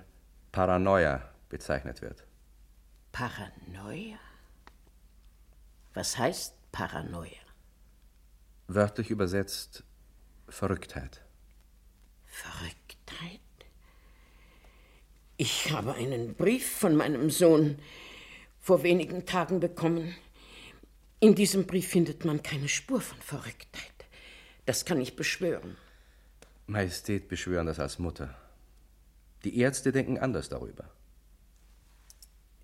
Paranoia 0.52 1.22
bezeichnet 1.48 2.02
wird. 2.02 2.26
Paranoia? 3.14 4.20
Was 5.94 6.18
heißt 6.18 6.54
Paranoia? 6.74 7.40
Wörtlich 8.68 9.10
übersetzt 9.10 9.86
Verrücktheit. 10.54 11.22
Verrücktheit? 12.28 13.40
Ich 15.36 15.72
habe 15.72 15.96
einen 15.96 16.36
Brief 16.36 16.78
von 16.78 16.96
meinem 16.96 17.32
Sohn 17.32 17.80
vor 18.60 18.84
wenigen 18.84 19.26
Tagen 19.26 19.60
bekommen. 19.60 20.16
In 21.20 21.34
diesem 21.34 21.66
Brief 21.66 21.88
findet 21.88 22.24
man 22.24 22.44
keine 22.44 22.70
Spur 22.70 23.02
von 23.02 23.20
Verrücktheit. 23.20 24.06
Das 24.68 24.86
kann 24.86 25.02
ich 25.02 25.16
beschwören. 25.16 25.76
Majestät 26.68 27.30
beschwören 27.30 27.66
das 27.66 27.80
als 27.80 27.98
Mutter. 27.98 28.38
Die 29.44 29.58
Ärzte 29.58 29.92
denken 29.92 30.20
anders 30.20 30.50
darüber. 30.50 30.88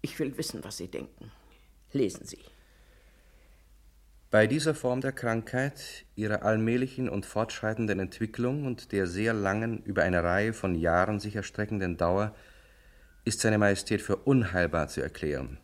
Ich 0.04 0.19
will 0.19 0.38
wissen, 0.38 0.63
was 0.63 0.78
Sie 0.78 0.89
denken. 0.89 1.32
Lesen 1.91 2.23
Sie. 2.28 2.45
Bei 4.32 4.46
dieser 4.46 4.76
Form 4.76 5.02
der 5.02 5.12
Krankheit, 5.12 6.06
ihrer 6.15 6.44
allmählichen 6.44 7.10
und 7.10 7.26
fortschreitenden 7.26 8.00
Entwicklung 8.00 8.68
und 8.68 8.92
der 8.92 9.08
sehr 9.08 9.34
langen, 9.34 9.82
über 9.84 10.04
eine 10.04 10.24
Reihe 10.24 10.54
von 10.54 10.76
Jahren 10.76 11.20
sich 11.20 11.36
erstreckenden 11.36 11.98
Dauer, 11.98 12.36
ist 13.26 13.39
seine 13.39 13.58
Majestät 13.58 14.04
für 14.04 14.18
unheilbar 14.18 14.88
zu 14.88 15.02
erklären. 15.02 15.58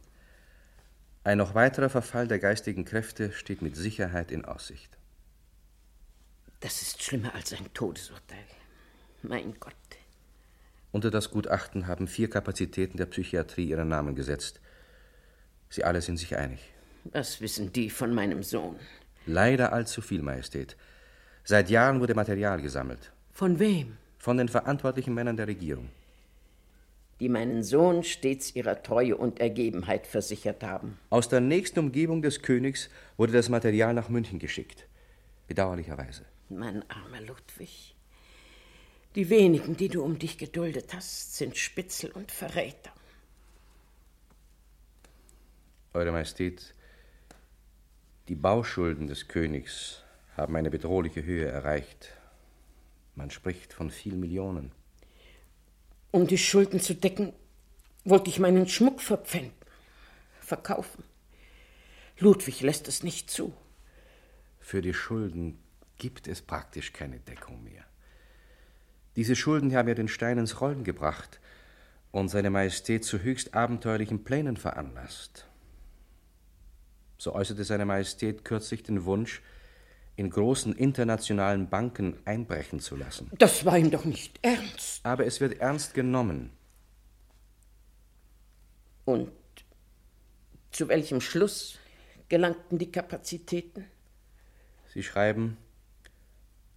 Ein 1.24 1.38
noch 1.38 1.54
weiterer 1.54 1.90
Verfall 1.90 2.28
der 2.28 2.40
geistigen 2.40 2.86
Kräfte 2.86 3.32
steht 3.34 3.62
mit 3.62 3.76
Sicherheit 3.76 4.32
in 4.32 4.46
Aussicht. 4.46 4.98
Das 6.60 6.82
ist 6.82 7.04
schlimmer 7.04 7.36
als 7.36 7.54
ein 7.54 7.72
Todesurteil. 7.76 8.46
Mein 9.22 9.54
Gott. 9.60 9.74
Unter 10.92 11.12
das 11.12 11.30
Gutachten 11.30 11.86
haben 11.86 12.08
vier 12.08 12.32
Kapazitäten 12.32 12.98
der 12.98 13.06
Psychiatrie 13.06 13.70
ihren 13.70 13.90
Namen 13.90 14.16
gesetzt. 14.16 14.60
Sie 15.70 15.84
alle 15.84 16.02
sind 16.02 16.18
sich 16.18 16.36
einig. 16.36 16.75
Was 17.12 17.42
wissen 17.42 17.72
die 17.72 17.90
von 17.90 18.14
meinem 18.14 18.44
Sohn? 18.44 18.78
Leider 19.26 19.74
allzu 19.74 20.02
viel, 20.02 20.22
Majestät. 20.22 20.76
Seit 21.44 21.70
Jahren 21.70 22.00
wurde 22.00 22.16
Material 22.16 22.62
gesammelt. 22.62 23.12
Von 23.32 23.60
wem? 23.60 23.98
Von 24.18 24.38
den 24.38 24.50
verantwortlichen 24.50 25.14
Männern 25.14 25.38
der 25.38 25.48
Regierung. 25.48 25.90
Die 27.20 27.30
meinen 27.30 27.64
Sohn 27.64 28.04
stets 28.04 28.56
ihrer 28.56 28.82
Treue 28.82 29.16
und 29.16 29.40
Ergebenheit 29.40 30.06
versichert 30.06 30.64
haben. 30.64 31.00
Aus 31.10 31.30
der 31.30 31.40
nächsten 31.40 31.80
Umgebung 31.80 32.22
des 32.22 32.42
Königs 32.42 32.90
wurde 33.16 33.32
das 33.34 33.50
Material 33.50 33.94
nach 33.94 34.10
München 34.10 34.40
geschickt. 34.40 34.86
Bedauerlicherweise. 35.48 36.26
Mein 36.50 36.84
armer 36.90 37.22
Ludwig. 37.22 37.96
Die 39.16 39.30
wenigen, 39.30 39.78
die 39.78 39.88
du 39.88 40.04
um 40.04 40.20
dich 40.20 40.38
geduldet 40.38 40.94
hast, 40.94 41.38
sind 41.38 41.56
Spitzel 41.56 42.12
und 42.12 42.32
Verräter. 42.32 42.92
Eure 45.94 46.12
Majestät, 46.12 46.75
die 48.28 48.36
Bauschulden 48.36 49.08
des 49.08 49.28
Königs 49.28 50.04
haben 50.36 50.56
eine 50.56 50.72
bedrohliche 50.72 51.24
Höhe 51.24 51.46
erreicht. 51.46 52.10
Man 53.16 53.30
spricht 53.30 53.72
von 53.72 53.92
vielen 53.92 54.20
Millionen. 54.20 54.72
Um 56.12 56.28
die 56.28 56.38
Schulden 56.38 56.80
zu 56.80 56.96
decken, 56.96 57.34
wollte 58.04 58.30
ich 58.30 58.40
meinen 58.40 58.68
Schmuck 58.68 59.02
verpfänden, 59.02 59.54
verkaufen. 60.40 61.04
Ludwig 62.18 62.62
lässt 62.62 62.88
es 62.88 63.04
nicht 63.04 63.30
zu. 63.30 63.54
Für 64.60 64.82
die 64.82 64.94
Schulden 64.94 65.60
gibt 65.98 66.28
es 66.28 66.42
praktisch 66.42 66.94
keine 66.94 67.20
Deckung 67.20 67.64
mehr. 67.64 67.84
Diese 69.16 69.36
Schulden 69.36 69.76
haben 69.76 69.88
ja 69.88 69.94
den 69.96 70.08
Stein 70.08 70.38
ins 70.38 70.60
Rollen 70.62 70.84
gebracht 70.84 71.40
und 72.12 72.30
seine 72.30 72.50
Majestät 72.50 73.06
zu 73.06 73.22
höchst 73.22 73.54
abenteuerlichen 73.54 74.24
Plänen 74.24 74.58
veranlasst. 74.58 75.48
So 77.18 77.34
äußerte 77.34 77.64
seine 77.64 77.86
Majestät 77.86 78.46
kürzlich 78.46 78.84
den 78.84 79.06
Wunsch, 79.06 79.42
in 80.18 80.30
großen 80.30 80.74
internationalen 80.74 81.70
Banken 81.70 82.18
einbrechen 82.26 82.80
zu 82.80 82.96
lassen. 82.96 83.30
Das 83.38 83.66
war 83.66 83.78
ihm 83.78 83.92
doch 83.92 84.06
nicht 84.06 84.40
ernst. 84.42 85.06
Aber 85.06 85.26
es 85.26 85.42
wird 85.42 85.60
ernst 85.60 85.94
genommen. 85.94 86.52
Und 89.04 89.30
zu 90.72 90.88
welchem 90.88 91.22
Schluss 91.22 91.78
gelangten 92.30 92.78
die 92.78 92.92
Kapazitäten? 92.92 93.86
Sie 94.94 95.04
schreiben, 95.04 95.58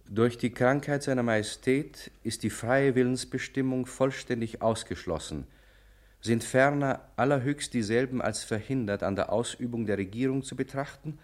durch 0.05 0.37
die 0.37 0.51
Krankheit 0.51 1.03
seiner 1.03 1.23
Majestät 1.23 2.11
ist 2.23 2.43
die 2.43 2.49
freie 2.49 2.95
Willensbestimmung 2.95 3.85
vollständig 3.85 4.61
ausgeschlossen, 4.61 5.47
sind 6.21 6.43
ferner 6.43 7.01
allerhöchst 7.15 7.73
dieselben 7.73 8.21
als 8.21 8.43
verhindert 8.43 9.03
an 9.03 9.15
der 9.15 9.31
Ausübung 9.31 9.85
der 9.85 9.97
Regierung 9.97 10.43
zu 10.43 10.55
betrachten 10.55 11.17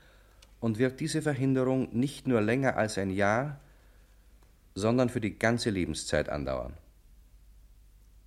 und 0.59 0.77
wird 0.77 0.99
diese 0.99 1.21
Verhinderung 1.21 1.89
nicht 1.91 2.27
nur 2.27 2.41
länger 2.41 2.77
als 2.77 2.97
ein 2.97 3.09
Jahr, 3.09 3.59
sondern 4.73 5.09
für 5.09 5.21
die 5.21 5.37
ganze 5.37 5.69
Lebenszeit 5.69 6.29
andauern. 6.29 6.73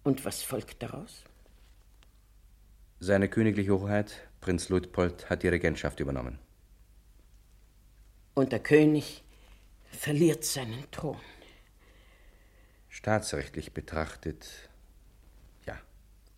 Und 0.04 0.24
was 0.24 0.42
folgt 0.42 0.83
daraus? 0.83 1.24
Seine 3.00 3.28
königliche 3.28 3.78
Hoheit, 3.78 4.28
Prinz 4.40 4.68
Luitpold, 4.68 5.31
hat 5.31 5.42
die 5.42 5.48
Regentschaft 5.48 6.00
übernommen. 6.00 6.38
Und 8.35 8.52
der 8.52 8.61
König 8.61 9.22
verliert 9.90 10.44
seinen 10.44 10.88
Thron. 10.90 11.18
Staatsrechtlich 12.88 13.72
betrachtet. 13.72 14.67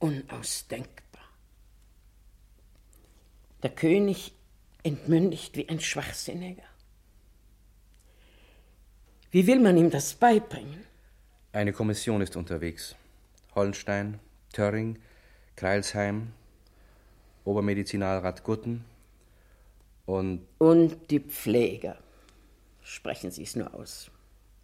Unausdenkbar. 0.01 1.23
Der 3.63 3.71
König 3.71 4.33
entmündigt 4.83 5.57
wie 5.57 5.69
ein 5.69 5.79
Schwachsinniger. 5.79 6.65
Wie 9.31 9.47
will 9.47 9.61
man 9.61 9.77
ihm 9.77 9.91
das 9.91 10.15
beibringen? 10.15 10.85
Eine 11.53 11.73
Kommission 11.73 12.21
ist 12.21 12.37
unterwegs. 12.37 12.97
Hollenstein, 13.55 14.19
Töring, 14.53 14.99
Kreilsheim, 15.55 16.33
Obermedizinalrat 17.45 18.43
Gutten 18.43 18.85
und. 20.07 20.47
Und 20.59 21.11
die 21.11 21.21
Pfleger. 21.21 21.99
Sprechen 22.83 23.31
Sie 23.31 23.43
es 23.43 23.55
nur 23.55 23.75
aus. 23.75 24.11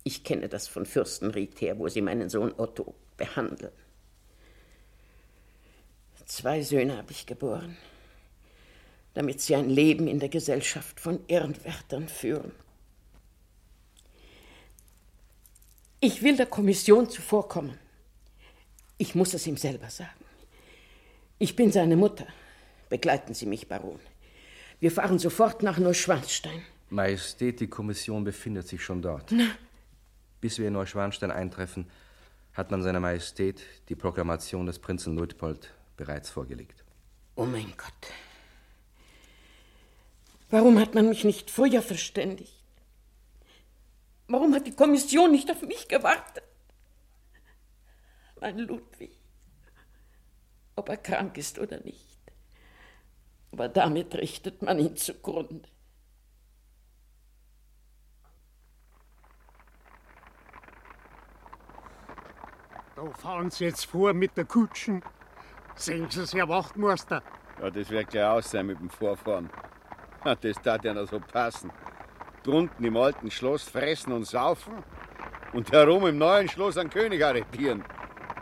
Ich 0.03 0.25
kenne 0.25 0.49
das 0.49 0.67
von 0.67 0.87
Fürstenried 0.87 1.61
her, 1.61 1.79
wo 1.79 1.89
Sie 1.89 2.01
meinen 2.01 2.31
Sohn 2.31 2.55
Otto 2.57 2.95
behandeln. 3.17 3.73
Zwei 6.27 6.61
Söhne 6.63 6.97
habe 6.97 7.13
ich 7.13 7.25
geboren, 7.25 7.77
damit 9.15 9.41
sie 9.41 9.55
ein 9.55 9.71
Leben 9.71 10.09
in 10.09 10.19
der 10.19 10.29
Gesellschaft 10.29 10.99
von 10.99 11.21
Ehrenwärtern 11.29 12.09
führen. 12.09 12.51
Ich 16.01 16.23
will 16.23 16.37
der 16.37 16.47
Kommission 16.47 17.09
zuvorkommen. 17.09 17.79
Ich 18.99 19.15
muss 19.15 19.35
es 19.35 19.47
ihm 19.47 19.57
selber 19.57 19.89
sagen. 19.89 20.11
Ich 21.39 21.55
bin 21.55 21.71
seine 21.71 21.97
Mutter. 21.97 22.27
Begleiten 22.89 23.33
Sie 23.33 23.47
mich, 23.47 23.69
Baron. 23.69 24.01
Wir 24.81 24.91
fahren 24.91 25.21
sofort 25.21 25.63
nach 25.63 25.79
Neuschwanstein. 25.79 26.63
Majestät, 26.91 27.61
die 27.61 27.69
Kommission 27.69 28.25
befindet 28.25 28.67
sich 28.67 28.83
schon 28.83 29.01
dort. 29.01 29.31
Na? 29.31 29.47
Bis 30.41 30.59
wir 30.59 30.67
in 30.67 30.73
Neuschwanstein 30.73 31.31
eintreffen, 31.31 31.89
hat 32.53 32.71
man 32.71 32.83
seiner 32.83 33.01
Majestät 33.01 33.63
die 33.89 33.97
Proklamation 33.97 34.67
des 34.67 34.79
Prinzen 34.79 35.15
Luitpold 35.15 35.76
bereits 35.97 36.31
vorgelegt. 36.31 36.85
Oh 37.35 37.45
mein 37.45 37.73
Gott. 37.77 38.13
Warum 40.51 40.79
hat 40.79 40.95
man 40.95 41.09
mich 41.09 41.25
nicht 41.25 41.51
früher 41.51 41.83
verständigt? 41.83 42.53
Warum 44.29 44.55
hat 44.55 44.67
die 44.67 44.75
Kommission 44.75 45.31
nicht 45.31 45.51
auf 45.51 45.63
mich 45.63 45.89
gewartet? 45.89 46.45
Mein 48.41 48.59
Ludwig. 48.59 49.13
Ob 50.77 50.89
er 50.89 50.97
krank 50.97 51.39
ist 51.39 51.59
oder 51.59 51.81
nicht. 51.81 52.19
Aber 53.53 53.69
damit 53.69 54.15
richtet 54.15 54.63
man 54.63 54.79
ihn 54.79 54.97
zugrunde. 54.97 55.69
Da 62.97 63.11
fahren 63.13 63.51
Sie 63.51 63.65
jetzt 63.65 63.87
vor 63.87 64.15
mit 64.15 64.37
der 64.37 64.47
Kutschen. 64.47 65.03
Sehen 65.77 66.09
Sie 66.11 66.23
es, 66.23 66.33
Herr 66.33 66.49
Wachtmeister. 66.49 67.23
Ja, 67.61 67.71
das 67.71 67.91
wird 67.91 68.09
gleich 68.09 68.25
aus 68.25 68.51
sein 68.51 68.67
mit 68.67 68.81
dem 68.81 68.91
Vorfahren. 68.91 69.51
Das 70.25 70.57
tat 70.63 70.85
ja 70.85 70.95
noch 70.95 71.07
so 71.07 71.21
passen. 71.21 71.71
Drunten 72.43 72.85
im 72.85 72.97
alten 72.97 73.31
Schloss 73.31 73.63
fressen 73.63 74.13
und 74.13 74.25
saufen 74.25 74.83
und 75.53 75.71
herum 75.73 76.07
im 76.07 76.19
neuen 76.19 76.49
Schloss 76.49 76.79
einen 76.79 76.91
König 76.91 77.25
arretieren. 77.25 77.85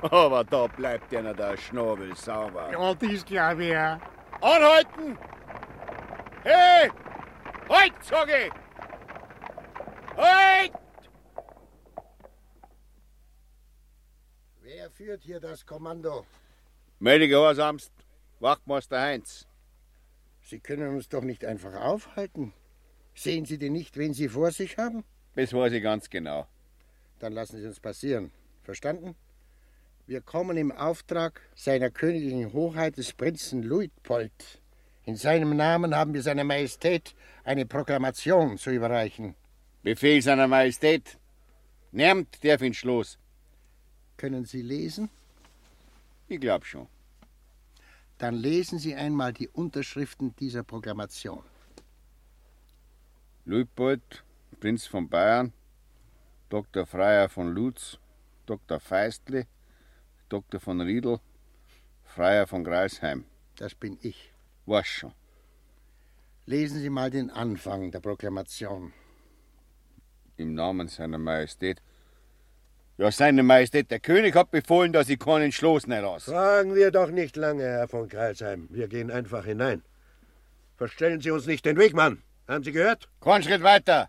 Aber 0.03 0.45
da 0.45 0.67
bleibt 0.67 1.13
ja 1.13 1.23
noch 1.23 1.35
der 1.35 1.57
Schnabel 1.57 2.15
sauber. 2.15 2.71
Ja, 2.71 2.95
das 2.95 3.25
glaube 3.25 3.65
ich 3.65 3.77
auch. 3.77 3.99
Anhalten! 4.41 5.19
Hey! 6.43 6.91
Halt, 7.69 7.93
sag 8.03 8.29
ich! 8.29 8.53
Halt! 10.17 10.73
Wer 14.61 14.91
führt 14.91 15.23
hier 15.23 15.41
das 15.41 15.65
Kommando? 15.65 16.27
Melde 17.05 17.29
gehorsamst, 17.29 17.93
Wachtmeister 18.41 18.99
Heinz. 18.99 19.47
Sie 20.41 20.59
können 20.59 20.95
uns 20.95 21.11
doch 21.11 21.21
nicht 21.21 21.45
einfach 21.45 21.75
aufhalten. 21.75 22.55
Sehen 23.15 23.45
Sie 23.45 23.59
denn 23.59 23.75
nicht, 23.75 23.99
wen 23.99 24.15
Sie 24.15 24.31
vor 24.31 24.51
sich 24.53 24.79
haben? 24.79 25.05
Das 25.35 25.53
weiß 25.53 25.75
ich 25.75 25.83
ganz 25.83 26.09
genau. 26.09 26.47
Dann 27.19 27.35
lassen 27.35 27.61
Sie 27.61 27.67
uns 27.67 27.79
passieren. 27.79 28.31
Verstanden? 28.63 29.17
Wir 30.07 30.23
kommen 30.23 30.57
im 30.57 30.73
Auftrag 30.73 31.43
seiner 31.55 31.91
königlichen 31.91 32.55
Hoheit 32.55 32.97
des 32.97 33.13
Prinzen 33.13 33.63
Luitpold. 33.63 34.63
In 35.05 35.17
seinem 35.17 35.55
Namen 35.55 35.95
haben 35.95 36.15
wir 36.15 36.23
seiner 36.23 36.45
Majestät 36.45 37.15
eine 37.45 37.67
Proklamation 37.67 38.57
zu 38.57 38.71
überreichen. 38.71 39.35
Befehl 39.83 40.23
seiner 40.23 40.49
Majestät. 40.49 41.19
Nehmt 41.93 42.43
darf 42.43 42.63
ins 42.63 42.79
Schloss. 42.79 43.19
Können 44.17 44.47
Sie 44.47 44.63
lesen? 44.63 45.11
Ich 46.29 46.41
glaub 46.41 46.65
schon. 46.65 46.89
Dann 48.25 48.37
lesen 48.37 48.79
Sie 48.79 48.95
einmal 48.95 49.35
die 49.35 49.49
Unterschriften 49.49 50.35
dieser 50.37 50.63
Proklamation. 50.63 51.45
Luitpold, 53.45 54.25
Prinz 54.61 54.87
von 54.87 55.11
Bayern, 55.11 55.53
Dr. 56.49 56.87
Freier 56.87 57.29
von 57.29 57.53
Lutz, 57.53 57.99
Dr. 58.47 58.81
Feistli, 58.81 59.45
Dr. 60.31 60.59
von 60.59 60.81
Riedel, 60.81 61.21
Freier 62.03 62.47
von 62.47 62.65
Greisheim. 62.65 63.27
Das 63.57 63.75
bin 63.75 63.99
ich. 64.01 64.33
Was 64.65 64.87
schon. 64.87 65.13
Lesen 66.47 66.81
Sie 66.81 66.89
mal 66.89 67.11
den 67.11 67.29
Anfang 67.29 67.91
der 67.91 68.01
Proklamation. 68.01 68.95
Im 70.39 70.55
Namen 70.55 70.89
seiner 70.89 71.19
Majestät. 71.19 71.83
Ja, 72.97 73.11
seine 73.11 73.43
Majestät, 73.43 73.91
der 73.91 73.99
König 73.99 74.37
hat 74.37 74.53
befohlen, 74.53 74.93
dass 74.93 75.09
ich 75.09 75.19
keinen 75.19 75.51
Schloss 75.51 75.89
nicht 75.89 76.01
lasse. 76.01 76.31
Fragen 76.31 76.77
wir 76.77 76.93
doch 76.93 77.11
nicht 77.11 77.35
lange, 77.35 77.65
Herr 77.65 77.89
von 77.89 78.09
Kreilsheim. 78.09 78.69
Wir 78.71 78.87
gehen 78.87 79.11
einfach 79.11 79.45
hinein. 79.45 79.83
Verstellen 80.77 81.21
Sie 81.21 81.33
uns 81.33 81.47
nicht 81.47 81.65
den 81.65 81.77
Weg, 81.77 81.93
Mann. 81.93 82.23
Haben 82.47 82.63
Sie 82.63 82.71
gehört? 82.71 83.09
Kein 83.21 83.43
Schritt 83.43 83.65
weiter. 83.65 84.07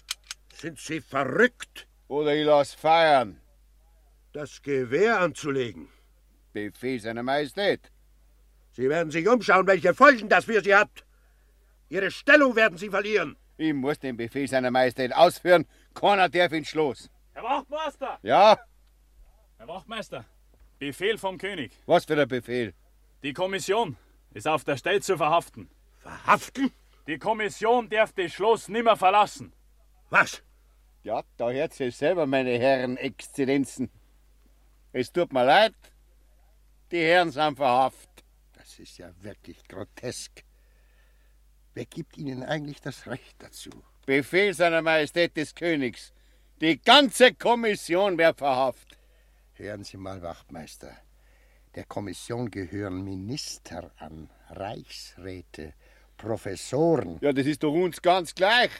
Sind 0.54 0.78
Sie 0.78 1.02
verrückt? 1.02 1.88
Oder 2.08 2.36
ich 2.36 2.45
lass 2.45 2.76
feiern. 2.76 3.41
Das 4.34 4.62
Gewehr 4.62 5.19
anzulegen. 5.19 5.89
Befehl 6.54 7.00
seiner 7.00 7.24
Majestät. 7.24 7.91
Sie 8.74 8.88
werden 8.88 9.10
sich 9.10 9.28
umschauen, 9.28 9.65
welche 9.65 9.95
Folgen 9.95 10.30
das 10.30 10.45
für 10.45 10.62
Sie 10.62 10.76
hat. 10.76 10.91
Ihre 11.89 12.12
Stellung 12.12 12.56
werden 12.56 12.78
Sie 12.78 12.89
verlieren. 12.89 13.36
Ich 13.58 13.74
muss 13.74 13.98
den 13.98 14.15
Befehl 14.15 14.48
seiner 14.48 14.69
Majestät 14.69 15.15
ausführen. 15.15 15.65
Keiner 15.95 16.30
darf 16.30 16.52
ins 16.52 16.67
Schloss. 16.67 17.10
Herr 17.34 17.43
Wachtmeister! 17.43 18.19
Ja? 18.21 18.60
Herr 19.65 19.73
Wachtmeister, 19.78 20.25
Befehl 20.78 21.17
vom 21.17 21.39
König. 21.39 21.71
Was 21.88 22.06
für 22.06 22.21
ein 22.21 22.28
Befehl? 22.28 22.75
Die 23.23 23.34
Kommission 23.34 23.97
ist 24.32 24.47
auf 24.47 24.63
der 24.63 24.78
Stelle 24.78 25.01
zu 25.01 25.17
verhaften. 25.17 25.71
Verhaften? 25.97 26.71
Die 27.08 27.17
Kommission 27.17 27.89
darf 27.89 28.13
das 28.13 28.32
Schloss 28.32 28.67
nimmer 28.67 28.95
verlassen. 28.95 29.54
Was? 30.12 30.43
Ja, 31.01 31.23
da 31.38 31.49
hört 31.49 31.80
ihr 31.80 31.91
selber, 31.91 32.28
meine 32.28 32.60
Herren 32.60 32.95
Exzellenzen. 32.97 33.89
Es 34.93 35.12
tut 35.12 35.34
mir 35.34 35.45
leid. 35.45 35.73
Die 36.91 37.01
Herren 37.01 37.32
sind 37.32 37.56
verhaftet. 37.56 38.23
Das 38.54 38.78
ist 38.78 38.99
ja 38.99 39.10
wirklich 39.21 39.67
grotesk. 39.67 40.43
Wer 41.73 41.86
gibt 41.86 42.17
Ihnen 42.17 42.43
eigentlich 42.43 42.82
das 42.82 43.08
Recht 43.08 43.36
dazu? 43.39 43.71
Befehl 44.06 44.54
seiner 44.54 44.84
Majestät 44.84 45.36
des 45.36 45.56
Königs. 45.56 46.13
Die 46.62 46.80
ganze 46.80 47.34
Kommission 47.34 48.15
wird 48.15 48.38
verhaftet. 48.38 48.99
Hören 49.57 49.85
Sie 49.85 49.95
mal, 49.95 50.21
Wachtmeister. 50.21 50.91
Der 51.75 51.85
Kommission 51.85 52.51
gehören 52.51 53.05
Minister 53.05 53.89
an, 53.99 54.29
Reichsräte, 54.49 55.73
Professoren. 56.17 57.19
Ja, 57.21 57.31
das 57.31 57.45
ist 57.45 57.63
doch 57.63 57.71
uns 57.71 58.01
ganz 58.01 58.35
gleich. 58.35 58.71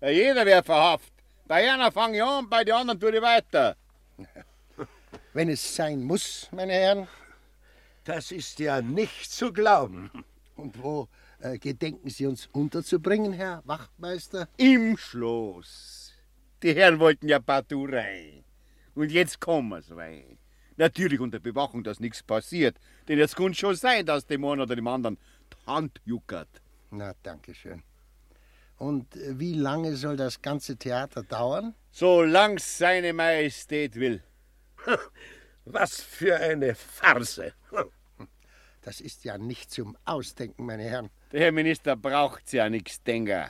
Ja, 0.00 0.08
jeder 0.10 0.46
wird 0.46 0.64
verhaftet. 0.64 1.12
Bei 1.48 1.68
einer 1.68 1.90
fange 1.90 2.18
ich 2.18 2.22
an, 2.22 2.48
bei 2.48 2.62
den 2.62 2.74
anderen 2.74 3.00
tue 3.00 3.16
ich 3.16 3.20
weiter. 3.20 3.76
Wenn 5.32 5.48
es 5.48 5.74
sein 5.74 6.00
muss, 6.00 6.48
meine 6.52 6.74
Herren. 6.74 7.08
Das 8.04 8.30
ist 8.30 8.60
ja 8.60 8.80
nicht 8.80 9.32
zu 9.32 9.52
glauben. 9.52 10.12
Und 10.54 10.80
wo 10.80 11.08
äh, 11.40 11.58
gedenken 11.58 12.08
Sie 12.08 12.26
uns 12.26 12.46
unterzubringen, 12.52 13.32
Herr 13.32 13.62
Wachtmeister? 13.64 14.48
Im 14.58 14.96
Schloss. 14.96 16.12
Die 16.62 16.72
Herren 16.72 17.00
wollten 17.00 17.26
ja 17.26 17.40
partout 17.40 17.86
rein. 17.90 18.44
Und 18.94 19.10
jetzt 19.10 19.40
kommen 19.40 19.80
sie 19.82 19.94
rein. 19.96 20.38
Natürlich 20.76 21.20
unter 21.20 21.38
Bewachung, 21.40 21.82
dass 21.84 22.00
nichts 22.00 22.22
passiert. 22.22 22.78
Denn 23.08 23.18
es 23.18 23.34
kann 23.36 23.54
schon 23.54 23.74
sein, 23.76 24.06
dass 24.06 24.26
dem 24.26 24.44
einen 24.44 24.60
oder 24.62 24.76
dem 24.76 24.86
anderen 24.88 25.18
die 25.52 25.66
Hand 25.66 26.00
juckert. 26.04 26.48
Na, 26.90 27.14
danke 27.22 27.54
schön. 27.54 27.82
Und 28.76 29.06
wie 29.14 29.54
lange 29.54 29.94
soll 29.96 30.16
das 30.16 30.40
ganze 30.40 30.76
Theater 30.76 31.22
dauern? 31.22 31.74
Solange 31.90 32.58
seine 32.58 33.12
Majestät 33.12 33.94
will. 33.96 34.22
Was 35.66 36.00
für 36.00 36.36
eine 36.36 36.74
Farce. 36.74 37.52
Das 38.82 39.02
ist 39.02 39.24
ja 39.24 39.36
nicht 39.36 39.70
zum 39.70 39.94
Ausdenken, 40.06 40.64
meine 40.64 40.84
Herren. 40.84 41.10
Der 41.32 41.40
Herr 41.40 41.52
Minister 41.52 41.96
braucht 41.96 42.50
ja 42.54 42.70
nichts 42.70 43.02
denken. 43.02 43.44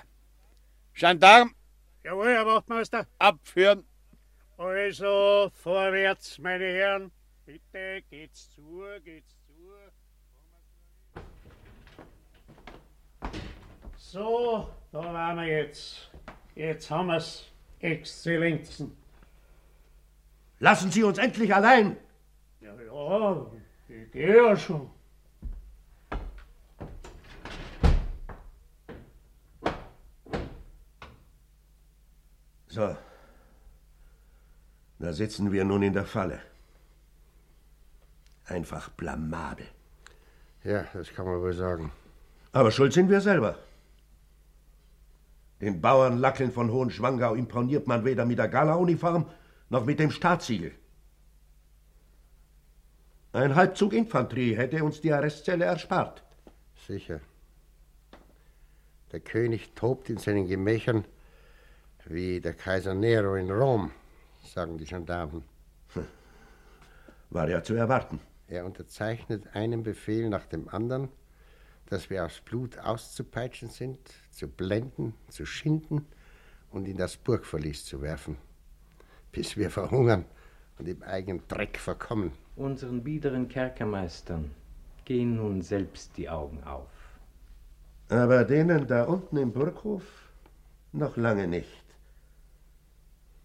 Gendarm, 0.92 1.54
Jawohl, 2.02 2.26
Herr 2.34 2.46
Wachtmeister. 2.46 3.06
abführen. 3.20 3.84
Also, 4.60 5.50
vorwärts, 5.54 6.38
meine 6.38 6.66
Herren. 6.66 7.10
Bitte, 7.46 8.02
geht's 8.10 8.50
zu, 8.50 8.84
geht's 9.02 9.34
zu. 9.46 9.54
So, 13.96 14.68
da 14.92 14.98
waren 14.98 15.38
wir 15.38 15.46
jetzt. 15.46 16.10
Jetzt 16.54 16.90
haben 16.90 17.06
wir's, 17.06 17.50
Exzellenzen. 17.78 18.94
Lassen 20.58 20.90
Sie 20.90 21.04
uns 21.04 21.16
endlich 21.16 21.54
allein. 21.54 21.96
Ja, 22.60 22.74
ja, 22.82 23.46
ich 23.88 24.12
gehe 24.12 24.36
ja 24.36 24.54
schon. 24.54 24.90
So. 32.66 32.94
Da 35.00 35.14
sitzen 35.14 35.50
wir 35.50 35.64
nun 35.64 35.82
in 35.82 35.94
der 35.94 36.04
Falle. 36.04 36.40
Einfach 38.44 38.90
blamabel. 38.90 39.66
Ja, 40.62 40.84
das 40.92 41.08
kann 41.14 41.24
man 41.24 41.40
wohl 41.40 41.54
sagen. 41.54 41.90
Aber 42.52 42.70
schuld 42.70 42.92
sind 42.92 43.08
wir 43.08 43.22
selber. 43.22 43.58
Den 45.62 45.80
Bauern 45.80 46.18
Lackeln 46.18 46.52
von 46.52 46.70
Hohenschwangau 46.70 47.34
imponiert 47.34 47.86
man 47.86 48.04
weder 48.04 48.26
mit 48.26 48.38
der 48.38 48.48
Gala-Uniform 48.48 49.24
noch 49.70 49.86
mit 49.86 49.98
dem 49.98 50.10
Staatssiegel. 50.10 50.72
Ein 53.32 53.54
Halbzug 53.54 53.94
Infanterie 53.94 54.54
hätte 54.54 54.84
uns 54.84 55.00
die 55.00 55.12
Arrestzelle 55.12 55.64
erspart. 55.64 56.22
Sicher. 56.86 57.20
Der 59.12 59.20
König 59.20 59.74
tobt 59.74 60.10
in 60.10 60.18
seinen 60.18 60.46
Gemächern 60.46 61.04
wie 62.04 62.40
der 62.40 62.54
Kaiser 62.54 62.94
Nero 62.94 63.36
in 63.36 63.50
Rom, 63.50 63.92
sagen 64.42 64.78
die 64.78 64.84
Gendarmen. 64.84 65.44
War 67.30 67.48
ja 67.48 67.62
zu 67.62 67.74
erwarten. 67.74 68.20
Er 68.48 68.66
unterzeichnet 68.66 69.54
einen 69.54 69.82
Befehl 69.82 70.28
nach 70.28 70.46
dem 70.46 70.68
anderen, 70.68 71.08
dass 71.86 72.10
wir 72.10 72.24
aufs 72.24 72.40
Blut 72.40 72.78
auszupeitschen 72.78 73.70
sind, 73.70 73.98
zu 74.30 74.48
blenden, 74.48 75.14
zu 75.28 75.46
schinden 75.46 76.06
und 76.70 76.88
in 76.88 76.96
das 76.96 77.16
Burgverlies 77.16 77.84
zu 77.84 78.02
werfen, 78.02 78.36
bis 79.32 79.56
wir 79.56 79.70
verhungern 79.70 80.24
und 80.78 80.88
im 80.88 81.02
eigenen 81.02 81.42
Dreck 81.46 81.78
verkommen. 81.78 82.32
Unseren 82.56 83.04
biederen 83.04 83.48
Kerkermeistern 83.48 84.50
gehen 85.04 85.36
nun 85.36 85.62
selbst 85.62 86.16
die 86.16 86.28
Augen 86.28 86.62
auf. 86.64 86.88
Aber 88.08 88.44
denen 88.44 88.86
da 88.86 89.04
unten 89.04 89.36
im 89.36 89.52
Burghof 89.52 90.02
noch 90.92 91.16
lange 91.16 91.46
nicht. 91.46 91.79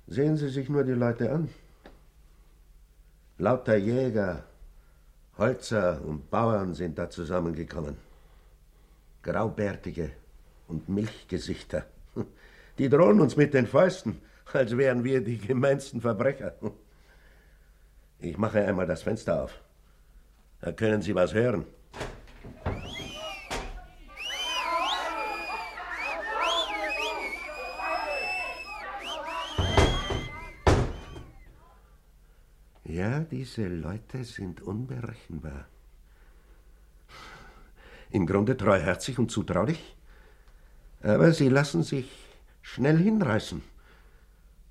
Sehen 0.08 0.38
Sie 0.38 0.50
sich 0.50 0.70
nur 0.70 0.84
die 0.84 0.92
Leute 0.92 1.32
an. 1.32 1.50
Lauter 3.38 3.76
Jäger, 3.76 4.44
Holzer 5.38 6.02
und 6.06 6.30
Bauern 6.30 6.74
sind 6.74 6.98
da 6.98 7.10
zusammengekommen. 7.10 7.98
Graubärtige 9.24 10.12
und 10.68 10.88
Milchgesichter. 10.88 11.86
Die 12.78 12.90
drohen 12.90 13.20
uns 13.20 13.36
mit 13.36 13.54
den 13.54 13.68
Fäusten, 13.68 14.22
als 14.54 14.78
wären 14.78 15.04
wir 15.04 15.22
die 15.22 15.38
gemeinsten 15.38 16.02
Verbrecher. 16.02 16.54
Ich 18.20 18.38
mache 18.38 18.66
einmal 18.66 18.88
das 18.88 19.04
Fenster 19.04 19.44
auf. 19.44 19.60
Da 20.62 20.72
können 20.72 21.02
Sie 21.02 21.14
was 21.14 21.34
hören. 21.34 21.66
Diese 33.36 33.68
Leute 33.68 34.24
sind 34.24 34.62
unberechenbar. 34.62 35.66
Im 38.12 38.26
Grunde 38.26 38.56
treuherzig 38.56 39.20
und 39.20 39.30
zutraulich, 39.30 39.98
aber 41.04 41.34
sie 41.34 41.50
lassen 41.50 41.84
sich 41.84 42.10
schnell 42.62 42.98
hinreißen. 42.98 43.62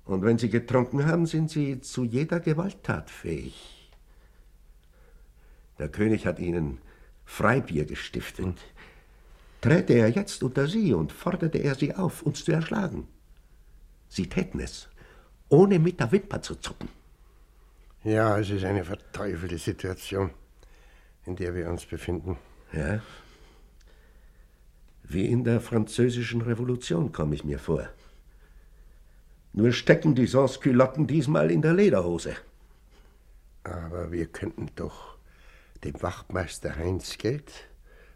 Und 0.05 0.23
wenn 0.23 0.39
sie 0.39 0.49
getrunken 0.49 1.05
haben, 1.05 1.27
sind 1.27 1.51
sie 1.51 1.79
zu 1.79 2.05
jeder 2.05 2.39
Gewalttat 2.39 3.11
fähig. 3.11 3.91
Der 5.77 5.89
König 5.89 6.25
hat 6.25 6.39
ihnen 6.39 6.79
Freibier 7.23 7.85
gestiftet. 7.85 8.57
Träte 9.61 9.93
er 9.93 10.09
jetzt 10.09 10.41
unter 10.41 10.67
sie 10.67 10.91
und 10.91 11.11
forderte 11.11 11.59
er 11.59 11.75
sie 11.75 11.93
auf, 11.93 12.23
uns 12.23 12.43
zu 12.43 12.51
erschlagen. 12.51 13.07
Sie 14.09 14.27
täten 14.27 14.59
es, 14.59 14.87
ohne 15.49 15.77
mit 15.77 15.99
der 15.99 16.11
Wimper 16.11 16.41
zu 16.41 16.55
zucken. 16.55 16.89
Ja, 18.05 18.37
es 18.37 18.51
ist 18.51 18.63
eine 18.63 18.83
verteufelte 18.83 19.57
Situation, 19.57 20.29
in 21.25 21.35
der 21.35 21.55
wir 21.55 21.67
uns 21.67 21.87
befinden. 21.87 22.37
Ja. 22.71 23.01
Wie 25.01 25.25
in 25.25 25.43
der 25.43 25.59
französischen 25.59 26.41
Revolution 26.41 27.11
komme 27.11 27.33
ich 27.33 27.43
mir 27.43 27.57
vor. 27.57 27.89
Nur 29.53 29.71
stecken 29.71 30.13
die 30.13 30.27
Sansculotten 30.27 31.07
diesmal 31.07 31.49
in 31.49 31.63
der 31.63 31.73
Lederhose. 31.73 32.35
Aber 33.63 34.11
wir 34.11 34.27
könnten 34.27 34.69
doch 34.75 35.17
dem 35.83 35.99
Wachtmeister 36.03 36.75
Heinz 36.75 37.17
Geld 37.17 37.51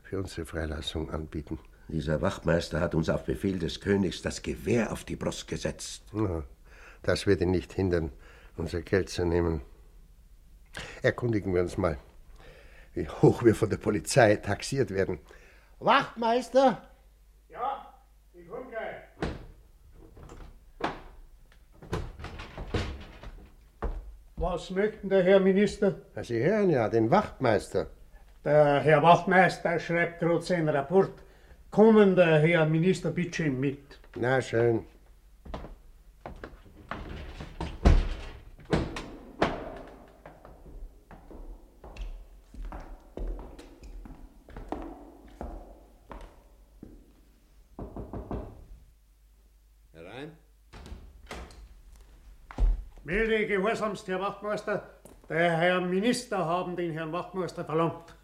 für 0.04 0.20
unsere 0.20 0.46
Freilassung 0.46 1.10
anbieten. 1.10 1.58
Dieser 1.88 2.22
Wachtmeister 2.22 2.80
hat 2.80 2.94
uns 2.94 3.10
auf 3.10 3.26
Befehl 3.26 3.58
des 3.58 3.82
Königs 3.82 4.22
das 4.22 4.44
Gewehr 4.44 4.92
auf 4.92 5.04
die 5.04 5.16
Brust 5.16 5.48
gesetzt. 5.48 6.04
Ja, 6.14 6.44
das 7.02 7.26
wird 7.26 7.42
ihn 7.42 7.50
nicht 7.50 7.74
hindern, 7.74 8.12
unser 8.56 8.84
Geld 8.84 9.10
zu 9.10 9.26
nehmen. 9.26 9.62
Erkundigen 11.02 11.54
wir 11.54 11.62
uns 11.62 11.78
mal, 11.78 11.98
wie 12.94 13.08
hoch 13.08 13.44
wir 13.44 13.56
von 13.56 13.70
der 13.70 13.78
Polizei 13.78 14.36
taxiert 14.36 14.92
werden. 14.92 15.20
Wachtmeister! 15.80 16.82
Ja, 17.50 17.94
ich 18.34 18.48
komm 18.48 18.70
gleich. 18.70 19.10
Was 24.36 24.70
möchten 24.70 25.10
der 25.10 25.24
Herr 25.24 25.40
Minister? 25.42 25.96
Sie 26.22 26.42
hören 26.42 26.70
ja, 26.70 26.88
den 26.88 27.12
Wachtmeister. 27.12 27.88
Der 28.46 28.80
Herr 28.80 29.04
Wachtmeister 29.04 29.80
schreibt 29.80 30.22
gerade 30.22 30.42
seinen 30.42 30.70
Rapport. 30.70 31.12
Kommen 31.72 32.16
der 32.16 32.40
Herr 32.40 32.66
Minister 32.66 33.12
bitte 33.12 33.44
mit. 33.50 34.00
Na 34.16 34.42
schön. 34.42 34.86
Herein. 49.94 50.32
Melde 53.04 53.48
gehorsamst, 53.70 54.08
Herr 54.08 54.20
Wachtmeister. 54.20 54.90
Der 55.30 55.56
Herr 55.58 55.80
Minister 55.80 56.40
haben 56.40 56.76
den 56.76 56.92
Herrn 56.92 57.12
Wachtmeister 57.12 57.64
verlangt. 57.64 58.16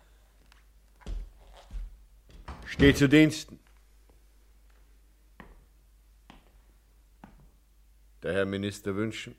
Steh 2.66 2.96
zu 2.96 3.08
Diensten. 3.08 3.60
Der 8.24 8.34
Herr 8.34 8.46
Minister 8.46 8.96
wünschen. 8.96 9.36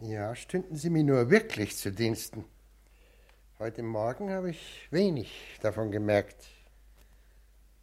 Ja, 0.00 0.34
stünden 0.34 0.74
Sie 0.74 0.90
mir 0.90 1.04
nur 1.04 1.30
wirklich 1.30 1.76
zu 1.76 1.92
Diensten. 1.92 2.44
Heute 3.60 3.84
Morgen 3.84 4.30
habe 4.30 4.50
ich 4.50 4.88
wenig 4.90 5.30
davon 5.62 5.92
gemerkt. 5.92 6.48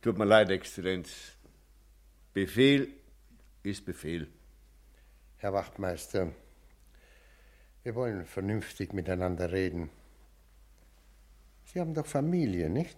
Tut 0.02 0.18
mir 0.18 0.26
leid, 0.26 0.50
Exzellenz. 0.50 1.38
Befehl 2.34 2.90
ist 3.64 3.86
Befehl. 3.86 4.28
Herr 5.38 5.54
Wachtmeister, 5.54 6.34
wir 7.86 7.94
wollen 7.94 8.26
vernünftig 8.26 8.94
miteinander 8.94 9.52
reden. 9.52 9.92
Sie 11.66 11.80
haben 11.80 11.94
doch 11.94 12.08
Familie, 12.08 12.70
nicht? 12.70 12.98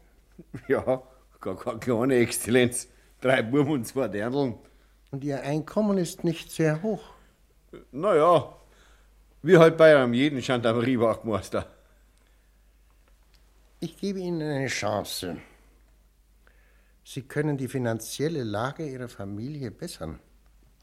Ja, 0.69 1.03
gar, 1.41 1.55
gar 1.55 1.77
keine 1.77 2.15
Exzellenz. 2.15 2.87
Drei 3.19 3.41
Buben 3.41 3.71
und 3.71 3.85
zwei 3.85 4.07
Dirndln. 4.07 4.55
Und 5.11 5.23
Ihr 5.25 5.41
Einkommen 5.41 5.97
ist 5.97 6.23
nicht 6.23 6.51
sehr 6.51 6.81
hoch. 6.83 7.03
Naja, 7.91 8.55
wie 9.41 9.57
halt 9.57 9.75
bei 9.75 9.93
einem 9.93 10.13
jeden 10.13 10.39
Gendarmerie-Wachtmeister. 10.39 11.67
Ich 13.81 13.97
gebe 13.97 14.19
Ihnen 14.19 14.41
eine 14.41 14.67
Chance. 14.67 15.37
Sie 17.03 17.23
können 17.23 17.57
die 17.57 17.67
finanzielle 17.67 18.43
Lage 18.43 18.87
Ihrer 18.87 19.09
Familie 19.09 19.69
bessern. 19.69 20.19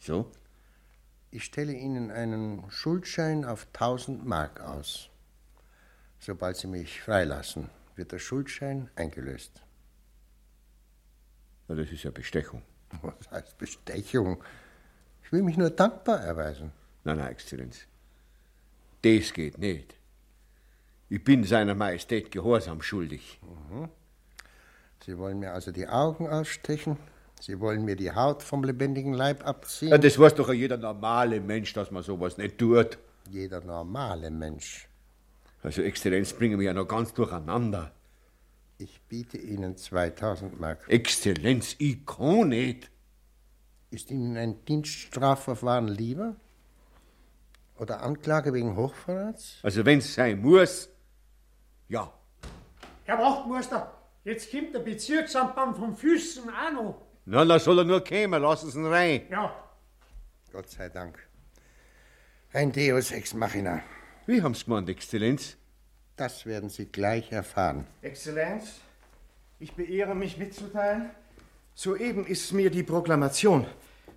So? 0.01 0.31
Ich 1.35 1.47
stelle 1.47 1.72
Ihnen 1.72 2.12
einen 2.12 2.62
Schuldschein 2.70 3.45
auf 3.45 3.66
1000 3.72 4.24
Mark 4.24 4.61
aus. 4.61 5.11
Sobald 6.20 6.57
Sie 6.57 6.68
mich 6.68 7.03
freilassen, 7.03 7.70
wird 7.97 8.12
der 8.12 8.20
Schuldschein 8.20 8.89
eingelöst. 8.95 9.61
Na, 11.66 11.74
das 11.74 11.91
ist 11.91 12.05
ja 12.05 12.12
Bestechung. 12.12 12.62
Was 13.03 13.28
heißt 13.32 13.59
Bestechung? 13.59 14.45
Ich 15.24 15.32
will 15.32 15.43
mich 15.43 15.57
nur 15.57 15.70
dankbar 15.70 16.20
erweisen. 16.20 16.70
Nein, 17.03 17.16
nein, 17.16 17.32
Exzellenz. 17.32 17.80
Das 19.03 19.32
geht 19.32 19.59
nicht. 19.59 19.97
Ich 21.09 21.24
bin 21.24 21.43
seiner 21.43 21.74
Majestät 21.74 22.30
Gehorsam 22.30 22.80
schuldig. 22.80 23.41
Mhm. 23.43 23.89
Sie 25.05 25.18
wollen 25.18 25.41
mir 25.41 25.51
also 25.51 25.72
die 25.72 25.89
Augen 25.89 26.28
ausstechen? 26.28 26.97
Sie 27.41 27.61
wollen 27.61 27.85
mir 27.85 27.97
die 27.97 28.12
Haut 28.12 28.43
vom 28.43 28.64
lebendigen 28.64 29.12
Leib 29.12 29.47
abziehen? 29.47 29.91
Ja, 29.91 29.99
das 29.99 30.18
weiß 30.18 30.35
doch 30.35 30.53
jeder 30.53 30.76
normale 30.76 31.41
Mensch, 31.41 31.72
dass 31.74 31.91
man 31.91 32.03
sowas 32.03 32.39
nicht 32.39 32.59
tut. 32.59 32.99
Jeder 33.30 33.61
normale 33.61 34.30
Mensch. 34.30 34.89
Also, 35.62 35.82
Exzellenz, 35.82 36.32
bringen 36.32 36.59
wir 36.59 36.66
ja 36.66 36.74
noch 36.74 36.87
ganz 36.87 37.12
durcheinander. 37.14 37.93
Ich 38.78 39.01
biete 39.03 39.39
Ihnen 39.39 39.76
2000 39.76 40.61
Mark. 40.61 40.85
Exzellenz, 40.89 41.76
ich 41.78 42.05
kann 42.05 42.49
nicht. 42.49 42.91
Ist 43.91 44.11
Ihnen 44.11 44.37
ein 44.37 44.64
Dienststrafverfahren 44.64 45.89
lieber? 45.89 46.37
Oder 47.78 48.03
Anklage 48.03 48.53
wegen 48.53 48.76
Hochverrats? 48.76 49.59
Also, 49.62 49.85
wenn's 49.85 50.14
sein 50.14 50.41
muss, 50.41 50.89
ja. 51.89 52.12
Herr 53.05 53.18
Wachtmeister, 53.18 53.93
jetzt 54.24 54.51
kommt 54.51 54.74
der 54.74 54.80
Bezirksamtmann 54.80 55.74
vom 55.74 55.97
Füßen 55.97 56.45
auch 56.49 56.72
noch. 56.72 57.04
Na, 57.27 57.45
da 57.45 57.59
soll 57.59 57.79
er 57.79 57.85
nur 57.85 58.05
kommen, 58.05 58.43
lassen 58.43 58.70
Sie 58.70 58.79
ihn 58.79 58.87
rein. 58.87 59.22
Ja. 59.31 59.55
Gott 60.53 60.68
sei 60.68 60.89
Dank. 60.89 61.18
Ein 62.53 62.70
Deus 62.70 63.11
ex 63.12 63.35
machina. 63.35 63.83
Wie 64.27 64.43
haben's 64.43 64.64
gemeint, 64.64 64.89
Exzellenz? 64.89 65.57
Das 66.16 66.47
werden 66.47 66.68
Sie 66.68 66.87
gleich 66.87 67.33
erfahren. 67.33 67.87
Exzellenz, 68.03 68.81
ich 69.59 69.72
beehre 69.72 70.14
mich 70.14 70.39
mitzuteilen, 70.39 71.11
Soeben 71.77 72.25
ist 72.25 72.53
mir 72.53 72.70
die 72.70 72.85
Proklamation 72.85 73.66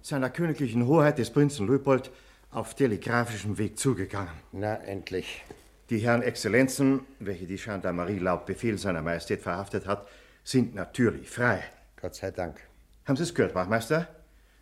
seiner 0.03 0.29
königlichen 0.29 0.85
Hoheit 0.85 1.17
des 1.17 1.31
Prinzen 1.31 1.65
Leopold 1.65 2.11
auf 2.51 2.75
telegrafischem 2.75 3.57
Weg 3.57 3.79
zugegangen. 3.79 4.33
Na, 4.51 4.75
endlich. 4.75 5.43
Die 5.89 5.97
Herren 5.97 6.21
Exzellenzen, 6.21 7.01
welche 7.19 7.47
die 7.47 7.55
Gendarmerie 7.55 8.19
laut 8.19 8.45
Befehl 8.45 8.77
seiner 8.77 9.01
Majestät 9.01 9.41
verhaftet 9.41 9.87
hat, 9.87 10.07
sind 10.43 10.75
natürlich 10.75 11.31
frei. 11.31 11.63
Gott 11.99 12.13
sei 12.13 12.29
Dank. 12.29 12.61
Haben 13.07 13.15
Sie 13.15 13.23
es 13.23 13.33
gehört, 13.33 13.55
Wachmeister? 13.55 14.07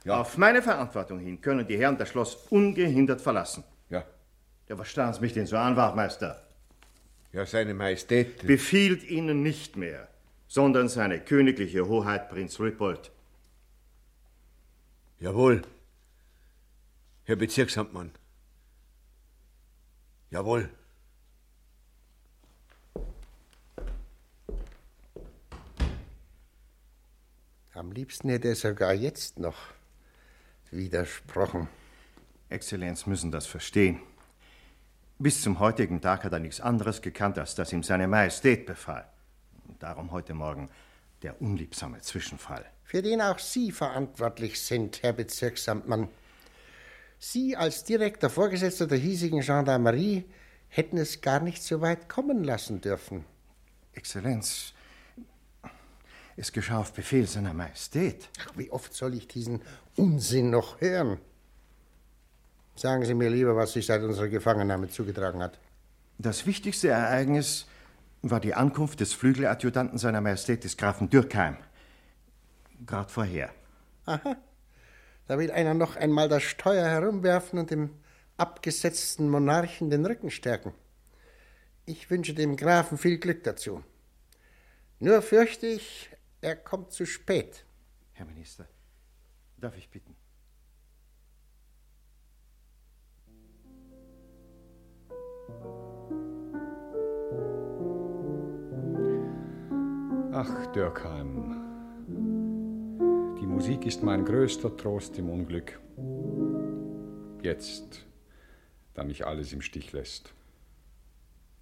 Ja. 0.03 0.21
Auf 0.21 0.37
meine 0.37 0.61
Verantwortung 0.61 1.17
hin 1.19 1.41
können 1.41 1.67
die 1.67 1.77
Herren 1.77 1.97
das 1.97 2.09
Schloss 2.09 2.35
ungehindert 2.51 3.19
verlassen. 3.19 3.63
Ja. 3.89 4.05
Ja, 4.69 4.77
was 4.77 4.87
starren 4.87 5.13
Sie 5.13 5.21
mich 5.21 5.33
denn 5.33 5.47
so 5.47 5.57
an, 5.57 5.75
Wachmeister? 5.75 6.43
Ja, 7.33 7.45
seine 7.47 7.73
Majestät. 7.73 8.45
Befiehlt 8.45 9.03
Ihnen 9.03 9.41
nicht 9.41 9.77
mehr, 9.77 10.07
sondern 10.47 10.89
seine 10.89 11.19
königliche 11.19 11.87
Hoheit 11.87 12.29
Prinz 12.29 12.59
Leopold. 12.59 13.11
Jawohl. 15.19 15.63
Herr 17.23 17.35
Bezirksamtmann. 17.35 18.11
Jawohl. 20.29 20.69
Am 27.75 27.91
liebsten 27.91 28.29
hätte 28.29 28.47
er 28.47 28.55
sogar 28.55 28.93
jetzt 28.93 29.37
noch 29.37 29.57
widersprochen. 30.71 31.67
Exzellenz 32.47 33.05
müssen 33.05 33.31
das 33.31 33.47
verstehen. 33.47 33.99
Bis 35.19 35.41
zum 35.41 35.59
heutigen 35.59 35.99
Tag 35.99 36.23
hat 36.23 36.31
er 36.31 36.39
nichts 36.39 36.61
anderes 36.61 37.01
gekannt, 37.01 37.37
als 37.37 37.53
dass 37.53 37.73
ihm 37.73 37.83
seine 37.83 38.07
Majestät 38.07 38.65
befahl. 38.65 39.05
Darum 39.79 40.11
heute 40.11 40.33
Morgen 40.33 40.69
der 41.21 41.41
unliebsame 41.41 41.99
Zwischenfall. 41.99 42.65
Für 42.85 43.01
den 43.01 43.21
auch 43.21 43.39
Sie 43.39 43.73
verantwortlich 43.73 44.61
sind, 44.61 45.03
Herr 45.03 45.11
Bezirksamtmann. 45.11 46.07
Sie 47.19 47.57
als 47.57 47.83
direkter 47.83 48.29
Vorgesetzter 48.29 48.87
der 48.87 48.99
hiesigen 48.99 49.41
Gendarmerie 49.41 50.23
hätten 50.69 50.97
es 50.97 51.19
gar 51.19 51.41
nicht 51.41 51.61
so 51.61 51.81
weit 51.81 52.07
kommen 52.07 52.45
lassen 52.45 52.79
dürfen. 52.79 53.25
Exzellenz, 53.91 54.74
es 56.37 56.51
geschah 56.51 56.79
auf 56.79 56.93
Befehl 56.93 57.27
seiner 57.27 57.53
Majestät. 57.53 58.29
Ach, 58.41 58.51
wie 58.55 58.71
oft 58.71 58.93
soll 58.93 59.13
ich 59.13 59.27
diesen 59.27 59.61
Unsinn 59.95 60.49
noch 60.49 60.81
hören? 60.81 61.19
Sagen 62.75 63.05
Sie 63.05 63.13
mir 63.13 63.29
lieber, 63.29 63.55
was 63.55 63.73
sich 63.73 63.85
seit 63.85 64.01
unserer 64.01 64.27
Gefangennahme 64.27 64.89
zugetragen 64.89 65.41
hat. 65.41 65.59
Das 66.17 66.45
wichtigste 66.45 66.89
Ereignis 66.89 67.67
war 68.21 68.39
die 68.39 68.53
Ankunft 68.53 68.99
des 68.99 69.13
Flügeladjutanten 69.13 69.97
seiner 69.97 70.19
Majestät 70.19 70.63
des 70.63 70.75
Grafen 70.75 71.09
Dürkheim. 71.09 71.57
Grad 72.85 73.11
vorher. 73.11 73.51
Aha. 74.05 74.35
Da 75.27 75.39
will 75.39 75.51
einer 75.51 75.73
noch 75.73 75.95
einmal 75.95 76.27
das 76.27 76.43
Steuer 76.43 76.85
herumwerfen 76.85 77.59
und 77.59 77.71
dem 77.71 77.91
abgesetzten 78.37 79.29
Monarchen 79.29 79.89
den 79.89 80.05
Rücken 80.05 80.29
stärken. 80.29 80.73
Ich 81.85 82.09
wünsche 82.09 82.33
dem 82.33 82.57
Grafen 82.57 82.97
viel 82.97 83.17
Glück 83.17 83.43
dazu. 83.43 83.83
Nur 84.99 85.21
fürchte 85.21 85.67
ich, 85.67 86.09
er 86.45 86.55
kommt 86.55 86.91
zu 86.91 87.07
spät. 87.07 87.65
Herr 88.13 88.27
Minister, 88.27 88.67
darf 89.57 89.75
ich 89.75 89.89
bitten? 89.89 90.15
Ach, 100.31 100.67
Dürkheim, 100.67 101.63
die 103.41 103.47
Musik 103.47 103.87
ist 103.87 104.03
mein 104.03 104.23
größter 104.23 104.77
Trost 104.77 105.17
im 105.17 105.29
Unglück. 105.29 105.79
Jetzt, 107.41 108.05
da 108.93 109.03
mich 109.03 109.25
alles 109.25 109.51
im 109.51 109.61
Stich 109.61 109.93
lässt. 109.93 110.31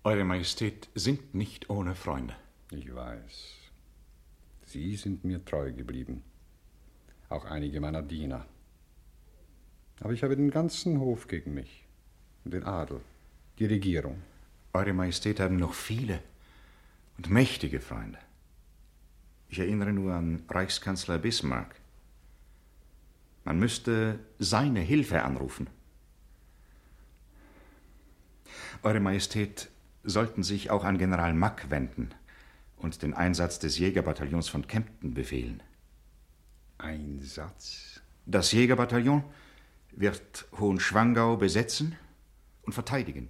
Eure 0.04 0.26
Majestät 0.26 0.90
sind 0.94 1.34
nicht 1.34 1.70
ohne 1.70 1.96
Freunde. 1.96 2.36
Ich 2.72 2.94
weiß. 2.94 3.63
Sie 4.74 4.96
sind 4.96 5.24
mir 5.24 5.46
treu 5.46 5.72
geblieben. 5.72 6.24
Auch 7.30 7.46
einige 7.46 7.80
meiner 7.80 8.02
Diener. 8.02 8.44
Aber 10.00 10.14
ich 10.14 10.24
habe 10.24 10.36
den 10.36 10.50
ganzen 10.50 11.00
Hof 11.00 11.28
gegen 11.28 11.54
mich. 11.54 11.86
Den 12.44 12.64
Adel, 12.64 13.02
die 13.60 13.68
Regierung. 13.68 14.24
Eure 14.74 14.94
Majestät 14.94 15.40
haben 15.40 15.58
noch 15.58 15.76
viele 15.76 16.24
und 17.18 17.30
mächtige 17.30 17.82
Freunde. 17.82 18.18
Ich 19.48 19.60
erinnere 19.60 19.94
nur 19.94 20.12
an 20.12 20.42
Reichskanzler 20.50 21.20
Bismarck. 21.20 21.76
Man 23.44 23.60
müsste 23.60 24.18
seine 24.40 24.80
Hilfe 24.80 25.22
anrufen. 25.22 25.68
Eure 28.82 29.00
Majestät 29.00 29.70
sollten 30.04 30.42
sich 30.42 30.72
auch 30.72 30.84
an 30.84 30.98
General 30.98 31.36
Mack 31.36 31.70
wenden 31.70 32.10
und 32.84 33.02
den 33.02 33.14
Einsatz 33.14 33.60
des 33.60 33.80
Jägerbataillons 33.80 34.50
von 34.50 34.68
Kempten 34.68 35.14
befehlen. 35.14 35.64
Einsatz? 36.78 38.02
Das 38.26 38.52
Jägerbataillon 38.52 39.24
wird 39.92 40.46
Hohenschwangau 40.60 41.38
besetzen 41.38 41.96
und 42.64 42.74
verteidigen. 42.74 43.30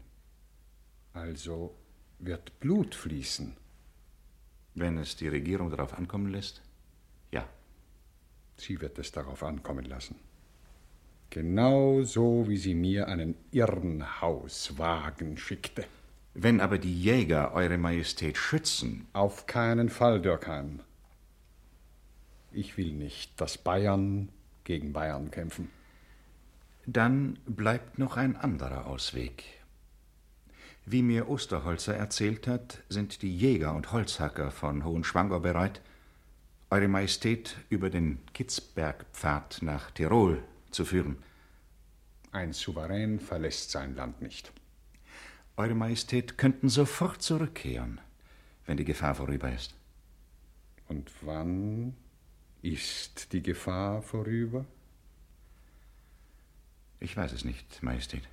Also 1.14 1.76
wird 2.18 2.60
Blut 2.60 2.96
fließen. 2.96 3.56
Wenn 4.74 4.98
es 4.98 5.16
die 5.18 5.28
Regierung 5.28 5.70
darauf 5.70 5.94
ankommen 5.94 6.32
lässt? 6.32 6.64
Ja. 7.32 7.48
Sie 8.58 8.82
wird 8.82 8.98
es 8.98 9.12
darauf 9.12 9.44
ankommen 9.44 9.86
lassen. 9.86 10.16
Genau 11.30 12.02
so, 12.04 12.48
wie 12.48 12.58
sie 12.58 12.74
mir 12.74 13.08
einen 13.08 13.36
Irrenhauswagen 13.52 15.38
schickte. 15.38 15.86
Wenn 16.34 16.62
aber 16.62 16.80
die 16.80 17.00
Jäger 17.00 17.54
Eure 17.54 17.78
Majestät 17.78 18.38
schützen. 18.38 19.08
Auf 19.14 19.46
keinen 19.46 19.90
Fall, 19.90 20.22
Dürkheim. 20.22 20.80
Ich 22.52 22.78
will 22.78 22.92
nicht, 22.92 23.40
dass 23.40 23.58
Bayern 23.58 24.30
gegen 24.64 24.94
Bayern 24.94 25.30
kämpfen. 25.32 25.70
Dann 26.86 27.38
bleibt 27.46 28.00
noch 28.00 28.18
ein 28.18 28.36
anderer 28.36 28.88
Ausweg. 28.88 29.44
Wie 30.86 31.02
mir 31.02 31.30
Osterholzer 31.30 31.96
erzählt 31.96 32.48
hat, 32.48 32.84
sind 32.90 33.22
die 33.22 33.36
Jäger 33.36 33.74
und 33.74 33.92
Holzhacker 33.92 34.52
von 34.52 34.84
Hohenschwangau 34.84 35.40
bereit, 35.40 35.82
Eure 36.70 36.88
Majestät 36.88 37.56
über 37.70 37.92
den 37.92 38.18
Kitzbergpfad 38.34 39.60
nach 39.62 39.92
Tirol 39.92 40.44
zu 40.72 40.86
führen. 40.86 41.18
Ein 42.32 42.52
Souverän 42.52 43.20
verlässt 43.20 43.70
sein 43.70 43.96
Land 43.96 44.24
nicht. 44.24 44.52
Eure 45.56 45.76
Majestät 45.76 46.38
könnten 46.38 46.70
sofort 46.70 47.22
zurückkehren, 47.22 48.02
wenn 48.66 48.78
die 48.78 48.86
Gefahr 48.86 49.16
vorüber 49.16 49.52
ist. 49.52 49.76
Und 50.88 51.12
wann 51.22 51.96
ist 52.62 53.34
die 53.34 53.44
Gefahr 53.44 54.02
vorüber? 54.02 54.66
Ich 57.00 57.16
weiß 57.16 57.34
es 57.34 57.44
nicht, 57.44 57.84
Majestät. 57.84 58.24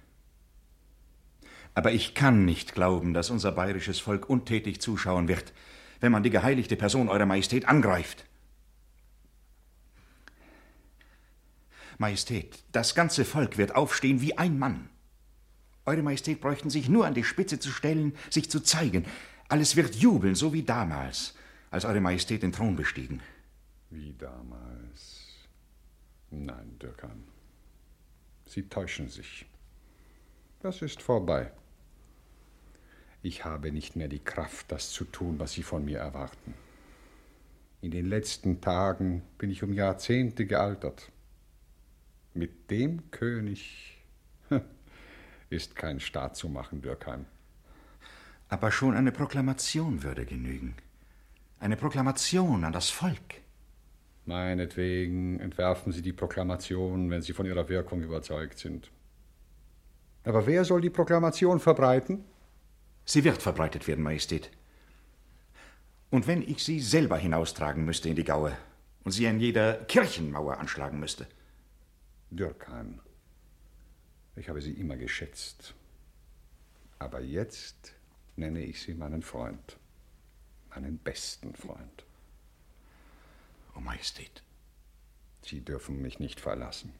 Aber 1.74 1.92
ich 1.92 2.14
kann 2.14 2.44
nicht 2.44 2.74
glauben, 2.74 3.14
dass 3.14 3.30
unser 3.30 3.52
bayerisches 3.52 4.00
Volk 4.00 4.28
untätig 4.28 4.80
zuschauen 4.80 5.28
wird, 5.28 5.52
wenn 6.00 6.12
man 6.12 6.22
die 6.22 6.30
geheiligte 6.30 6.76
Person 6.76 7.08
Eurer 7.08 7.26
Majestät 7.26 7.66
angreift. 7.66 8.24
Majestät, 11.98 12.64
das 12.72 12.94
ganze 12.94 13.26
Volk 13.26 13.58
wird 13.58 13.74
aufstehen 13.74 14.22
wie 14.22 14.38
ein 14.38 14.58
Mann. 14.58 14.88
Eure 15.86 16.02
Majestät 16.02 16.40
bräuchten 16.40 16.70
sich 16.70 16.88
nur 16.88 17.06
an 17.06 17.14
die 17.14 17.24
Spitze 17.24 17.58
zu 17.58 17.70
stellen, 17.70 18.14
sich 18.28 18.50
zu 18.50 18.60
zeigen. 18.60 19.04
Alles 19.48 19.76
wird 19.76 19.96
jubeln, 19.96 20.34
so 20.34 20.52
wie 20.52 20.62
damals, 20.62 21.34
als 21.70 21.84
Eure 21.84 22.00
Majestät 22.00 22.42
den 22.42 22.52
Thron 22.52 22.76
bestiegen. 22.76 23.20
Wie 23.90 24.14
damals? 24.16 25.26
Nein, 26.30 26.78
Dürkan. 26.78 27.24
Sie 28.46 28.68
täuschen 28.68 29.08
sich. 29.08 29.46
Das 30.60 30.82
ist 30.82 31.02
vorbei. 31.02 31.50
Ich 33.22 33.44
habe 33.44 33.72
nicht 33.72 33.96
mehr 33.96 34.08
die 34.08 34.22
Kraft, 34.22 34.70
das 34.72 34.90
zu 34.90 35.04
tun, 35.04 35.38
was 35.38 35.52
Sie 35.52 35.62
von 35.62 35.84
mir 35.84 35.98
erwarten. 35.98 36.54
In 37.82 37.90
den 37.90 38.06
letzten 38.06 38.60
Tagen 38.60 39.22
bin 39.38 39.50
ich 39.50 39.62
um 39.62 39.72
Jahrzehnte 39.72 40.46
gealtert. 40.46 41.10
Mit 42.34 42.70
dem 42.70 43.10
König 43.10 43.99
ist 45.50 45.76
kein 45.76 46.00
Staat 46.00 46.36
zu 46.36 46.48
machen, 46.48 46.80
Dürkheim. 46.80 47.26
Aber 48.48 48.72
schon 48.72 48.96
eine 48.96 49.12
Proklamation 49.12 50.02
würde 50.02 50.24
genügen. 50.24 50.74
Eine 51.58 51.76
Proklamation 51.76 52.64
an 52.64 52.72
das 52.72 52.90
Volk. 52.90 53.42
Meinetwegen 54.24 55.38
entwerfen 55.40 55.92
Sie 55.92 56.02
die 56.02 56.12
Proklamation, 56.12 57.10
wenn 57.10 57.22
Sie 57.22 57.32
von 57.32 57.46
ihrer 57.46 57.68
Wirkung 57.68 58.02
überzeugt 58.02 58.58
sind. 58.58 58.90
Aber 60.24 60.46
wer 60.46 60.64
soll 60.64 60.80
die 60.80 60.90
Proklamation 60.90 61.60
verbreiten? 61.60 62.24
Sie 63.04 63.24
wird 63.24 63.42
verbreitet 63.42 63.86
werden, 63.88 64.02
Majestät. 64.02 64.50
Und 66.10 66.26
wenn 66.26 66.42
ich 66.42 66.64
sie 66.64 66.80
selber 66.80 67.16
hinaustragen 67.16 67.84
müsste 67.84 68.08
in 68.08 68.16
die 68.16 68.24
Gaue, 68.24 68.56
und 69.04 69.12
sie 69.12 69.26
an 69.26 69.40
jeder 69.40 69.74
Kirchenmauer 69.74 70.58
anschlagen 70.58 71.00
müsste. 71.00 71.26
Dürkheim, 72.30 73.00
ich 74.36 74.48
habe 74.48 74.60
Sie 74.60 74.72
immer 74.72 74.96
geschätzt. 74.96 75.74
Aber 76.98 77.20
jetzt 77.20 77.94
nenne 78.36 78.60
ich 78.60 78.80
Sie 78.82 78.94
meinen 78.94 79.22
Freund. 79.22 79.78
Meinen 80.70 80.98
besten 80.98 81.54
Freund. 81.54 82.04
Oh 83.76 83.80
Majestät. 83.80 84.42
Sie 85.42 85.60
dürfen 85.60 86.00
mich 86.02 86.18
nicht 86.18 86.40
verlassen. 86.40 86.92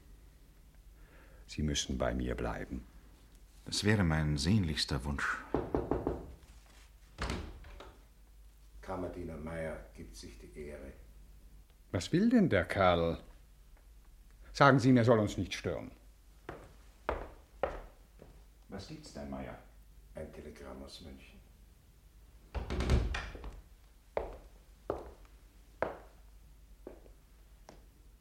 Sie 1.47 1.63
müssen 1.63 1.99
bei 1.99 2.15
mir 2.15 2.35
bleiben. 2.35 2.85
Das 3.65 3.85
wäre 3.85 4.05
mein 4.05 4.39
sehnlichster 4.39 5.05
Wunsch. 5.05 5.39
Kammerdiener 8.81 9.37
Meier 9.37 9.79
gibt 9.95 10.17
sich 10.17 10.39
die 10.39 10.59
Ehre. 10.59 10.93
Was 11.93 12.13
will 12.13 12.29
denn 12.29 12.49
der 12.49 12.65
Kerl? 12.65 13.23
Sagen 14.53 14.79
Sie 14.79 14.89
ihm, 14.89 14.97
er 14.97 15.05
soll 15.05 15.19
uns 15.19 15.37
nicht 15.37 15.55
stören. 15.55 15.91
Was 18.81 18.89
gibt's 18.89 19.13
denn, 19.13 19.29
Meier? 19.29 19.59
Ein 20.15 20.33
Telegramm 20.33 20.83
aus 20.83 21.03
München. 21.03 21.39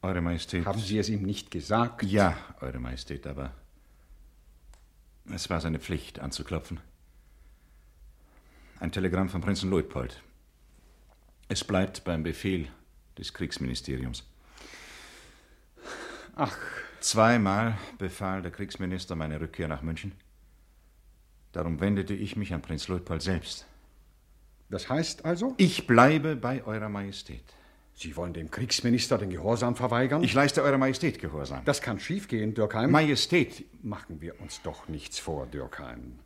Eure 0.02 0.20
Majestät. 0.20 0.66
Haben 0.66 0.80
Sie 0.80 0.98
es 0.98 1.08
ihm 1.08 1.22
nicht 1.22 1.50
gesagt? 1.50 2.02
Ja, 2.02 2.36
Eure 2.60 2.78
Majestät, 2.78 3.26
aber 3.26 3.54
es 5.32 5.48
war 5.48 5.62
seine 5.62 5.78
Pflicht, 5.78 6.20
anzuklopfen. 6.20 6.78
Ein 8.80 8.92
Telegramm 8.92 9.30
von 9.30 9.40
Prinzen 9.40 9.70
Luitpold. 9.70 10.22
Es 11.48 11.64
bleibt 11.64 12.04
beim 12.04 12.22
Befehl 12.22 12.68
des 13.16 13.32
Kriegsministeriums. 13.32 14.26
Ach. 16.36 16.58
Zweimal 17.00 17.78
befahl 17.96 18.42
der 18.42 18.50
Kriegsminister 18.50 19.16
meine 19.16 19.40
Rückkehr 19.40 19.66
nach 19.66 19.80
München. 19.80 20.12
Darum 21.52 21.80
wendete 21.80 22.14
ich 22.14 22.36
mich 22.36 22.54
an 22.54 22.62
Prinz 22.62 22.88
Luitpold 22.88 23.22
selbst. 23.22 23.66
Das 24.68 24.88
heißt 24.88 25.24
also? 25.24 25.54
Ich 25.56 25.86
bleibe 25.86 26.36
bei 26.36 26.64
Eurer 26.64 26.88
Majestät. 26.88 27.42
Sie 27.94 28.16
wollen 28.16 28.32
dem 28.32 28.50
Kriegsminister 28.50 29.18
den 29.18 29.30
Gehorsam 29.30 29.76
verweigern? 29.76 30.22
Ich 30.22 30.32
leiste 30.32 30.62
Eurer 30.62 30.78
Majestät 30.78 31.18
Gehorsam. 31.18 31.62
Das 31.64 31.82
kann 31.82 31.98
schiefgehen, 31.98 32.54
Dürkheim. 32.54 32.90
Majestät! 32.90 33.64
Machen 33.82 34.20
wir 34.20 34.40
uns 34.40 34.62
doch 34.62 34.88
nichts 34.88 35.18
vor, 35.18 35.46
Dürkheim. 35.46 36.18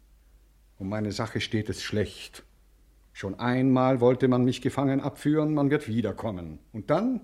Um 0.79 0.89
meine 0.89 1.11
Sache 1.11 1.41
steht 1.41 1.69
es 1.71 1.83
schlecht. 1.83 2.45
Schon 3.13 3.39
einmal 3.39 4.01
wollte 4.01 4.29
man 4.29 4.45
mich 4.45 4.61
gefangen 4.61 5.01
abführen, 5.01 5.55
man 5.55 5.71
wird 5.71 5.89
wiederkommen. 5.89 6.59
Und 6.73 6.91
dann? 6.91 7.21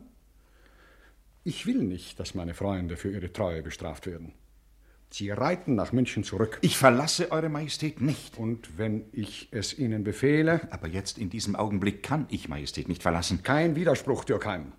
Ich 1.45 1.67
will 1.67 1.83
nicht, 1.83 2.19
dass 2.19 2.35
meine 2.35 2.55
Freunde 2.55 2.97
für 2.97 3.11
ihre 3.11 3.33
Treue 3.33 3.63
bestraft 3.63 4.07
werden. 4.07 4.33
Sie 5.13 5.31
reiten 5.31 5.75
nach 5.75 5.91
München 5.93 6.23
zurück. 6.23 6.59
Ich 6.61 6.77
verlasse 6.77 7.33
Eure 7.33 7.49
Majestät 7.49 8.01
nicht. 8.01 8.39
Und 8.39 8.79
wenn 8.79 9.05
ich 9.13 9.49
es 9.51 9.77
Ihnen 9.77 10.05
befehle? 10.05 10.69
Aber 10.71 10.87
jetzt 10.87 11.19
in 11.19 11.31
diesem 11.31 11.57
Augenblick 11.57 12.05
kann 12.05 12.27
ich 12.31 12.49
Majestät 12.49 12.89
nicht 12.89 13.03
verlassen. 13.03 13.43
Kein 13.43 13.75
Widerspruch, 13.75 14.25
Dürkheim. 14.25 14.73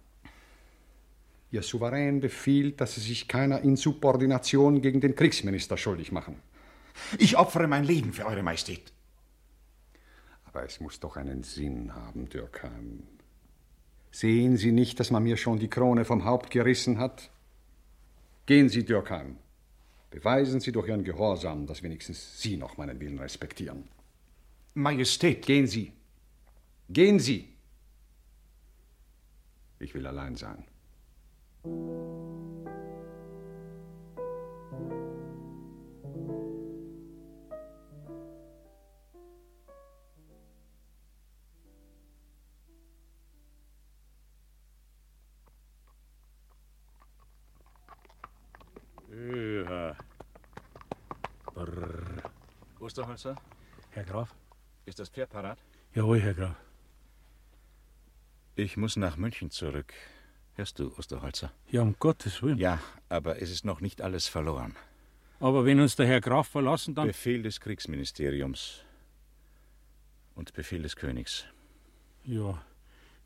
Ihr 1.51 1.63
Souverän 1.63 2.21
befiehlt, 2.21 2.79
dass 2.79 2.95
Sie 2.95 3.01
sich 3.01 3.27
keiner 3.27 3.59
Insubordination 3.61 4.81
gegen 4.81 5.01
den 5.01 5.15
Kriegsminister 5.15 5.75
schuldig 5.75 6.13
machen. 6.13 6.37
Ich 7.17 7.37
opfere 7.37 7.67
mein 7.67 7.83
Leben 7.83 8.13
für 8.13 8.25
Eure 8.25 8.41
Majestät. 8.41 8.93
Aber 10.45 10.63
es 10.63 10.79
muss 10.79 11.01
doch 11.01 11.17
einen 11.17 11.43
Sinn 11.43 11.93
haben, 11.93 12.29
Dürkheim. 12.29 13.03
Sehen 14.11 14.55
Sie 14.55 14.71
nicht, 14.71 14.99
dass 15.01 15.11
man 15.11 15.23
mir 15.23 15.35
schon 15.35 15.59
die 15.59 15.69
Krone 15.69 16.05
vom 16.05 16.23
Haupt 16.23 16.51
gerissen 16.51 16.99
hat? 16.99 17.31
Gehen 18.45 18.69
Sie, 18.69 18.85
Dürkheim. 18.85 19.37
Beweisen 20.11 20.59
Sie 20.59 20.73
durch 20.73 20.89
Ihren 20.89 21.05
Gehorsam, 21.05 21.65
dass 21.65 21.81
wenigstens 21.83 22.41
Sie 22.41 22.57
noch 22.57 22.77
meinen 22.77 22.99
Willen 22.99 23.17
respektieren. 23.17 23.87
Majestät. 24.73 25.45
Gehen 25.45 25.67
Sie. 25.67 25.93
Gehen 26.89 27.17
Sie. 27.17 27.47
Ich 29.79 29.93
will 29.95 30.05
allein 30.05 30.35
sein. 30.35 30.65
Ja. 49.11 49.60
Brrr. 51.65 52.23
Osterholzer? 52.79 53.35
Herr 53.91 54.03
Graf? 54.03 54.33
Ist 54.85 54.99
das 54.99 55.09
Pferd 55.09 55.29
parat? 55.29 55.59
Jawohl, 55.93 56.19
Herr 56.21 56.33
Graf. 56.33 56.55
Ich 58.55 58.77
muss 58.77 58.95
nach 58.95 59.17
München 59.17 59.51
zurück. 59.51 59.93
Hörst 60.55 60.79
du, 60.79 60.91
Osterholzer? 60.97 61.51
Ja, 61.69 61.81
um 61.81 61.95
Gottes 61.99 62.41
Willen. 62.41 62.57
Ja, 62.57 62.79
aber 63.09 63.41
es 63.41 63.49
ist 63.49 63.65
noch 63.65 63.81
nicht 63.81 64.01
alles 64.01 64.27
verloren. 64.27 64.75
Aber 65.39 65.65
wenn 65.65 65.79
uns 65.79 65.95
der 65.95 66.07
Herr 66.07 66.21
Graf 66.21 66.47
verlassen, 66.47 66.93
dann. 66.95 67.07
Befehl 67.07 67.41
des 67.41 67.59
Kriegsministeriums 67.59 68.83
und 70.35 70.53
Befehl 70.53 70.81
des 70.81 70.95
Königs. 70.95 71.45
Ja, 72.23 72.61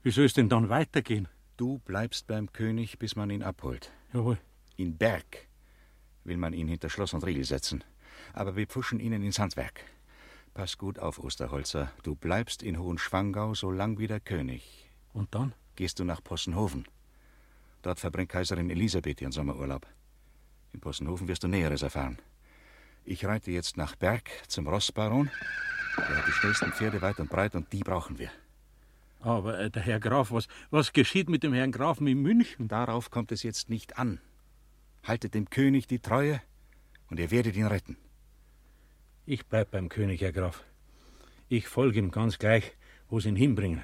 wie 0.03 0.11
soll 0.11 0.25
es 0.25 0.33
denn 0.33 0.49
dann 0.49 0.69
weitergehen? 0.69 1.27
Du 1.57 1.79
bleibst 1.79 2.27
beim 2.27 2.51
König, 2.53 2.99
bis 2.99 3.15
man 3.15 3.29
ihn 3.29 3.43
abholt. 3.43 3.91
Jawohl. 4.13 4.37
In 4.77 4.97
Berg 4.97 5.47
will 6.23 6.37
man 6.37 6.53
ihn 6.53 6.67
hinter 6.67 6.89
Schloss 6.89 7.13
und 7.13 7.25
Riegel 7.25 7.43
setzen. 7.43 7.83
Aber 8.35 8.57
wir 8.57 8.67
pfuschen 8.67 8.99
ihnen 8.99 9.23
ins 9.23 9.39
Handwerk. 9.39 9.79
Pass 10.53 10.77
gut 10.77 10.99
auf, 10.99 11.19
Osterholzer. 11.19 11.89
Du 12.03 12.15
bleibst 12.15 12.63
in 12.63 12.77
Hohenschwangau 12.77 13.53
so 13.53 13.71
lang 13.71 13.97
wie 13.97 14.07
der 14.07 14.19
König. 14.19 14.89
Und 15.13 15.33
dann? 15.33 15.53
Gehst 15.77 15.99
du 15.99 16.03
nach 16.03 16.21
Possenhofen. 16.21 16.85
Dort 17.81 18.01
verbringt 18.01 18.29
Kaiserin 18.29 18.69
Elisabeth 18.69 19.21
ihren 19.21 19.31
Sommerurlaub. 19.31 19.87
In 20.73 20.81
Possenhofen 20.81 21.29
wirst 21.29 21.43
du 21.43 21.47
Näheres 21.47 21.81
erfahren. 21.81 22.19
Ich 23.05 23.25
reite 23.25 23.51
jetzt 23.51 23.77
nach 23.77 23.95
Berg 23.95 24.29
zum 24.49 24.67
Rossbaron. 24.67 25.31
Der 25.97 26.17
hat 26.17 26.27
die 26.27 26.33
schnellsten 26.33 26.73
Pferde 26.73 27.01
weit 27.01 27.21
und 27.21 27.29
breit 27.29 27.55
und 27.55 27.71
die 27.71 27.83
brauchen 27.83 28.19
wir. 28.19 28.31
Aber 29.21 29.57
äh, 29.57 29.71
der 29.71 29.81
Herr 29.81 30.01
Graf, 30.01 30.31
was, 30.31 30.49
was 30.71 30.91
geschieht 30.91 31.29
mit 31.29 31.43
dem 31.43 31.53
Herrn 31.53 31.71
Grafen 31.71 32.05
in 32.05 32.21
München? 32.21 32.67
Darauf 32.67 33.11
kommt 33.11 33.31
es 33.31 33.43
jetzt 33.43 33.69
nicht 33.69 33.97
an. 33.97 34.19
Haltet 35.05 35.35
dem 35.35 35.49
König 35.49 35.87
die 35.87 35.99
Treue 35.99 36.41
und 37.09 37.17
ihr 37.17 37.31
werdet 37.31 37.55
ihn 37.55 37.67
retten. 37.67 37.95
Ich 39.27 39.47
bleib 39.47 39.71
beim 39.71 39.89
König, 39.89 40.21
Herr 40.21 40.31
Graf. 40.31 40.63
Ich 41.49 41.67
folge 41.67 41.97
ihm 41.97 42.11
ganz 42.11 42.37
gleich, 42.37 42.73
wo 43.09 43.19
sie 43.19 43.29
ihn 43.29 43.35
hinbringen. 43.35 43.81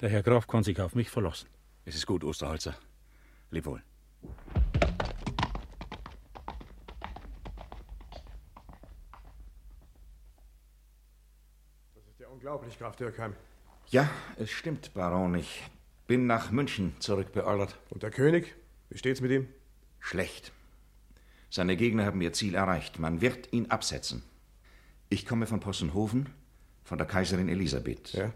Der 0.00 0.08
Herr 0.08 0.22
Graf 0.22 0.46
kann 0.46 0.64
sich 0.64 0.80
auf 0.80 0.94
mich 0.94 1.10
verlassen. 1.10 1.46
Es 1.84 1.94
ist 1.94 2.06
gut, 2.06 2.24
Osterholzer. 2.24 2.74
Leb 3.50 3.66
wohl. 3.66 3.82
Das 11.94 12.06
ist 12.10 12.20
ja 12.20 12.28
unglaublich, 12.28 12.78
Graf 12.78 12.96
Dürkheim. 12.96 13.36
Ja, 13.90 14.08
es 14.38 14.50
stimmt, 14.50 14.94
Baron. 14.94 15.34
Ich 15.34 15.64
bin 16.06 16.26
nach 16.26 16.50
München 16.50 16.94
zurückbeordert. 16.98 17.76
Und 17.90 18.02
der 18.02 18.10
König? 18.10 18.54
Wie 18.88 18.96
steht's 18.96 19.20
mit 19.20 19.32
ihm? 19.32 19.48
Schlecht. 20.00 20.50
Seine 21.50 21.76
Gegner 21.76 22.06
haben 22.06 22.22
ihr 22.22 22.32
Ziel 22.32 22.54
erreicht. 22.54 22.98
Man 22.98 23.20
wird 23.20 23.52
ihn 23.52 23.70
absetzen. 23.70 24.22
Ich 25.12 25.26
komme 25.26 25.46
von 25.46 25.60
Possenhofen, 25.60 26.30
von 26.84 26.96
der 26.96 27.06
Kaiserin 27.06 27.50
Elisabeth. 27.50 28.14
Ja? 28.14 28.32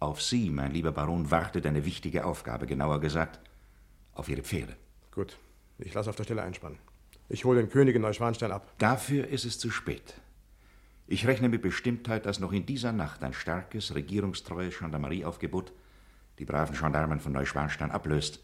Auf 0.00 0.20
Sie, 0.20 0.50
mein 0.50 0.72
lieber 0.72 0.90
Baron, 0.90 1.30
wartet 1.30 1.64
eine 1.66 1.84
wichtige 1.84 2.24
Aufgabe, 2.24 2.66
genauer 2.66 2.98
gesagt, 2.98 3.38
auf 4.12 4.28
Ihre 4.28 4.42
Pferde. 4.42 4.74
Gut, 5.12 5.38
ich 5.78 5.94
lasse 5.94 6.10
auf 6.10 6.16
der 6.16 6.24
Stelle 6.24 6.42
einspannen. 6.42 6.80
Ich 7.28 7.44
hole 7.44 7.60
den 7.60 7.70
König 7.70 7.94
in 7.94 8.02
Neuschwanstein 8.02 8.50
ab. 8.50 8.72
Dafür 8.78 9.28
ist 9.28 9.44
es 9.44 9.60
zu 9.60 9.70
spät. 9.70 10.14
Ich 11.06 11.28
rechne 11.28 11.48
mit 11.48 11.62
Bestimmtheit, 11.62 12.26
dass 12.26 12.40
noch 12.40 12.52
in 12.52 12.66
dieser 12.66 12.90
Nacht 12.90 13.22
ein 13.22 13.32
starkes, 13.32 13.94
regierungstreues 13.94 14.80
Gendarmerieaufgebot 14.80 15.72
die 16.40 16.44
braven 16.44 16.76
Gendarmen 16.76 17.20
von 17.20 17.30
Neuschwanstein 17.30 17.92
ablöst. 17.92 18.40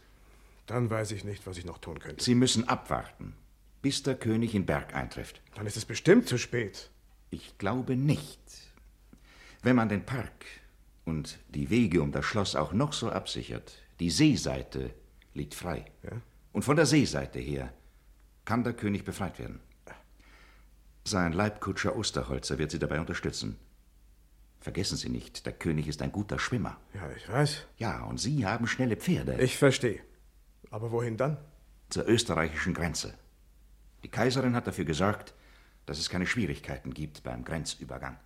Dann 0.67 0.89
weiß 0.89 1.11
ich 1.11 1.25
nicht, 1.25 1.45
was 1.45 1.57
ich 1.57 1.65
noch 1.65 1.79
tun 1.79 1.99
könnte. 1.99 2.23
Sie 2.23 2.33
müssen 2.33 2.65
abwarten, 2.69 3.33
bis 3.81 4.03
der 4.03 4.15
König 4.15 4.55
in 4.55 4.65
Berg 4.65 4.95
eintrifft. 4.95 5.41
Dann 5.55 5.65
ist 5.65 5.75
es 5.75 5.83
bestimmt 5.83 6.29
zu 6.29 6.37
spät. 6.37 6.89
Ich 7.33 7.57
glaube 7.57 7.95
nicht. 7.95 8.39
Wenn 9.63 9.75
man 9.75 9.89
den 9.89 10.05
Park 10.05 10.45
und 11.03 11.39
die 11.49 11.71
Wege 11.71 12.03
um 12.03 12.11
das 12.11 12.25
Schloss 12.25 12.55
auch 12.55 12.73
noch 12.73 12.93
so 12.93 13.09
absichert, 13.09 13.73
die 13.99 14.11
Seeseite 14.11 14.93
liegt 15.33 15.55
frei. 15.55 15.85
Ja? 16.03 16.11
Und 16.51 16.61
von 16.61 16.75
der 16.75 16.85
Seeseite 16.85 17.39
her 17.39 17.73
kann 18.45 18.63
der 18.63 18.73
König 18.73 19.03
befreit 19.03 19.39
werden. 19.39 19.61
Sein 21.05 21.33
Leibkutscher 21.33 21.95
Osterholzer 21.95 22.59
wird 22.59 22.69
Sie 22.69 22.77
dabei 22.77 22.99
unterstützen. 22.99 23.57
Vergessen 24.59 24.95
Sie 24.95 25.09
nicht, 25.09 25.47
der 25.47 25.53
König 25.53 25.87
ist 25.87 26.03
ein 26.03 26.11
guter 26.11 26.37
Schwimmer. 26.37 26.77
Ja, 26.93 27.09
ich 27.17 27.27
weiß. 27.27 27.65
Ja, 27.77 28.03
und 28.03 28.19
Sie 28.19 28.45
haben 28.45 28.67
schnelle 28.67 28.95
Pferde. 28.95 29.41
Ich 29.41 29.57
verstehe. 29.57 30.01
Aber 30.69 30.91
wohin 30.91 31.17
dann? 31.17 31.37
Zur 31.89 32.07
österreichischen 32.07 32.75
Grenze. 32.75 33.15
Die 34.03 34.09
Kaiserin 34.09 34.55
hat 34.55 34.67
dafür 34.67 34.85
gesorgt, 34.85 35.33
dass 35.85 35.99
es 35.99 36.09
keine 36.09 36.25
Schwierigkeiten 36.25 36.93
gibt 36.93 37.23
beim 37.23 37.43
Grenzübergang. 37.43 38.17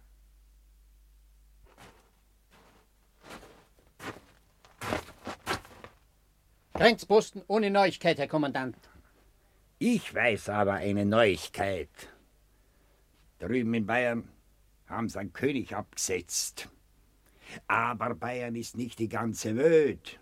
Grenzposten 6.74 7.41
ohne 7.47 7.72
Neuigkeit, 7.72 8.20
Herr 8.20 8.28
Kommandant. 8.28 8.78
Ich 9.80 10.14
weiß 10.14 10.49
aber 10.49 10.74
eine 10.74 11.05
Neuigkeit. 11.05 11.89
Drüben 13.39 13.74
in 13.74 13.86
Bayern 13.88 14.30
haben 14.88 15.10
sie 15.10 15.20
einen 15.20 15.34
König 15.34 15.76
abgesetzt. 15.76 16.70
Aber 17.68 18.14
Bayern 18.14 18.55
ist 18.55 18.78
nicht 18.78 18.99
die 18.99 19.10
ganze 19.10 19.55
Welt. 19.55 20.20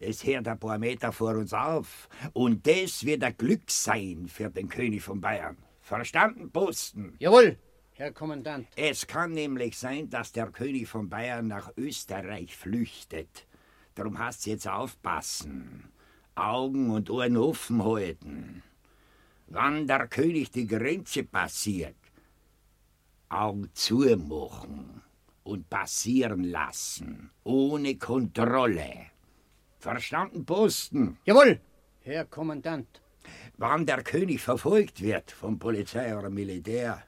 Es 0.00 0.24
hört 0.24 0.48
ein 0.48 0.58
paar 0.58 0.78
Meter 0.78 1.12
vor 1.12 1.36
uns 1.36 1.52
auf. 1.52 2.08
Und 2.32 2.66
das 2.66 3.04
wird 3.04 3.22
ein 3.22 3.36
Glück 3.36 3.70
sein 3.70 4.26
für 4.28 4.50
den 4.50 4.68
König 4.68 5.02
von 5.02 5.20
Bayern. 5.20 5.56
Verstanden, 5.90 6.52
Posten? 6.52 7.16
Jawohl, 7.18 7.58
Herr 7.94 8.12
Kommandant. 8.12 8.68
Es 8.76 9.08
kann 9.08 9.32
nämlich 9.32 9.76
sein, 9.76 10.08
dass 10.08 10.30
der 10.30 10.52
König 10.52 10.86
von 10.86 11.08
Bayern 11.08 11.48
nach 11.48 11.72
Österreich 11.76 12.56
flüchtet. 12.56 13.44
Darum 13.96 14.16
hast 14.20 14.46
jetzt 14.46 14.68
aufpassen. 14.68 15.90
Augen 16.36 16.90
und 16.90 17.10
Ohren 17.10 17.36
offen 17.36 17.84
halten. 17.84 18.62
Wann 19.48 19.88
der 19.88 20.06
König 20.06 20.52
die 20.52 20.68
Grenze 20.68 21.24
passiert, 21.24 21.96
Augen 23.28 23.68
zumachen 23.74 25.02
und 25.42 25.68
passieren 25.68 26.44
lassen, 26.44 27.32
ohne 27.42 27.96
Kontrolle. 27.96 29.06
Verstanden, 29.80 30.46
Posten? 30.46 31.18
Jawohl, 31.24 31.60
Herr 32.02 32.26
Kommandant. 32.26 33.02
Wann 33.56 33.86
der 33.86 34.02
König 34.02 34.40
verfolgt 34.40 35.02
wird 35.02 35.30
vom 35.30 35.58
Polizei 35.58 36.16
oder 36.16 36.30
Militär, 36.30 37.02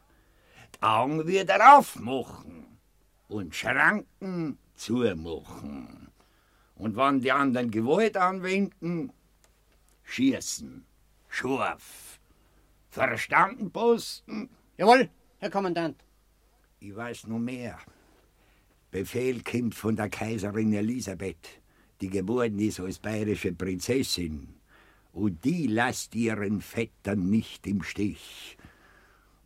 die 0.75 0.83
Augen 0.83 1.27
wieder 1.27 1.79
aufmachen 1.79 2.79
und 3.29 3.55
Schranken 3.55 4.59
zumachen. 4.75 6.11
Und 6.75 6.97
wann 6.97 7.21
die 7.21 7.33
anderen 7.33 7.71
Gewalt 7.71 8.17
anwenden, 8.17 9.13
schießen. 10.05 10.85
Scharf. 11.29 12.21
Verstanden, 12.91 13.71
Posten? 13.71 14.51
Jawohl, 14.77 15.09
Herr 15.39 15.51
Kommandant. 15.51 16.05
Ich 16.81 16.95
weiß 16.95 17.27
nur 17.27 17.39
mehr. 17.39 17.79
Befehl 18.91 19.43
kommt 19.43 19.75
von 19.75 19.97
der 19.97 20.11
Kaiserin 20.11 20.75
Elisabeth, 20.75 21.63
die 22.01 22.11
geboren 22.11 22.59
ist 22.59 22.81
als 22.81 22.99
bayerische 22.99 23.53
Prinzessin. 23.53 24.62
Und 25.13 25.45
die 25.45 25.67
lasst 25.67 26.15
ihren 26.15 26.61
Vettern 26.61 27.29
nicht 27.29 27.67
im 27.67 27.83
Stich. 27.83 28.57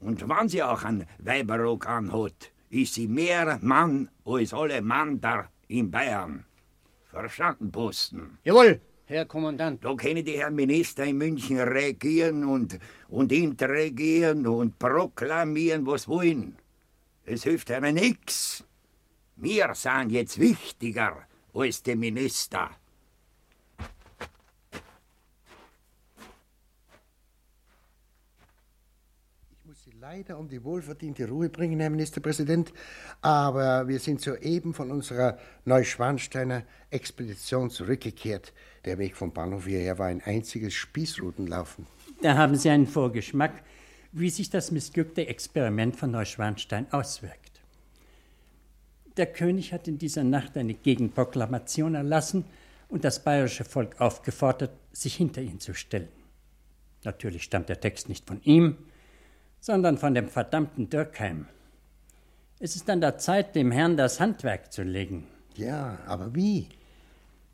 Und 0.01 0.29
wenn 0.29 0.49
sie 0.49 0.62
auch 0.62 0.85
einen 0.85 1.07
Weiberrock 1.19 1.89
anhat, 1.89 2.53
ist 2.71 2.95
sie 2.95 3.09
mehr 3.09 3.59
Mann 3.62 4.09
als 4.25 4.55
alle 4.55 4.81
Mann 4.83 5.21
da 5.21 5.49
in 5.69 5.91
Bayern. 5.91 6.45
Verstanden, 7.11 7.73
Posten? 7.73 8.39
Jawohl, 8.45 8.81
Herr 9.07 9.25
Kommandant. 9.25 9.85
Da 9.85 9.95
können 9.95 10.25
die 10.25 10.37
Herren 10.37 10.57
Minister 10.57 11.05
in 11.05 11.19
München 11.19 11.61
regieren 11.61 12.45
und, 12.45 12.79
und 13.09 13.31
interregieren 13.31 14.47
und 14.47 14.79
proklamieren, 14.79 15.87
was 15.87 16.09
wollen. 16.09 16.57
Es 17.25 17.45
hilft 17.45 17.71
ihnen 17.71 17.95
nix. 17.95 18.64
Wir 19.37 19.75
sind 19.75 20.11
jetzt 20.11 20.41
wichtiger 20.41 21.27
als 21.55 21.83
die 21.85 21.95
Minister. 21.95 22.71
Ich 29.51 29.64
muss 29.64 29.85
Sie 29.85 29.93
leider 30.09 30.39
um 30.39 30.49
die 30.49 30.63
wohlverdiente 30.63 31.29
Ruhe 31.29 31.49
bringen, 31.49 31.81
Herr 31.81 31.91
Ministerpräsident, 31.91 32.73
aber 33.23 33.89
wir 33.89 33.99
sind 33.99 34.21
soeben 34.21 34.73
von 34.73 34.93
unserer 34.93 35.37
Neuschwansteiner 35.65 36.63
Expedition 36.91 37.71
zurückgekehrt. 37.71 38.53
Der 38.85 38.99
Weg 38.99 39.17
vom 39.17 39.33
Bahnhof 39.33 39.67
hierher 39.67 39.99
war 39.99 40.07
ein 40.07 40.23
einziges 40.23 40.75
Spießrutenlaufen. 40.75 41.89
Da 42.23 42.37
haben 42.37 42.55
Sie 42.55 42.71
einen 42.71 42.87
Vorgeschmack, 42.87 43.65
wie 44.13 44.31
sich 44.31 44.49
das 44.49 44.71
missglückte 44.71 45.27
Experiment 45.27 45.97
von 45.97 46.13
Neuschwanstein 46.13 46.87
auswirkt. 46.93 47.61
Der 49.17 49.27
König 49.27 49.73
hat 49.73 49.89
in 49.89 49.99
dieser 49.99 50.23
Nacht 50.23 50.57
eine 50.57 50.75
Gegenproklamation 50.75 51.97
erlassen 51.97 52.45
und 52.89 53.03
das 53.03 53.25
bayerische 53.25 53.65
Volk 53.65 54.01
aufgefordert, 54.01 54.71
sich 54.93 55.17
hinter 55.17 55.43
ihn 55.43 55.59
zu 55.59 55.75
stellen. 55.75 56.11
Natürlich 57.03 57.43
stammt 57.43 57.69
der 57.69 57.81
Text 57.81 58.09
nicht 58.09 58.25
von 58.25 58.41
ihm, 58.45 58.79
sondern 59.67 59.99
von 59.99 60.14
dem 60.14 60.29
verdammten 60.29 60.89
Dürkheim. 60.89 61.49
Es 62.61 62.77
ist 62.77 62.89
an 62.89 63.01
der 63.01 63.19
Zeit, 63.19 63.57
dem 63.57 63.73
Herrn 63.73 63.97
das 63.97 64.21
Handwerk 64.21 64.73
zu 64.73 64.85
legen. 64.85 65.27
Ja, 65.57 65.99
aber 66.07 66.37
wie? 66.37 66.69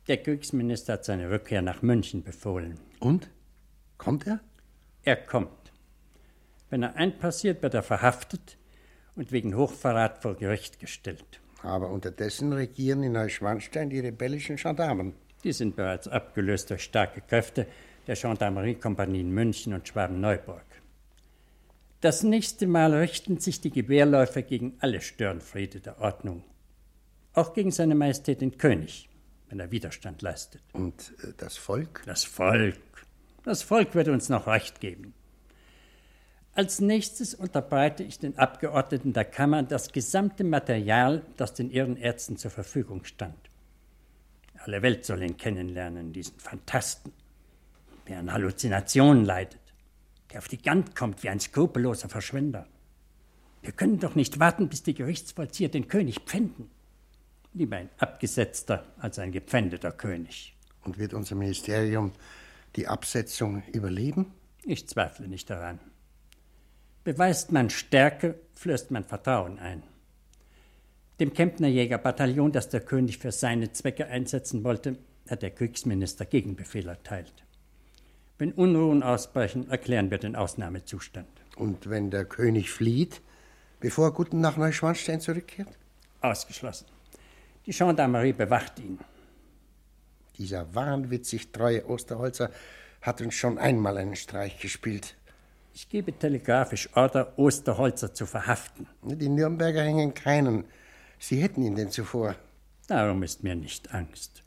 Der 0.07 0.17
Kriegsminister 0.17 0.93
hat 0.93 1.05
seine 1.05 1.31
Rückkehr 1.31 1.63
nach 1.63 1.81
München 1.81 2.23
befohlen. 2.23 2.79
Und? 2.99 3.31
Kommt 3.97 4.27
er? 4.27 4.41
Er 5.01 5.15
kommt. 5.15 5.71
Wenn 6.69 6.83
er 6.83 6.95
einpassiert, 6.97 7.63
wird 7.63 7.73
er 7.73 7.81
verhaftet 7.81 8.59
und 9.15 9.31
wegen 9.31 9.57
Hochverrat 9.57 10.21
vor 10.21 10.35
Gericht 10.35 10.79
gestellt. 10.79 11.41
Aber 11.63 11.89
unterdessen 11.89 12.53
regieren 12.53 13.01
in 13.01 13.13
Neuschwanstein 13.13 13.89
die 13.89 14.01
rebellischen 14.01 14.57
Gendarmen. 14.57 15.15
Die 15.43 15.51
sind 15.51 15.75
bereits 15.75 16.07
abgelöst 16.07 16.69
durch 16.69 16.83
starke 16.83 17.21
Kräfte 17.21 17.65
der 18.05 18.15
Gendarmeriekompanie 18.15 19.21
in 19.21 19.31
München 19.31 19.73
und 19.73 19.87
Schwaben-Neuburg. 19.87 20.72
Das 22.03 22.21
nächste 22.21 22.67
Mal 22.67 22.93
richten 22.93 23.39
sich 23.39 23.61
die 23.61 23.71
Gewehrläufer 23.71 24.41
gegen 24.41 24.75
alle 24.81 24.99
Störenfriede 24.99 25.79
der 25.79 26.01
Ordnung. 26.01 26.43
Auch 27.31 27.53
gegen 27.53 27.71
seine 27.71 27.95
Majestät 27.95 28.41
den 28.41 28.57
König, 28.57 29.07
wenn 29.47 29.61
er 29.61 29.71
Widerstand 29.71 30.21
leistet. 30.21 30.61
Und 30.73 31.13
äh, 31.23 31.31
das 31.37 31.55
Volk? 31.55 32.03
Das 32.05 32.25
Volk. 32.25 32.75
Das 33.45 33.63
Volk 33.63 33.95
wird 33.95 34.09
uns 34.09 34.27
noch 34.27 34.47
Recht 34.47 34.81
geben. 34.81 35.13
Als 36.53 36.81
nächstes 36.81 37.35
unterbreite 37.35 38.03
ich 38.03 38.19
den 38.19 38.37
Abgeordneten 38.37 39.13
der 39.13 39.23
Kammer 39.23 39.63
das 39.63 39.93
gesamte 39.93 40.43
Material, 40.43 41.25
das 41.37 41.53
den 41.53 41.71
Ehrenärzten 41.71 42.35
zur 42.35 42.51
Verfügung 42.51 43.05
stand. 43.05 43.49
Alle 44.57 44.81
Welt 44.81 45.05
soll 45.05 45.23
ihn 45.23 45.37
kennenlernen, 45.37 46.11
diesen 46.11 46.37
Phantasten, 46.37 47.13
der 48.09 48.19
an 48.19 48.33
Halluzinationen 48.33 49.23
leidet, 49.23 49.62
der 50.33 50.39
auf 50.39 50.47
die 50.47 50.61
Gant 50.61 50.95
kommt 50.95 51.23
wie 51.23 51.29
ein 51.29 51.39
skrupelloser 51.39 52.09
Verschwender. 52.09 52.67
Wir 53.61 53.71
können 53.71 53.99
doch 53.99 54.15
nicht 54.15 54.39
warten, 54.39 54.67
bis 54.67 54.81
die 54.83 54.95
Gerichtsvollzieher 54.95 55.69
den 55.69 55.87
König 55.87 56.21
pfänden. 56.25 56.69
Lieber 57.53 57.77
ein 57.77 57.89
abgesetzter 57.99 58.83
als 58.97 59.19
ein 59.19 59.31
gepfändeter 59.31 59.91
König. 59.91 60.55
Und 60.83 60.97
wird 60.97 61.13
unser 61.13 61.35
Ministerium 61.35 62.11
die 62.75 62.87
Absetzung 62.87 63.61
überleben? 63.71 64.33
Ich 64.63 64.89
zweifle 64.89 65.27
nicht 65.27 65.49
daran. 65.49 65.79
Beweist 67.03 67.51
man 67.51 67.69
Stärke, 67.69 68.39
flößt 68.53 68.89
man 68.89 69.03
Vertrauen 69.03 69.59
ein. 69.59 69.83
Dem 71.19 71.31
Kempnerjägerbataillon, 71.31 72.51
das 72.51 72.69
der 72.69 72.81
König 72.81 73.19
für 73.19 73.31
seine 73.31 73.71
Zwecke 73.71 74.07
einsetzen 74.07 74.63
wollte, 74.63 74.97
hat 75.29 75.43
der 75.43 75.51
Kriegsminister 75.51 76.25
Gegenbefehl 76.25 76.87
erteilt. 76.87 77.42
Wenn 78.37 78.51
Unruhen 78.51 79.03
ausbrechen, 79.03 79.69
erklären 79.69 80.09
wir 80.09 80.17
den 80.17 80.35
Ausnahmezustand. 80.35 81.27
Und 81.55 81.89
wenn 81.89 82.09
der 82.09 82.25
König 82.25 82.71
flieht, 82.71 83.21
bevor 83.79 84.07
er 84.07 84.11
Guten 84.11 84.41
nach 84.41 84.57
Neuschwanstein 84.57 85.21
zurückkehrt? 85.21 85.69
Ausgeschlossen. 86.21 86.87
Die 87.65 87.71
Gendarmerie 87.71 88.33
bewacht 88.33 88.79
ihn. 88.79 88.99
Dieser 90.37 90.73
wahnwitzig 90.73 91.51
treue 91.51 91.85
Osterholzer 91.87 92.49
hat 93.01 93.21
uns 93.21 93.35
schon 93.35 93.57
einmal 93.57 93.97
einen 93.97 94.15
Streich 94.15 94.59
gespielt. 94.59 95.15
Ich 95.73 95.89
gebe 95.89 96.17
telegrafisch 96.17 96.89
Order, 96.95 97.37
Osterholzer 97.37 98.13
zu 98.13 98.25
verhaften. 98.25 98.87
Die 99.03 99.29
Nürnberger 99.29 99.83
hängen 99.83 100.13
keinen. 100.13 100.65
Sie 101.19 101.41
hätten 101.41 101.63
ihn 101.63 101.75
denn 101.75 101.89
zuvor. 101.89 102.35
Darum 102.87 103.23
ist 103.23 103.43
mir 103.43 103.55
nicht 103.55 103.93
Angst. 103.93 104.42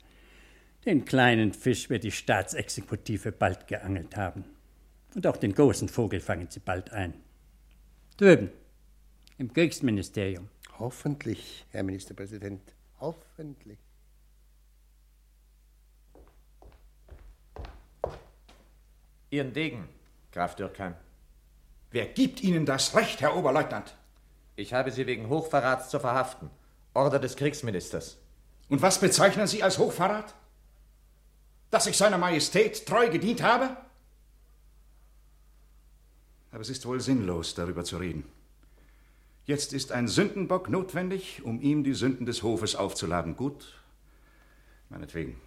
Den 0.87 1.03
kleinen 1.03 1.51
Fisch 1.51 1.89
wird 1.89 2.05
die 2.05 2.13
Staatsexekutive 2.13 3.33
bald 3.33 3.67
geangelt 3.67 4.15
haben. 4.15 4.45
Und 5.15 5.27
auch 5.27 5.35
den 5.35 5.53
großen 5.53 5.89
Vogel 5.89 6.21
fangen 6.21 6.47
sie 6.49 6.61
bald 6.61 6.93
ein. 6.93 7.13
Drüben, 8.15 8.49
im 9.37 9.51
Kriegsministerium. 9.51 10.47
Hoffentlich, 10.79 11.65
Herr 11.71 11.83
Ministerpräsident. 11.83 12.61
Hoffentlich. 13.01 13.77
Ihren 19.29 19.51
Degen, 19.51 19.89
Graf 20.31 20.55
Dürkheim. 20.55 20.95
Wer 21.91 22.05
gibt 22.05 22.41
Ihnen 22.41 22.65
das 22.65 22.95
Recht, 22.95 23.19
Herr 23.19 23.35
Oberleutnant? 23.35 23.97
Ich 24.55 24.73
habe 24.73 24.91
Sie 24.91 25.05
wegen 25.05 25.27
Hochverrats 25.27 25.89
zu 25.89 25.99
verhaften. 25.99 26.49
Order 26.93 27.19
des 27.19 27.35
Kriegsministers. 27.35 28.19
Und 28.69 28.81
was 28.81 29.01
bezeichnen 29.01 29.47
Sie 29.47 29.61
als 29.61 29.79
Hochverrat? 29.79 30.33
Dass 31.69 31.87
ich 31.87 31.97
seiner 31.97 32.17
Majestät 32.17 32.85
treu 32.85 33.09
gedient 33.09 33.41
habe? 33.41 33.75
Aber 36.51 36.61
es 36.61 36.69
ist 36.69 36.85
wohl 36.85 37.01
sinnlos, 37.01 37.55
darüber 37.55 37.83
zu 37.83 37.97
reden. 37.97 38.23
Jetzt 39.45 39.73
ist 39.73 39.91
ein 39.91 40.07
Sündenbock 40.07 40.69
notwendig, 40.69 41.41
um 41.43 41.61
ihm 41.61 41.83
die 41.83 41.93
Sünden 41.93 42.25
des 42.25 42.43
Hofes 42.43 42.75
aufzuladen. 42.75 43.35
Gut? 43.35 43.79
Meinetwegen. 44.89 45.39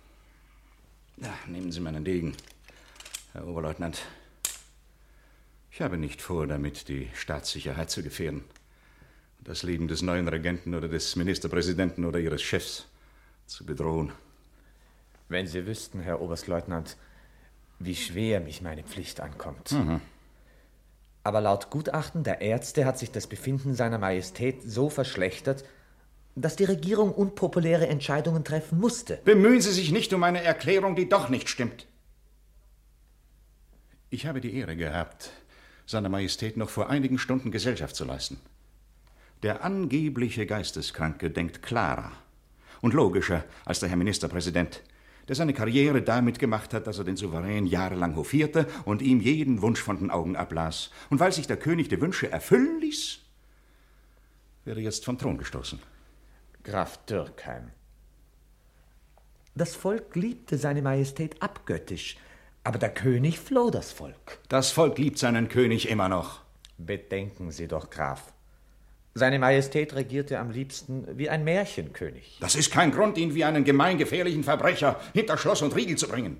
Ja, 1.18 1.34
nehmen 1.46 1.70
Sie 1.70 1.80
meinen 1.80 2.04
Degen, 2.04 2.34
Herr 3.32 3.46
Oberleutnant. 3.46 4.02
Ich 5.70 5.82
habe 5.82 5.98
nicht 5.98 6.22
vor, 6.22 6.46
damit 6.46 6.88
die 6.88 7.10
Staatssicherheit 7.14 7.90
zu 7.90 8.02
gefährden. 8.02 8.44
Und 9.38 9.48
das 9.48 9.62
Leben 9.62 9.86
des 9.86 10.02
neuen 10.02 10.28
Regenten 10.28 10.74
oder 10.74 10.88
des 10.88 11.16
Ministerpräsidenten 11.16 12.04
oder 12.04 12.18
Ihres 12.18 12.42
Chefs 12.42 12.86
zu 13.46 13.64
bedrohen. 13.66 14.12
Wenn 15.30 15.46
Sie 15.46 15.64
wüssten, 15.64 16.00
Herr 16.00 16.20
Oberstleutnant, 16.20 16.96
wie 17.78 17.94
schwer 17.94 18.40
mich 18.40 18.62
meine 18.62 18.82
Pflicht 18.82 19.20
ankommt. 19.20 19.70
Mhm. 19.70 20.00
Aber 21.22 21.40
laut 21.40 21.70
Gutachten 21.70 22.24
der 22.24 22.40
Ärzte 22.40 22.84
hat 22.84 22.98
sich 22.98 23.12
das 23.12 23.28
Befinden 23.28 23.74
seiner 23.74 23.98
Majestät 23.98 24.62
so 24.64 24.90
verschlechtert, 24.90 25.64
dass 26.34 26.56
die 26.56 26.64
Regierung 26.64 27.12
unpopuläre 27.12 27.86
Entscheidungen 27.86 28.42
treffen 28.42 28.80
musste. 28.80 29.20
Bemühen 29.24 29.60
Sie 29.60 29.70
sich 29.70 29.92
nicht 29.92 30.12
um 30.12 30.24
eine 30.24 30.42
Erklärung, 30.42 30.96
die 30.96 31.08
doch 31.08 31.28
nicht 31.28 31.48
stimmt. 31.48 31.86
Ich 34.10 34.26
habe 34.26 34.40
die 34.40 34.56
Ehre 34.56 34.74
gehabt, 34.74 35.30
seiner 35.86 36.08
Majestät 36.08 36.56
noch 36.56 36.70
vor 36.70 36.90
einigen 36.90 37.18
Stunden 37.18 37.52
Gesellschaft 37.52 37.94
zu 37.94 38.04
leisten. 38.04 38.40
Der 39.44 39.64
angebliche 39.64 40.44
Geisteskranke 40.44 41.30
denkt 41.30 41.62
klarer 41.62 42.10
und 42.80 42.94
logischer 42.94 43.44
als 43.64 43.78
der 43.78 43.88
Herr 43.88 43.96
Ministerpräsident, 43.96 44.82
der 45.30 45.36
seine 45.36 45.54
Karriere 45.54 46.02
damit 46.02 46.40
gemacht 46.40 46.74
hat, 46.74 46.88
dass 46.88 46.98
er 46.98 47.04
den 47.04 47.16
Souverän 47.16 47.64
jahrelang 47.64 48.16
hofierte 48.16 48.66
und 48.84 49.00
ihm 49.00 49.20
jeden 49.20 49.62
Wunsch 49.62 49.80
von 49.80 49.96
den 49.96 50.10
Augen 50.10 50.34
ablas. 50.34 50.90
Und 51.08 51.20
weil 51.20 51.30
sich 51.30 51.46
der 51.46 51.56
König 51.56 51.88
die 51.88 52.00
Wünsche 52.00 52.32
erfüllen 52.32 52.80
ließ, 52.80 53.20
wäre 54.64 54.80
jetzt 54.80 55.04
vom 55.04 55.18
Thron 55.18 55.38
gestoßen. 55.38 55.78
Graf 56.64 56.98
Dürkheim. 57.06 57.70
Das 59.54 59.76
Volk 59.76 60.16
liebte 60.16 60.58
seine 60.58 60.82
Majestät 60.82 61.40
abgöttisch, 61.40 62.16
aber 62.64 62.80
der 62.80 62.92
König 62.92 63.38
floh 63.38 63.70
das 63.70 63.92
Volk. 63.92 64.40
Das 64.48 64.72
Volk 64.72 64.98
liebt 64.98 65.18
seinen 65.18 65.48
König 65.48 65.88
immer 65.88 66.08
noch. 66.08 66.40
Bedenken 66.76 67.52
Sie 67.52 67.68
doch, 67.68 67.90
Graf. 67.90 68.32
Seine 69.14 69.40
Majestät 69.40 69.94
regierte 69.94 70.38
am 70.38 70.50
liebsten 70.50 71.06
wie 71.18 71.28
ein 71.28 71.42
Märchenkönig. 71.42 72.38
Das 72.40 72.54
ist 72.54 72.70
kein 72.70 72.92
Grund, 72.92 73.18
ihn 73.18 73.34
wie 73.34 73.44
einen 73.44 73.64
gemeingefährlichen 73.64 74.44
Verbrecher 74.44 75.00
hinter 75.14 75.36
Schloss 75.36 75.62
und 75.62 75.74
Riegel 75.74 75.96
zu 75.96 76.08
bringen. 76.08 76.38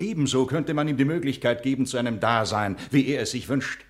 Ebenso 0.00 0.46
könnte 0.46 0.74
man 0.74 0.88
ihm 0.88 0.96
die 0.96 1.04
Möglichkeit 1.04 1.62
geben 1.62 1.86
zu 1.86 1.98
einem 1.98 2.20
Dasein, 2.20 2.76
wie 2.90 3.06
er 3.08 3.22
es 3.22 3.30
sich 3.30 3.48
wünscht. 3.48 3.84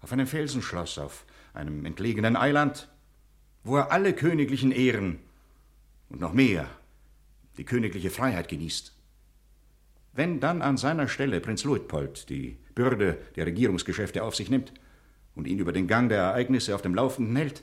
Auf 0.00 0.12
einem 0.12 0.26
Felsenschloss, 0.26 0.98
auf 0.98 1.24
einem 1.52 1.84
entlegenen 1.84 2.36
Eiland, 2.36 2.88
wo 3.64 3.76
er 3.76 3.92
alle 3.92 4.12
königlichen 4.12 4.72
Ehren 4.72 5.18
und 6.08 6.20
noch 6.20 6.32
mehr 6.32 6.66
die 7.58 7.64
königliche 7.64 8.10
Freiheit 8.10 8.48
genießt. 8.48 8.94
Wenn 10.12 10.40
dann 10.40 10.62
an 10.62 10.76
seiner 10.76 11.08
Stelle 11.08 11.40
Prinz 11.40 11.64
Luitpold 11.64 12.28
die 12.30 12.56
Bürde 12.74 13.18
der 13.36 13.46
Regierungsgeschäfte 13.46 14.22
auf 14.22 14.34
sich 14.34 14.48
nimmt 14.48 14.72
und 15.34 15.46
ihn 15.46 15.58
über 15.58 15.72
den 15.72 15.86
Gang 15.86 16.08
der 16.08 16.22
Ereignisse 16.22 16.74
auf 16.74 16.82
dem 16.82 16.94
Laufenden 16.94 17.36
hält, 17.36 17.62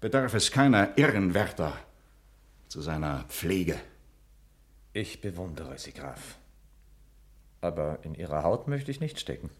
bedarf 0.00 0.34
es 0.34 0.50
keiner 0.50 0.96
Ehrenwärter 0.98 1.76
zu 2.68 2.80
seiner 2.80 3.24
Pflege. 3.28 3.78
Ich 4.92 5.20
bewundere 5.20 5.78
Sie, 5.78 5.92
Graf. 5.92 6.38
Aber 7.60 7.98
in 8.02 8.14
Ihrer 8.14 8.42
Haut 8.42 8.68
möchte 8.68 8.90
ich 8.90 9.00
nicht 9.00 9.20
stecken. 9.20 9.50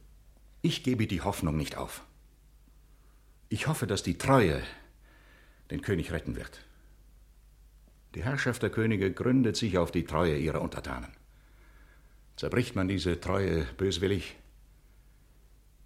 Ich 0.63 0.83
gebe 0.83 1.07
die 1.07 1.21
Hoffnung 1.21 1.57
nicht 1.57 1.77
auf. 1.77 2.03
Ich 3.49 3.67
hoffe, 3.67 3.87
dass 3.87 4.03
die 4.03 4.19
Treue 4.19 4.63
den 5.71 5.83
König 5.83 6.13
retten 6.13 6.37
wird. 6.37 6.65
Die 8.15 8.25
Herrschaft 8.25 8.63
der 8.63 8.71
Könige 8.71 9.13
gründet 9.13 9.57
sich 9.57 9.79
auf 9.79 9.91
die 9.93 10.05
Treue 10.05 10.39
ihrer 10.39 10.63
Untertanen. 10.63 11.13
Zerbricht 12.37 12.75
man 12.75 12.89
diese 12.89 13.21
Treue 13.21 13.65
böswillig, 13.77 14.37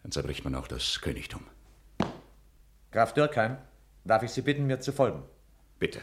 dann 0.03 0.13
zerbricht 0.13 0.45
man 0.45 0.55
auch 0.55 0.69
das 0.69 1.01
Königtum. 1.01 1.47
Graf 2.91 3.15
Dürkheim, 3.15 3.59
darf 4.05 4.23
ich 4.23 4.31
Sie 4.31 4.43
bitten, 4.43 4.67
mir 4.67 4.81
zu 4.81 4.93
folgen? 4.93 5.23
Bitte. 5.79 6.01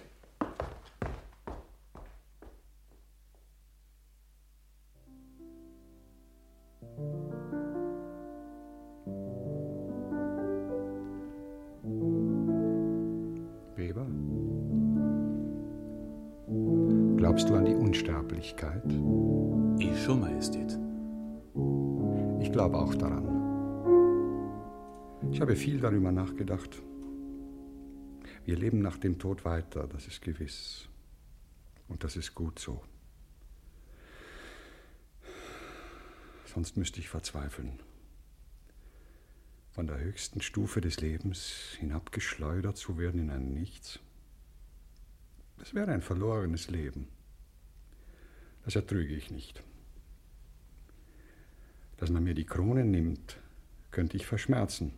Viel 25.78 25.84
darüber 25.84 26.12
nachgedacht. 26.12 26.82
Wir 28.46 28.58
leben 28.58 28.82
nach 28.82 28.98
dem 28.98 29.20
Tod 29.20 29.46
weiter, 29.46 29.88
das 29.88 30.08
ist 30.08 30.24
gewiss. 30.24 30.90
Und 31.88 32.04
das 32.04 32.16
ist 32.16 32.34
gut 32.34 32.58
so. 32.58 32.84
Sonst 36.46 36.78
müsste 36.78 37.00
ich 37.00 37.10
verzweifeln. 37.10 37.80
Von 39.70 39.86
der 39.86 40.00
höchsten 40.00 40.42
Stufe 40.42 40.82
des 40.82 41.00
Lebens 41.00 41.76
hinabgeschleudert 41.78 42.76
zu 42.76 42.98
werden 42.98 43.20
in 43.20 43.30
ein 43.30 43.54
Nichts. 43.54 44.00
Das 45.60 45.76
wäre 45.76 45.92
ein 45.92 46.02
verlorenes 46.02 46.72
Leben. 46.72 47.08
Das 48.66 48.76
ertrüge 48.76 49.14
ich 49.14 49.30
nicht. 49.30 49.62
Dass 51.98 52.10
man 52.10 52.24
mir 52.24 52.34
die 52.34 52.48
Krone 52.48 52.84
nimmt, 52.84 53.38
könnte 53.92 54.18
ich 54.18 54.26
verschmerzen. 54.26 54.94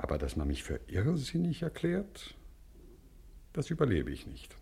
Aber 0.00 0.16
dass 0.16 0.34
man 0.34 0.48
mich 0.48 0.64
für 0.64 0.80
irrsinnig 0.86 1.60
erklärt, 1.60 2.34
das 3.52 3.68
überlebe 3.68 4.10
ich 4.10 4.26
nicht. 4.26 4.56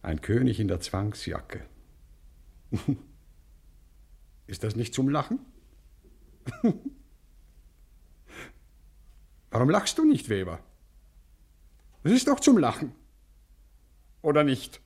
Ein 0.00 0.20
König 0.20 0.60
in 0.60 0.68
der 0.68 0.78
Zwangsjacke. 0.78 1.66
Ist 4.46 4.62
das 4.62 4.76
nicht 4.76 4.94
zum 4.94 5.08
Lachen? 5.08 5.40
Warum 9.50 9.70
lachst 9.70 9.98
du 9.98 10.04
nicht, 10.04 10.28
Weber? 10.28 10.60
Das 12.04 12.12
ist 12.12 12.28
doch 12.28 12.38
zum 12.38 12.58
Lachen. 12.58 12.94
Oder 14.22 14.44
nicht? 14.44 14.80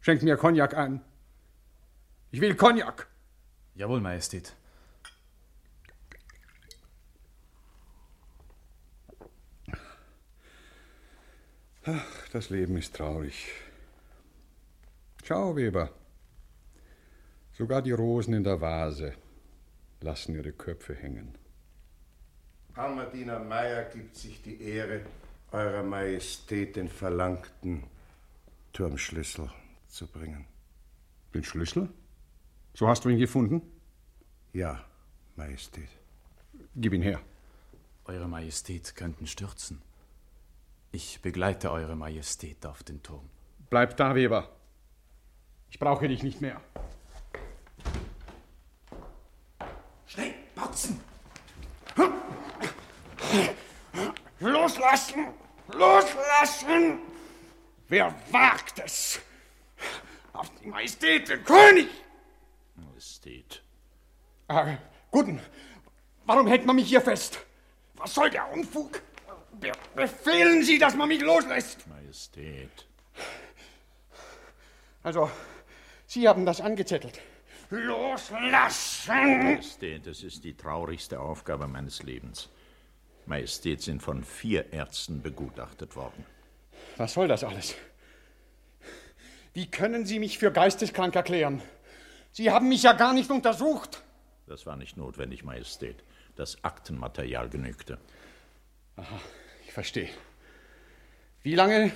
Schenk 0.00 0.22
mir 0.22 0.38
Cognac 0.38 0.74
ein. 0.74 1.02
Ich 2.30 2.40
will 2.40 2.54
Cognac. 2.54 3.08
Jawohl, 3.74 4.00
Majestät. 4.00 4.56
Ach, 11.86 12.28
das 12.32 12.48
Leben 12.48 12.78
ist 12.78 12.96
traurig. 12.96 13.50
Schau, 15.22 15.54
Weber. 15.54 15.90
Sogar 17.52 17.82
die 17.82 17.92
Rosen 17.92 18.32
in 18.32 18.44
der 18.44 18.60
Vase 18.60 19.14
lassen 20.00 20.34
ihre 20.34 20.52
Köpfe 20.52 20.94
hängen. 20.94 21.36
Almerdiener 22.74 23.38
Meyer 23.38 23.84
gibt 23.84 24.16
sich 24.16 24.40
die 24.40 24.62
Ehre, 24.62 25.02
Eurer 25.52 25.82
Majestät 25.82 26.74
den 26.76 26.88
verlangten 26.88 27.84
Turmschlüssel 28.72 29.50
zu 29.86 30.06
bringen. 30.06 30.46
Den 31.34 31.44
Schlüssel? 31.44 31.90
So 32.72 32.88
hast 32.88 33.04
du 33.04 33.10
ihn 33.10 33.18
gefunden? 33.18 33.60
Ja, 34.52 34.84
Majestät. 35.36 35.90
Gib 36.74 36.94
ihn 36.94 37.02
her. 37.02 37.20
Eure 38.06 38.26
Majestät 38.26 38.96
könnten 38.96 39.26
stürzen. 39.26 39.82
Ich 40.94 41.20
begleite 41.20 41.72
Eure 41.72 41.96
Majestät 41.96 42.64
auf 42.66 42.84
den 42.84 43.02
Turm. 43.02 43.28
Bleib 43.68 43.96
da, 43.96 44.14
Weber. 44.14 44.48
Ich 45.68 45.80
brauche 45.80 46.06
dich 46.06 46.22
nicht 46.22 46.40
mehr. 46.40 46.60
Schnell, 50.06 50.34
Boxen! 50.54 51.00
Loslassen! 54.38 55.34
Loslassen! 55.72 57.00
Wer 57.88 58.14
wagt 58.30 58.78
es? 58.78 59.18
Auf 60.32 60.48
die 60.62 60.68
Majestät, 60.68 61.28
den 61.28 61.42
König! 61.42 61.88
Majestät. 62.76 63.64
Ah, 64.46 64.76
Guten, 65.10 65.40
warum 66.24 66.46
hält 66.46 66.64
man 66.64 66.76
mich 66.76 66.88
hier 66.88 67.00
fest? 67.00 67.40
Was 67.96 68.14
soll 68.14 68.30
der 68.30 68.48
Unfug? 68.52 69.02
Be 69.60 69.72
befehlen 69.94 70.62
Sie, 70.62 70.78
dass 70.78 70.94
man 70.94 71.08
mich 71.08 71.20
loslässt! 71.20 71.86
Majestät. 71.86 72.86
Also, 75.02 75.30
Sie 76.06 76.28
haben 76.28 76.46
das 76.46 76.60
angezettelt. 76.60 77.20
Loslassen! 77.70 79.44
Majestät, 79.44 80.06
das 80.06 80.22
ist 80.22 80.44
die 80.44 80.56
traurigste 80.56 81.20
Aufgabe 81.20 81.66
meines 81.66 82.02
Lebens. 82.02 82.48
Majestät 83.26 83.82
sind 83.82 84.02
von 84.02 84.22
vier 84.22 84.72
Ärzten 84.72 85.22
begutachtet 85.22 85.96
worden. 85.96 86.26
Was 86.96 87.14
soll 87.14 87.28
das 87.28 87.42
alles? 87.42 87.74
Wie 89.54 89.70
können 89.70 90.04
Sie 90.04 90.18
mich 90.18 90.38
für 90.38 90.52
geisteskrank 90.52 91.14
erklären? 91.14 91.62
Sie 92.32 92.50
haben 92.50 92.68
mich 92.68 92.82
ja 92.82 92.92
gar 92.92 93.12
nicht 93.12 93.30
untersucht. 93.30 94.02
Das 94.46 94.66
war 94.66 94.76
nicht 94.76 94.96
notwendig, 94.96 95.44
Majestät. 95.44 96.02
Das 96.36 96.62
Aktenmaterial 96.64 97.48
genügte. 97.48 97.98
Aha, 98.96 99.20
verstehe. 99.74 100.08
Wie 101.42 101.54
lange 101.54 101.92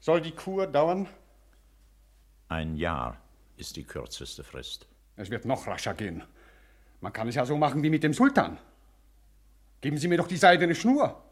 soll 0.00 0.20
die 0.20 0.32
Kur 0.32 0.66
dauern? 0.66 1.08
Ein 2.48 2.76
Jahr 2.76 3.18
ist 3.56 3.76
die 3.76 3.84
kürzeste 3.84 4.42
Frist. 4.42 4.88
Es 5.16 5.30
wird 5.30 5.44
noch 5.44 5.66
rascher 5.66 5.94
gehen. 5.94 6.24
Man 7.00 7.12
kann 7.12 7.28
es 7.28 7.34
ja 7.34 7.46
so 7.46 7.56
machen 7.56 7.82
wie 7.82 7.90
mit 7.90 8.02
dem 8.02 8.14
Sultan. 8.14 8.58
Geben 9.80 9.98
Sie 9.98 10.08
mir 10.08 10.18
doch 10.18 10.28
die 10.28 10.36
seidene 10.36 10.74
Schnur. 10.74 11.22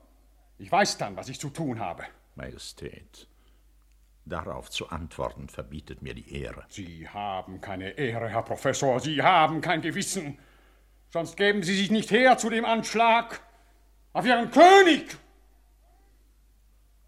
Ich 0.59 0.71
weiß 0.71 0.99
dann, 0.99 1.17
was 1.17 1.29
ich 1.29 1.41
zu 1.41 1.51
tun 1.51 1.81
habe. 1.81 2.05
Majestät, 2.37 3.27
darauf 4.25 4.71
zu 4.71 4.89
antworten 4.89 5.49
verbietet 5.49 6.03
mir 6.03 6.15
die 6.15 6.33
Ehre. 6.43 6.65
Sie 6.69 7.09
haben 7.09 7.61
keine 7.61 7.91
Ehre, 7.91 8.29
Herr 8.29 8.43
Professor. 8.43 9.01
Sie 9.01 9.23
haben 9.23 9.61
kein 9.61 9.81
Gewissen. 9.81 10.39
Sonst 11.11 11.37
geben 11.37 11.63
Sie 11.63 11.75
sich 11.75 11.91
nicht 11.91 12.11
her 12.11 12.39
zu 12.39 12.51
dem 12.51 12.65
Anschlag 12.65 13.41
auf 14.15 14.25
Ihren 14.25 14.51
König. 14.51 15.19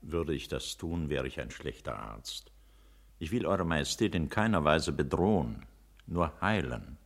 Würde 0.03 0.35
ich 0.35 0.49
das 0.49 0.77
tun, 0.77 1.09
wäre 1.09 1.27
ich 1.27 1.41
ein 1.41 1.51
schlechter 1.51 1.99
Arzt. 1.99 2.53
Ich 3.19 3.33
will 3.33 3.47
Eure 3.47 3.65
Majestät 3.65 4.15
in 4.15 4.29
keiner 4.29 4.65
Weise 4.65 4.93
bedrohen, 4.93 5.65
nur 6.07 6.39
heilen. 6.43 6.99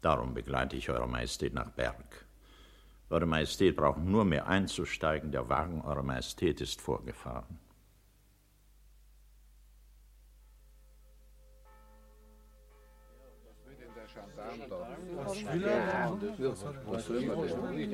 Darum 0.00 0.34
begleite 0.34 0.76
ich 0.76 0.90
Eure 0.90 1.06
Majestät 1.06 1.54
nach 1.54 1.70
Berg. 1.70 2.26
Eure 3.08 3.26
Majestät 3.26 3.76
braucht 3.76 3.98
nur 3.98 4.24
mehr 4.24 4.48
einzusteigen, 4.48 5.30
der 5.30 5.48
Wagen 5.48 5.82
Eurer 5.82 6.02
Majestät 6.02 6.60
ist 6.60 6.80
vorgefahren. 6.80 7.60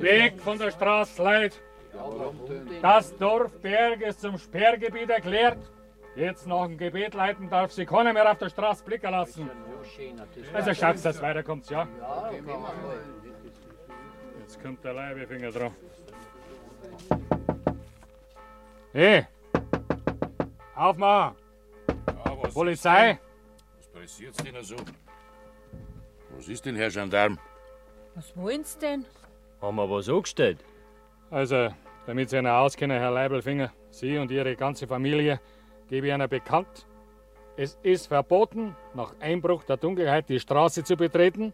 Weg 0.01 0.41
von 0.41 0.57
der 0.57 0.71
Straße, 0.71 1.23
Leute. 1.23 1.57
Das 2.81 3.15
Dorf 3.17 3.51
Berg 3.61 4.01
ist 4.01 4.21
zum 4.21 4.37
Sperrgebiet 4.37 5.09
erklärt. 5.09 5.59
Jetzt 6.15 6.45
noch 6.45 6.63
ein 6.63 6.77
Gebet 6.77 7.15
leiten 7.15 7.49
darf 7.49 7.71
sie 7.71 7.85
keiner 7.85 8.13
mehr 8.13 8.31
auf 8.31 8.37
der 8.37 8.49
Straße 8.49 8.83
blicken 8.83 9.11
lassen. 9.11 9.49
Also 10.53 10.73
schaut's, 10.73 11.01
dass 11.01 11.21
weiterkommt, 11.21 11.69
ja? 11.69 11.87
Jetzt 14.39 14.61
kommt 14.61 14.83
der 14.83 14.93
Leibefinger 14.93 15.51
drauf. 15.51 15.73
Hey! 18.93 19.25
Aufmachen! 20.75 21.35
Polizei! 22.53 23.19
Was 23.77 23.87
pressiert's 23.87 24.37
denn 24.43 24.63
so? 24.63 24.75
Was 26.35 26.47
ist 26.47 26.65
denn, 26.65 26.75
Herr 26.75 26.89
Gendarm? 26.89 27.39
Was 28.15 28.35
wollen 28.35 28.63
Sie 28.63 28.79
denn? 28.79 29.05
Haben 29.61 29.75
wir 29.75 29.89
was 29.89 30.09
angestellt? 30.09 30.63
Also, 31.29 31.69
damit 32.05 32.29
Sie 32.29 32.37
einer 32.37 32.57
auskennen, 32.57 32.99
Herr 32.99 33.11
Leibelfinger, 33.11 33.71
Sie 33.91 34.17
und 34.17 34.31
Ihre 34.31 34.55
ganze 34.55 34.87
Familie, 34.87 35.39
gebe 35.87 36.07
ich 36.07 36.13
Ihnen 36.13 36.29
bekannt. 36.29 36.85
Es 37.55 37.77
ist 37.83 38.07
verboten, 38.07 38.75
nach 38.93 39.13
Einbruch 39.19 39.63
der 39.63 39.77
Dunkelheit 39.77 40.27
die 40.27 40.39
Straße 40.39 40.83
zu 40.83 40.95
betreten, 40.95 41.53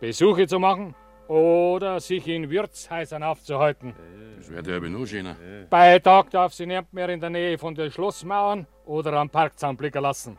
Besuche 0.00 0.46
zu 0.46 0.58
machen 0.58 0.94
oder 1.28 2.00
sich 2.00 2.26
in 2.28 2.48
Wirtshäusern 2.50 3.22
aufzuhalten. 3.22 3.94
Das 4.38 4.48
ja 4.66 4.76
aber 4.76 4.88
noch 4.88 5.06
schöner. 5.06 5.36
Bei 5.68 5.98
Tag 5.98 6.30
darf 6.30 6.54
sie 6.54 6.66
nicht 6.66 6.92
mehr 6.92 7.08
in 7.08 7.20
der 7.20 7.30
Nähe 7.30 7.58
von 7.58 7.74
den 7.74 7.90
Schlossmauern 7.90 8.66
oder 8.86 9.12
am 9.14 9.28
Parkzaun 9.28 9.76
blicken 9.76 10.02
lassen. 10.02 10.38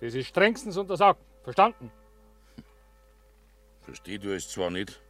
Das 0.00 0.14
ist 0.14 0.28
strengstens 0.28 0.76
untersagt. 0.76 1.20
Verstanden? 1.42 1.90
Versteh 3.90 4.18
du 4.18 4.32
es 4.32 4.48
zwar 4.48 4.70
nicht, 4.70 5.00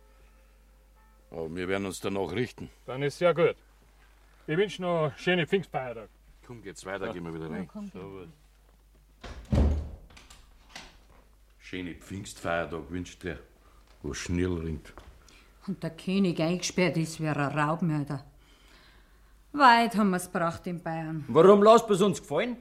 aber 1.31 1.55
wir 1.55 1.69
werden 1.69 1.85
uns 1.85 2.01
danach 2.01 2.33
richten. 2.33 2.71
Dann 2.87 3.03
ist 3.03 3.21
ja 3.21 3.33
gut. 3.35 3.57
Ich 4.47 4.57
wünsche 4.57 4.81
noch 4.81 5.13
schöne 5.19 5.47
Pfingstfeiertag. 5.47 6.09
Komm, 6.47 6.63
geht's 6.63 6.87
weiter, 6.87 7.13
gehen 7.13 7.23
wir 7.25 7.35
wieder 7.35 7.51
rein. 7.51 7.69
komm, 7.69 7.91
geh. 7.93 7.99
so. 7.99 8.27
Schöne 11.59 11.95
Pfingstfeiertag 11.95 12.91
wünscht 12.91 13.23
der, 13.23 13.41
wo 14.03 14.15
schnell 14.15 14.55
ringt. 14.55 14.95
Und 15.67 15.83
der 15.83 15.91
König 15.91 16.41
eingesperrt 16.41 16.97
ist 16.97 17.21
wie 17.21 17.29
ein 17.29 17.37
Raubmörder. 17.37 18.25
Weit 19.53 19.95
haben 19.95 20.09
wir's 20.09 20.33
gebracht 20.33 20.67
in 20.67 20.83
Bayern. 20.83 21.23
Warum 21.29 21.63
lasst 21.63 21.91
es 21.91 22.01
uns 22.01 22.23
gefallen? 22.23 22.57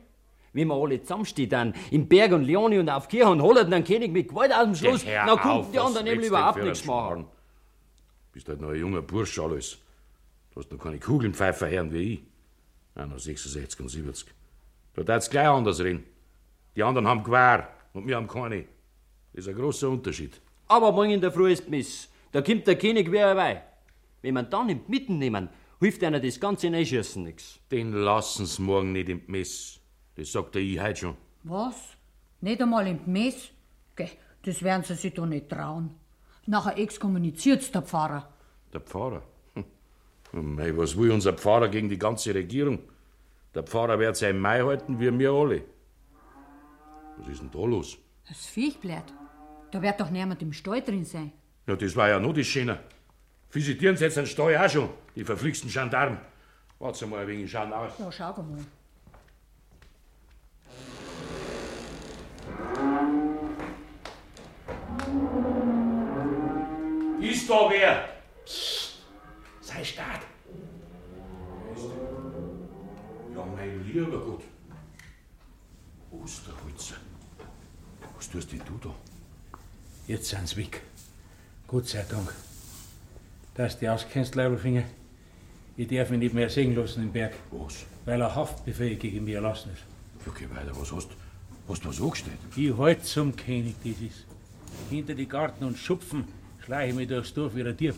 Wenn 0.53 0.67
wir 0.67 0.75
alle 0.75 1.01
zusammenstehen, 1.01 1.49
dann 1.49 1.73
im 1.91 2.07
Berg 2.07 2.31
und 2.31 2.43
Leone 2.43 2.79
und 2.79 2.89
auf 2.89 3.07
Kirche 3.07 3.29
und 3.29 3.41
holen 3.41 3.69
den 3.69 3.83
König 3.83 4.11
mit 4.11 4.29
Gewalt 4.29 4.53
aus 4.53 4.63
dem 4.63 4.75
Schloss, 4.75 5.03
Ja, 5.03 5.25
hör 5.25 5.25
dann 5.27 5.39
konnten 5.39 5.59
auf, 5.59 5.71
die 5.71 5.77
was 5.77 5.85
anderen 5.85 6.05
nämlich 6.05 6.21
willst 6.21 6.31
du 6.31 6.35
denn 6.35 6.39
überhaupt 6.39 6.59
für 6.59 6.65
nichts 6.65 6.81
einen 6.81 6.97
machen. 6.97 7.25
Bist 8.31 8.47
halt 8.49 8.61
noch 8.61 8.69
ein 8.69 8.79
junger 8.79 9.01
Bursch 9.01 9.39
alles. 9.39 9.77
Du 10.53 10.59
hast 10.59 10.71
noch 10.71 10.79
keine 10.79 10.99
Kugelnpfeifer 10.99 11.69
hören 11.69 11.93
wie 11.93 12.13
ich. 12.13 12.21
Noch 12.95 13.19
66 13.19 13.79
und 13.79 13.89
70. 13.89 14.27
Da 14.93 15.03
darf's 15.03 15.29
gleich 15.29 15.47
anders 15.47 15.79
reden. 15.79 16.03
Die 16.75 16.83
anderen 16.83 17.07
haben 17.07 17.23
Gewehr 17.23 17.69
und 17.93 18.07
wir 18.07 18.15
haben 18.15 18.27
keine. 18.27 18.65
Das 19.33 19.45
ist 19.45 19.49
ein 19.49 19.55
großer 19.55 19.89
Unterschied. 19.89 20.41
Aber 20.67 20.91
morgen 20.91 21.11
in 21.11 21.21
der 21.21 21.31
Früh 21.31 21.51
ist 21.51 21.69
Miss. 21.69 22.09
Da 22.31 22.41
kommt 22.41 22.67
der 22.67 22.77
König 22.77 23.11
wie 23.11 23.17
er 23.17 23.35
bei. 23.35 23.61
Wenn 24.21 24.33
man 24.33 24.49
dann 24.49 24.69
im 24.69 24.81
Mitten 24.87 25.17
nehmen, 25.17 25.49
hilft 25.79 26.03
einer 26.03 26.19
das 26.19 26.39
ganze 26.39 26.67
Einschießen 26.67 27.23
nix. 27.23 27.59
Den 27.71 27.93
lassen's 27.93 28.59
morgen 28.59 28.91
nicht 28.91 29.09
im 29.09 29.21
Mess. 29.27 29.78
Das 30.19 30.33
sagt 30.33 30.55
der 30.55 30.61
ich 30.61 30.77
heute 30.81 30.99
schon. 30.99 31.15
Was? 31.43 31.75
Nicht 32.41 32.61
einmal 32.61 32.85
im 32.87 32.99
Mess? 33.05 33.51
Geh, 33.95 34.09
das 34.43 34.61
werden 34.61 34.83
sie 34.83 34.95
sich 34.95 35.13
doch 35.13 35.25
nicht 35.25 35.47
trauen. 35.47 35.91
Nachher 36.45 36.77
exkommuniziert's 36.77 37.71
der 37.71 37.83
Pfarrer. 37.83 38.27
Der 38.73 38.81
Pfarrer? 38.81 39.23
Hm. 39.53 40.55
Mei, 40.55 40.75
was 40.75 40.97
will 40.97 41.11
unser 41.11 41.31
Pfarrer 41.31 41.69
gegen 41.69 41.87
die 41.87 41.97
ganze 41.97 42.35
Regierung? 42.35 42.79
Der 43.55 43.63
Pfarrer 43.63 43.97
wird 43.97 44.17
sein 44.17 44.37
Mai 44.37 44.59
halten, 44.61 44.99
wie 44.99 45.17
wir 45.17 45.31
alle. 45.31 45.61
Was 47.17 47.29
ist 47.29 47.41
denn 47.41 47.51
da 47.51 47.59
los? 47.59 47.97
Das 48.27 48.45
Viech 48.45 48.77
bleibt. 48.77 49.13
Da 49.71 49.81
wird 49.81 50.01
doch 50.01 50.09
niemand 50.09 50.41
im 50.41 50.51
Stall 50.51 50.81
drin 50.81 51.05
sein. 51.05 51.31
Ja, 51.65 51.77
das 51.77 51.95
war 51.95 52.09
ja 52.09 52.19
noch 52.19 52.33
das 52.33 52.45
Schöne. 52.45 52.77
Visitieren 53.51 53.95
sie 53.95 54.03
jetzt 54.03 54.17
den 54.17 54.25
Stall 54.25 54.57
auch 54.57 54.69
schon, 54.69 54.89
die 55.15 55.23
verflixten 55.23 55.69
Gendarmen. 55.69 56.19
Warte 56.77 57.07
mal 57.07 57.21
ein 57.21 57.27
wenig, 57.27 57.49
schauen 57.49 57.71
aus. 57.71 57.93
Ja, 57.97 58.11
schau 58.11 58.43
mal. 58.43 58.65
Ist 67.21 67.49
da 67.49 67.69
wer? 67.69 68.09
Psst, 68.45 68.99
sei 69.61 69.83
stark. 69.83 70.21
Ja, 73.35 73.45
mein 73.45 73.85
lieber 73.85 74.19
Gott. 74.19 74.43
Osterholzer. 76.11 76.95
Was 78.15 78.29
tust 78.29 78.51
denn 78.51 78.61
du 78.65 78.87
da? 78.87 78.95
Jetzt 80.07 80.29
sind 80.29 80.47
sie 80.47 80.57
weg. 80.57 80.81
Gott 81.67 81.87
sei 81.87 82.05
Dank. 82.09 82.33
Dass 83.53 83.73
du 83.73 83.81
dich 83.81 83.89
auskennst, 83.89 84.35
Leibelfinger. 84.35 84.83
Ich 85.75 85.87
darf 85.87 86.09
mich 86.09 86.19
nicht 86.19 86.33
mehr 86.33 86.49
sehen 86.49 86.73
lassen 86.75 87.03
im 87.03 87.11
Berg. 87.11 87.33
Was? 87.51 87.85
Weil 88.05 88.21
ein 88.21 88.33
Haftbefehl 88.33 88.95
gegen 88.95 89.25
mich 89.25 89.35
erlassen 89.35 89.71
ist. 89.73 89.83
Geh 90.37 90.49
weiter, 90.49 90.71
was 90.73 90.91
hast 90.91 91.09
Hast 91.67 91.85
du 91.85 91.89
was 91.89 92.01
angestellt? 92.01 92.39
Ich 92.55 92.75
halt 92.75 93.05
zum 93.05 93.35
König 93.35 93.75
dieses. 93.83 94.25
Hinter 94.89 95.13
die 95.13 95.27
Garten 95.27 95.63
und 95.65 95.77
Schupfen 95.77 96.25
schleiche 96.69 96.89
ich 96.91 96.95
mich 96.95 97.07
durchs 97.07 97.33
Dorf 97.33 97.55
wie 97.55 97.63
ein 97.63 97.75
Dieb. 97.75 97.95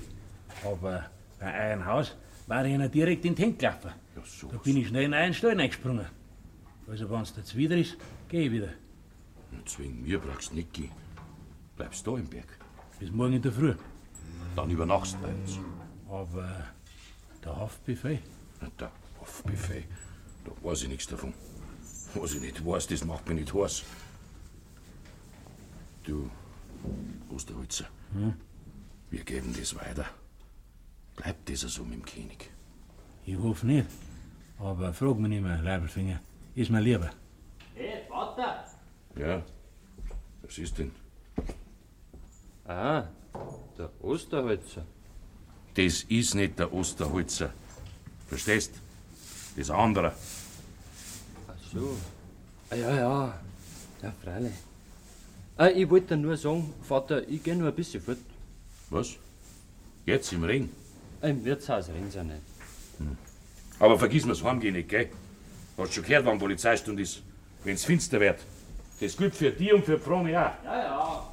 Aber 0.64 1.04
bei 1.40 1.46
einem 1.54 1.86
Haus 1.86 2.16
war 2.48 2.66
ich 2.66 2.74
einer 2.74 2.88
direkt 2.88 3.26
in 3.26 3.36
den 3.36 3.44
Tank 3.44 3.60
gelaufen. 3.60 3.92
Ja, 4.16 4.22
so. 4.26 4.48
Da 4.48 4.58
bin 4.60 4.78
ich 4.78 4.88
schnell 4.88 5.04
in 5.04 5.14
einen 5.14 5.34
Stall 5.34 5.60
eingesprungen. 5.60 6.06
Also, 6.88 7.10
wenn 7.10 7.22
es 7.22 7.34
jetzt 7.36 7.54
wieder 7.58 7.76
ist, 7.76 7.98
geh 8.30 8.46
ich 8.46 8.52
wieder. 8.52 8.70
Jetzt 9.58 9.78
wegen 9.78 10.02
mir 10.04 10.20
brauchst 10.20 10.52
du 10.52 10.56
nicht 10.56 10.72
gehen. 10.72 10.92
Bleibst 11.76 12.08
da 12.08 12.12
im 12.16 12.28
Berg. 12.28 12.48
Bis 12.98 13.12
morgen 13.12 13.34
in 13.34 13.42
der 13.42 13.52
Früh. 13.52 13.74
Dann 14.56 14.70
übernachtst 14.70 15.16
du 15.16 15.20
bei 15.20 15.34
uns. 15.34 15.60
Aber 16.10 16.50
der 17.44 17.56
Haftbefehl? 17.58 18.20
Der 18.80 18.92
Haftbefehl. 19.20 19.84
Da 20.46 20.52
weiß 20.66 20.84
ich 20.84 20.88
nichts 20.88 21.08
davon. 21.08 21.34
Was 22.16 22.34
ich 22.36 22.42
nicht 22.42 22.66
weiß, 22.66 22.88
das 22.88 23.04
macht 23.04 23.28
mich 23.28 23.40
nicht 23.42 23.54
heiß. 23.54 23.84
Du, 26.06 26.30
Osterholzer, 27.30 27.86
Hm? 28.14 28.34
Wir 29.12 29.24
geben 29.24 29.54
das 29.58 29.76
weiter. 29.76 30.06
Bleibt 31.18 31.50
das 31.50 31.62
so 31.62 31.84
mit 31.84 31.94
dem 31.94 32.06
König. 32.06 32.50
Ich 33.26 33.38
hoffe 33.38 33.68
nicht. 33.68 33.88
Aber 34.58 34.94
frag 34.94 35.18
mich 35.20 35.30
nicht 35.30 35.44
mehr, 35.44 35.62
Leibelfinger. 35.62 36.20
Ist 36.56 36.72
mir 36.72 36.82
lieber. 36.82 37.12
Hey, 37.76 38.04
Vater! 38.08 38.66
Ja, 39.18 39.44
was 40.42 40.58
ist 40.58 40.78
denn? 40.78 40.92
Ah, 42.66 43.04
der 43.78 43.90
Osterholzer. 44.02 44.86
Das 45.74 46.04
ist 46.04 46.36
nicht 46.36 46.58
der 46.58 46.72
Osterholzer. 46.74 47.52
Verstehst? 48.28 48.74
Das 49.56 49.58
ist 49.58 49.72
ein 49.72 49.80
anderer. 49.80 50.14
Ach 51.48 51.74
so. 51.74 51.98
Ah, 52.70 52.76
ja, 52.76 52.96
ja. 52.96 53.40
Ja, 54.02 54.14
freilich. 54.24 54.54
Ah, 55.58 55.68
ich 55.68 55.90
wollte 55.90 56.16
nur 56.16 56.38
sagen, 56.38 56.74
Vater, 56.82 57.28
ich 57.28 57.44
gehe 57.44 57.56
nur 57.56 57.68
ein 57.68 57.76
bisschen 57.76 58.02
fort. 58.02 58.18
Was? 58.92 59.16
Jetzt 60.06 60.34
im 60.34 60.44
Ring? 60.44 60.70
Im 61.22 61.44
Wirtshaus 61.46 61.88
reden 61.88 62.12
sie 62.12 62.24
nicht. 62.24 62.42
Aber 63.80 63.98
vergiss 63.98 64.26
mir's 64.26 64.44
heimgehen 64.44 64.74
nicht, 64.76 64.90
gell? 64.90 65.10
Hast 65.78 65.94
schon 65.94 66.04
gehört, 66.04 66.26
wann 66.26 66.38
Polizeistunde 66.38 67.02
ist? 67.02 67.22
Wenn's 67.64 67.86
finster 67.86 68.20
wird. 68.20 68.40
Das 69.00 69.16
gilt 69.16 69.34
für 69.34 69.52
die 69.52 69.72
und 69.72 69.86
für 69.86 69.98
Frau 69.98 70.20
auch. 70.20 70.28
Ja, 70.28 70.58
ja. 70.66 71.28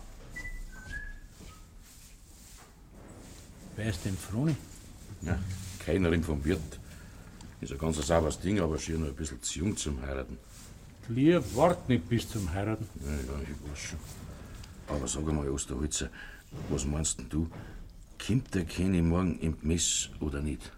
Wer 3.76 3.88
ist 3.90 4.04
denn 4.04 4.16
Froni? 4.16 4.56
Ja, 5.22 5.38
Kellnerin 5.84 6.22
vom 6.22 6.44
Wirt. 6.44 6.78
Ist 7.60 7.72
ein 7.72 7.78
ganz 7.78 7.96
sauberes 8.06 8.38
Ding, 8.38 8.60
aber 8.60 8.78
schier 8.78 8.98
noch 8.98 9.08
ein 9.08 9.16
bisschen 9.16 9.42
zu 9.42 9.58
jung 9.58 9.76
zum 9.76 10.00
Heiraten. 10.02 10.38
Lieb, 11.08 11.42
wart 11.54 11.88
nicht 11.88 12.08
bis 12.08 12.28
zum 12.28 12.52
Heiraten. 12.52 12.88
Ja, 13.04 13.10
ja, 13.10 13.42
ich 13.42 13.70
weiß 13.70 13.78
schon. 13.78 13.98
Aber 14.86 15.08
sag 15.08 15.28
einmal, 15.28 15.48
Osterholzer, 15.50 16.08
was 16.68 16.86
meinst 16.86 17.18
denn 17.18 17.28
du? 17.28 17.48
Kommt 18.24 18.54
der 18.54 18.64
Kenny 18.64 19.02
morgen 19.02 19.38
im 19.40 19.56
Mess 19.62 20.10
oder 20.20 20.40
nicht? 20.40 20.72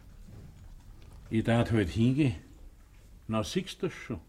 Ich 1.31 1.45
darf 1.45 1.71
halt 1.71 1.89
hingehen. 1.91 2.35
Na, 3.29 3.45
siehst 3.45 3.83
du 3.83 3.87
das 3.87 3.95
schon. 3.95 4.21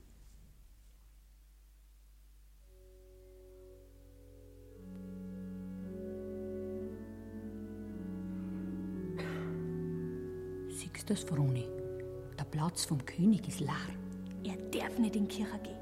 Siehst 10.69 11.09
du 11.09 11.13
das, 11.13 11.23
Froni? 11.23 11.67
Der 12.37 12.43
Platz 12.45 12.85
vom 12.85 13.03
König 13.05 13.47
ist 13.47 13.59
leer. 13.59 13.75
Er 14.43 14.57
darf 14.71 14.97
nicht 14.99 15.15
in 15.15 15.27
die 15.27 15.35
Kirche 15.35 15.59
gehen. 15.63 15.77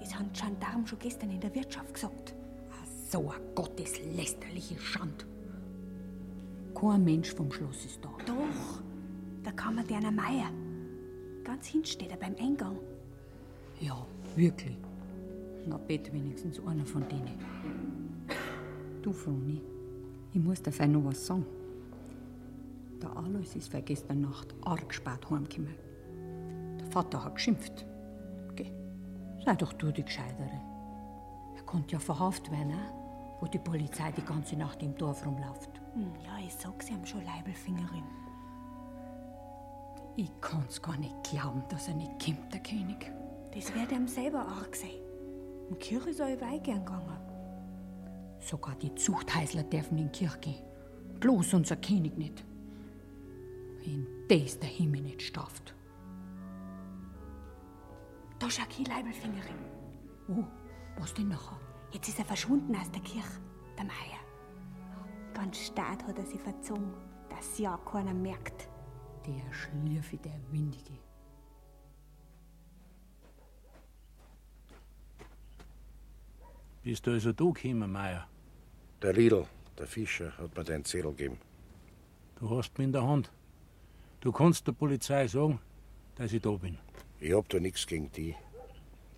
Das 0.00 0.14
haben 0.14 0.30
die 0.32 0.40
Gendarmen 0.40 0.86
schon 0.86 0.98
gestern 0.98 1.30
in 1.30 1.40
der 1.40 1.54
Wirtschaft 1.54 1.94
gesagt. 1.94 2.34
So 3.14 3.30
eine 3.30 3.54
gotteslästerliche 3.54 4.76
Schand. 4.76 5.24
Kein 6.74 7.04
Mensch 7.04 7.32
vom 7.32 7.52
Schloss 7.52 7.84
ist 7.84 8.04
da. 8.04 8.08
Doch, 8.26 8.82
da 9.44 9.52
kann 9.52 9.76
man 9.76 9.86
der 9.86 10.10
Meier. 10.10 10.50
Ganz 11.44 11.68
hinten 11.68 11.86
steht 11.86 12.10
er 12.10 12.16
beim 12.16 12.34
Eingang. 12.40 12.76
Ja, 13.78 14.04
wirklich. 14.34 14.76
Na, 15.64 15.76
bitte 15.76 16.12
wenigstens 16.12 16.58
einer 16.66 16.84
von 16.84 17.08
denen. 17.08 17.38
Du, 19.00 19.12
Froni, 19.12 19.62
ich 20.32 20.42
muss 20.42 20.60
dir 20.60 20.72
fein 20.72 20.90
noch 20.90 21.04
was 21.04 21.24
sagen. 21.24 21.46
Der 23.00 23.16
Alois 23.16 23.54
ist 23.54 23.68
für 23.68 23.80
gestern 23.80 24.22
Nacht 24.22 24.52
arg 24.62 24.92
spät 24.92 25.30
heimgekommen. 25.30 25.76
Der 26.80 26.86
Vater 26.88 27.24
hat 27.24 27.36
geschimpft. 27.36 27.86
Geh, 28.56 28.72
sei 29.44 29.54
doch 29.54 29.72
du 29.72 29.92
die 29.92 30.02
Gescheitere. 30.02 30.60
Er 31.56 31.62
konnte 31.62 31.92
ja 31.92 32.00
verhaftet 32.00 32.50
werden, 32.50 32.72
auch, 32.72 33.03
wo 33.44 33.48
die 33.48 33.58
Polizei 33.58 34.10
die 34.10 34.24
ganze 34.24 34.56
Nacht 34.56 34.82
im 34.82 34.96
Dorf 34.96 35.26
rumläuft. 35.26 35.68
Hm, 35.92 36.14
ja, 36.24 36.38
ich 36.42 36.54
sag's 36.54 36.88
ihm 36.88 37.04
schon, 37.04 37.22
Leibelfingerin. 37.26 38.04
Ich 40.16 40.30
kann's 40.40 40.80
gar 40.80 40.96
nicht 40.96 41.14
glauben, 41.24 41.62
dass 41.68 41.88
er 41.88 41.94
nicht 41.94 42.24
kommt, 42.24 42.54
der 42.54 42.62
König. 42.62 43.12
Das 43.54 43.74
wird 43.74 43.92
ihm 43.92 44.08
selber 44.08 44.48
arg 44.48 44.74
sein. 44.74 44.98
In 45.68 45.74
die 45.74 45.78
Kirche 45.78 46.08
ist 46.08 46.20
er 46.20 46.32
überall 46.32 46.58
gern 46.60 46.86
gegangen. 46.86 47.18
Sogar 48.40 48.76
die 48.76 48.94
Zuchthäusler 48.94 49.64
dürfen 49.64 49.98
in 49.98 50.10
die 50.10 50.18
Kirche 50.20 50.38
gehen. 50.38 50.64
Bloß 51.20 51.52
unser 51.52 51.76
König 51.76 52.16
nicht. 52.16 52.42
Wenn 53.84 54.06
das 54.26 54.58
der 54.58 54.70
Himmel 54.70 55.02
nicht 55.02 55.20
straft. 55.20 55.74
Da 58.38 58.48
schau 58.48 58.62
die 58.78 58.84
Leibelfingerin. 58.84 59.58
Oh, 60.28 60.44
was 60.98 61.12
denn 61.12 61.28
nachher? 61.28 61.63
Jetzt 61.94 62.08
ist 62.08 62.18
er 62.18 62.24
verschwunden 62.24 62.74
aus 62.74 62.90
der 62.90 63.02
Kirche, 63.02 63.40
der 63.78 63.84
Meier. 63.84 64.18
Ganz 65.32 65.58
stark 65.58 66.02
hat 66.08 66.18
er 66.18 66.26
sich 66.26 66.40
verzogen, 66.40 66.92
dass 67.30 67.56
ja 67.56 67.78
keiner 67.88 68.12
merkt. 68.12 68.68
Der 69.24 69.52
Schlürfe, 69.52 70.16
der 70.16 70.40
Windige. 70.50 70.98
Bist 76.82 77.06
du 77.06 77.12
also 77.12 77.32
du 77.32 77.52
gekommen, 77.52 77.92
Meier? 77.92 78.26
Der 79.00 79.16
Riedel, 79.16 79.46
der 79.78 79.86
Fischer, 79.86 80.36
hat 80.36 80.56
mir 80.56 80.64
den 80.64 80.84
Zettel 80.84 81.12
gegeben. 81.12 81.38
Du 82.40 82.50
hast 82.50 82.76
mich 82.76 82.86
in 82.86 82.92
der 82.92 83.06
Hand. 83.06 83.30
Du 84.20 84.32
kannst 84.32 84.66
der 84.66 84.72
Polizei 84.72 85.28
sagen, 85.28 85.60
dass 86.16 86.32
ich 86.32 86.42
da 86.42 86.50
bin. 86.50 86.76
Ich 87.20 87.32
hab 87.32 87.48
da 87.50 87.60
nichts 87.60 87.86
gegen 87.86 88.10
die. 88.10 88.34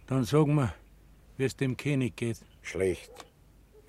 Dann 0.07 0.25
sag 0.25 0.47
mir, 0.47 0.75
wie 1.39 1.45
es 1.45 1.57
dem 1.57 1.75
König 1.75 2.17
geht. 2.17 2.45
Schlecht. 2.67 3.13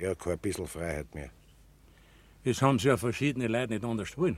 Hat 0.01 0.19
kein 0.19 0.37
bisschen 0.37 0.67
Freiheit 0.67 1.13
mehr. 1.15 1.31
Das 2.43 2.61
haben 2.61 2.79
sie 2.79 2.87
ja 2.87 2.97
verschiedene 2.97 3.47
Leute 3.47 3.73
nicht 3.73 3.83
anders 3.83 4.17
wollen. 4.17 4.37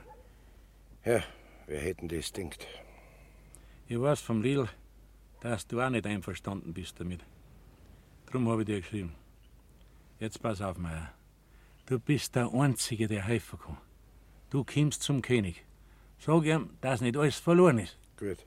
Ja, 1.04 1.22
wer 1.66 1.80
hätten 1.80 2.08
das 2.08 2.32
denkt? 2.32 2.66
Ich 3.86 4.00
weiß 4.00 4.20
vom 4.20 4.42
Lidl, 4.42 4.68
dass 5.40 5.66
du 5.66 5.80
auch 5.80 5.90
nicht 5.90 6.06
einverstanden 6.06 6.72
bist 6.72 6.98
damit. 6.98 7.20
Drum 8.26 8.48
habe 8.48 8.62
ich 8.62 8.66
dir 8.66 8.80
geschrieben. 8.80 9.14
Jetzt 10.18 10.40
pass 10.40 10.60
auf, 10.60 10.78
Meier. 10.78 11.12
Du 11.86 11.98
bist 11.98 12.34
der 12.34 12.52
Einzige, 12.52 13.08
der 13.08 13.24
helfen 13.24 13.58
kann. 13.58 13.78
Du 14.48 14.64
kommst 14.64 15.02
zum 15.02 15.22
König. 15.22 15.64
Sag 16.18 16.44
ihm, 16.44 16.70
dass 16.80 17.00
nicht 17.00 17.16
alles 17.16 17.36
verloren 17.36 17.78
ist. 17.78 17.98
Gut. 18.16 18.46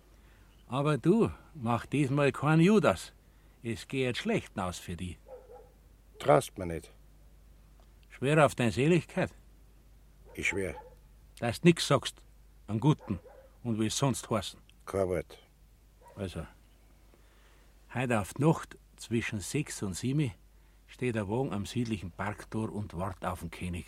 Aber 0.67 0.97
du, 0.97 1.29
mach 1.53 1.85
diesmal 1.85 2.31
keinen 2.31 2.61
Judas. 2.61 3.13
Es 3.61 3.87
geht 3.87 4.17
schlecht 4.17 4.57
aus 4.57 4.79
für 4.79 4.95
dich. 4.95 5.17
Traust 6.23 6.57
mir 6.57 6.65
nicht. 6.65 6.89
Schwer 8.09 8.45
auf 8.45 8.55
deine 8.55 8.71
Seligkeit. 8.71 9.29
Ich 10.35 10.47
schwör. 10.47 10.73
Dass 11.39 11.59
du 11.59 11.67
nix 11.67 11.85
sagst. 11.85 12.15
An 12.67 12.79
Guten. 12.79 13.19
Und 13.63 13.77
wie 13.77 13.87
es 13.87 13.97
sonst 13.97 14.29
heißen. 14.29 14.57
Kein 14.85 15.09
Wort. 15.09 15.37
Also, 16.15 16.47
heute 17.93 18.21
auf 18.21 18.33
die 18.35 18.41
Nacht 18.41 18.77
zwischen 18.95 19.41
sechs 19.41 19.83
und 19.83 19.95
sieben 19.95 20.31
steht 20.87 21.15
der 21.15 21.27
Wagen 21.27 21.51
am 21.51 21.65
südlichen 21.65 22.11
Parktor 22.11 22.71
und 22.71 22.95
wartet 22.97 23.25
auf 23.25 23.41
den 23.41 23.51
König. 23.51 23.87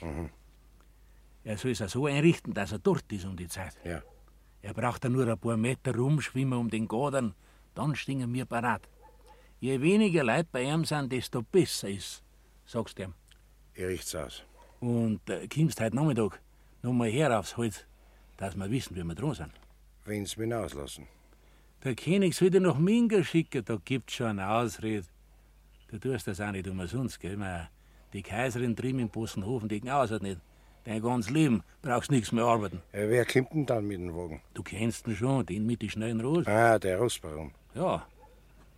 Er 1.45 1.57
soll 1.57 1.71
es 1.71 1.81
auch 1.81 1.87
so 1.87 2.05
einrichten, 2.07 2.53
dass 2.53 2.73
er 2.73 2.79
dort 2.79 3.09
ist 3.13 3.23
um 3.23 3.37
die 3.37 3.47
Zeit. 3.47 3.77
Ja. 3.85 4.01
Er 4.61 4.73
braucht 4.73 5.03
ja 5.05 5.09
nur 5.09 5.27
ein 5.27 5.37
paar 5.37 5.55
Meter 5.55 5.95
rumschwimmen 5.95 6.59
um 6.59 6.69
den 6.69 6.87
Godern, 6.87 7.33
dann 7.75 7.95
stehen 7.95 8.33
wir 8.33 8.45
parat. 8.45 8.81
Je 9.59 9.79
weniger 9.79 10.23
Leute 10.23 10.49
bei 10.51 10.63
ihm 10.63 10.83
sind, 10.83 11.11
desto 11.11 11.41
besser 11.43 11.89
ist, 11.89 12.23
sagst 12.65 12.97
du 12.99 13.03
ihm. 13.03 13.13
Er 13.73 13.89
riecht's 13.89 14.15
aus. 14.15 14.43
Und 14.79 15.29
äh, 15.29 15.47
kommst 15.47 15.79
heute 15.81 15.95
Nachmittag 15.95 16.39
noch 16.81 16.93
mal 16.93 17.09
her 17.09 17.37
aufs 17.37 17.57
Holz, 17.57 17.85
dass 18.37 18.55
wir 18.55 18.69
wissen, 18.69 18.95
wie 18.95 19.03
wir 19.03 19.15
dran 19.15 19.33
sind. 19.33 19.51
Wenn's 20.05 20.37
mich 20.37 20.53
auslassen. 20.53 21.07
Der 21.83 21.95
König 21.95 22.35
soll 22.35 22.49
dir 22.49 22.61
nach 22.61 22.77
Minga 22.77 23.23
schicken, 23.23 23.63
da 23.65 23.77
gibt's 23.83 24.13
schon 24.13 24.27
eine 24.27 24.49
Ausrede. 24.49 25.05
Du 25.87 25.99
tust 25.99 26.27
das 26.27 26.41
auch 26.41 26.51
nicht 26.51 26.67
umsonst, 26.67 27.19
gell? 27.19 27.37
Man, 27.37 27.67
die 28.13 28.23
Kaiserin 28.23 28.75
drüben 28.75 28.99
in 28.99 29.09
Possenhofen, 29.09 29.69
die 29.69 29.89
aus 29.89 30.11
hat 30.11 30.23
nicht. 30.23 30.39
Dein 30.83 31.01
ganzes 31.01 31.31
Leben 31.31 31.63
brauchst 31.81 32.11
nichts 32.11 32.31
mehr 32.31 32.45
arbeiten. 32.45 32.81
Äh, 32.91 33.09
wer 33.09 33.25
kommt 33.25 33.53
denn 33.53 33.65
dann 33.65 33.87
mit 33.87 33.99
dem 33.99 34.15
Wagen? 34.15 34.41
Du 34.53 34.61
kennst 34.61 35.07
ihn 35.07 35.15
schon, 35.15 35.45
den 35.45 35.65
mit 35.65 35.81
den 35.81 35.89
schnellen 35.89 36.21
Rosen. 36.21 36.47
Ah, 36.47 36.77
der 36.77 36.99
Rostbaron. 36.99 37.51
Ja. 37.73 38.05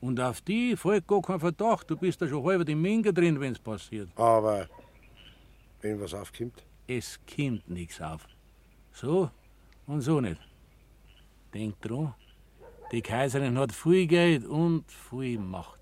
Und 0.07 0.21
auf 0.21 0.39
die 0.39 0.77
fällt 0.77 1.05
gar 1.05 1.21
kein 1.21 1.38
Verdacht. 1.38 1.89
Du 1.89 1.97
bist 1.97 2.21
da 2.21 2.29
schon 2.29 2.41
halb 2.45 2.69
in 2.69 2.81
Minga 2.81 3.11
drin, 3.11 3.38
wenn's 3.41 3.59
passiert. 3.59 4.07
Aber 4.15 4.69
wenn 5.81 5.99
was 5.99 6.13
aufkommt? 6.13 6.63
Es 6.88 7.19
kommt 7.35 7.69
nichts 7.69 7.99
auf. 7.99 8.25
So 8.93 9.29
und 9.85 9.99
so 9.99 10.21
nicht. 10.21 10.39
Denk 11.53 11.81
dran, 11.81 12.13
die 12.93 13.01
Kaiserin 13.01 13.57
hat 13.57 13.73
viel 13.73 14.07
Geld 14.07 14.45
und 14.45 14.89
viel 14.89 15.39
Macht. 15.39 15.81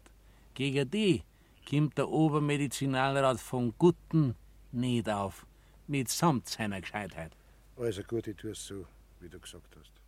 Gegen 0.55 0.89
die 0.89 1.21
kommt 1.69 1.95
der 1.95 2.09
Obermedizinalrat 2.09 3.39
von 3.39 3.75
Gutten 3.77 4.33
nicht 4.71 5.07
auf, 5.07 5.45
mitsamt 5.85 6.47
seiner 6.47 6.81
Gescheitheit. 6.81 7.31
Also 7.77 8.01
gut, 8.01 8.25
ich 8.25 8.37
tu's 8.37 8.65
so, 8.65 8.87
wie 9.19 9.29
du 9.29 9.39
gesagt 9.39 9.75
hast. 9.79 10.04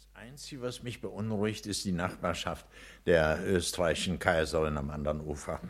Das 0.00 0.22
Einzige, 0.22 0.62
was 0.62 0.82
mich 0.82 1.02
beunruhigt, 1.02 1.66
ist 1.66 1.84
die 1.84 1.92
Nachbarschaft 1.92 2.64
der 3.04 3.38
österreichischen 3.46 4.18
Kaiserin 4.18 4.78
am 4.78 4.88
anderen 4.88 5.20
Ufer. 5.20 5.60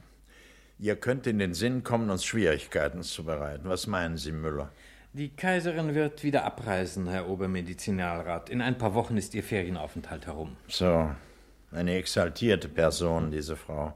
Ihr 0.78 0.94
könnt 0.94 1.26
in 1.26 1.40
den 1.40 1.52
Sinn 1.52 1.82
kommen, 1.82 2.10
uns 2.10 2.24
Schwierigkeiten 2.24 3.02
zu 3.02 3.24
bereiten. 3.24 3.68
Was 3.68 3.88
meinen 3.88 4.16
Sie, 4.16 4.30
Müller? 4.30 4.70
Die 5.14 5.30
Kaiserin 5.30 5.96
wird 5.96 6.22
wieder 6.22 6.44
abreisen, 6.44 7.08
Herr 7.08 7.28
Obermedizinalrat. 7.28 8.50
In 8.50 8.62
ein 8.62 8.78
paar 8.78 8.94
Wochen 8.94 9.16
ist 9.16 9.34
ihr 9.34 9.42
Ferienaufenthalt 9.42 10.26
herum. 10.26 10.56
So, 10.68 11.10
eine 11.72 11.96
exaltierte 11.96 12.68
Person, 12.68 13.32
diese 13.32 13.56
Frau. 13.56 13.94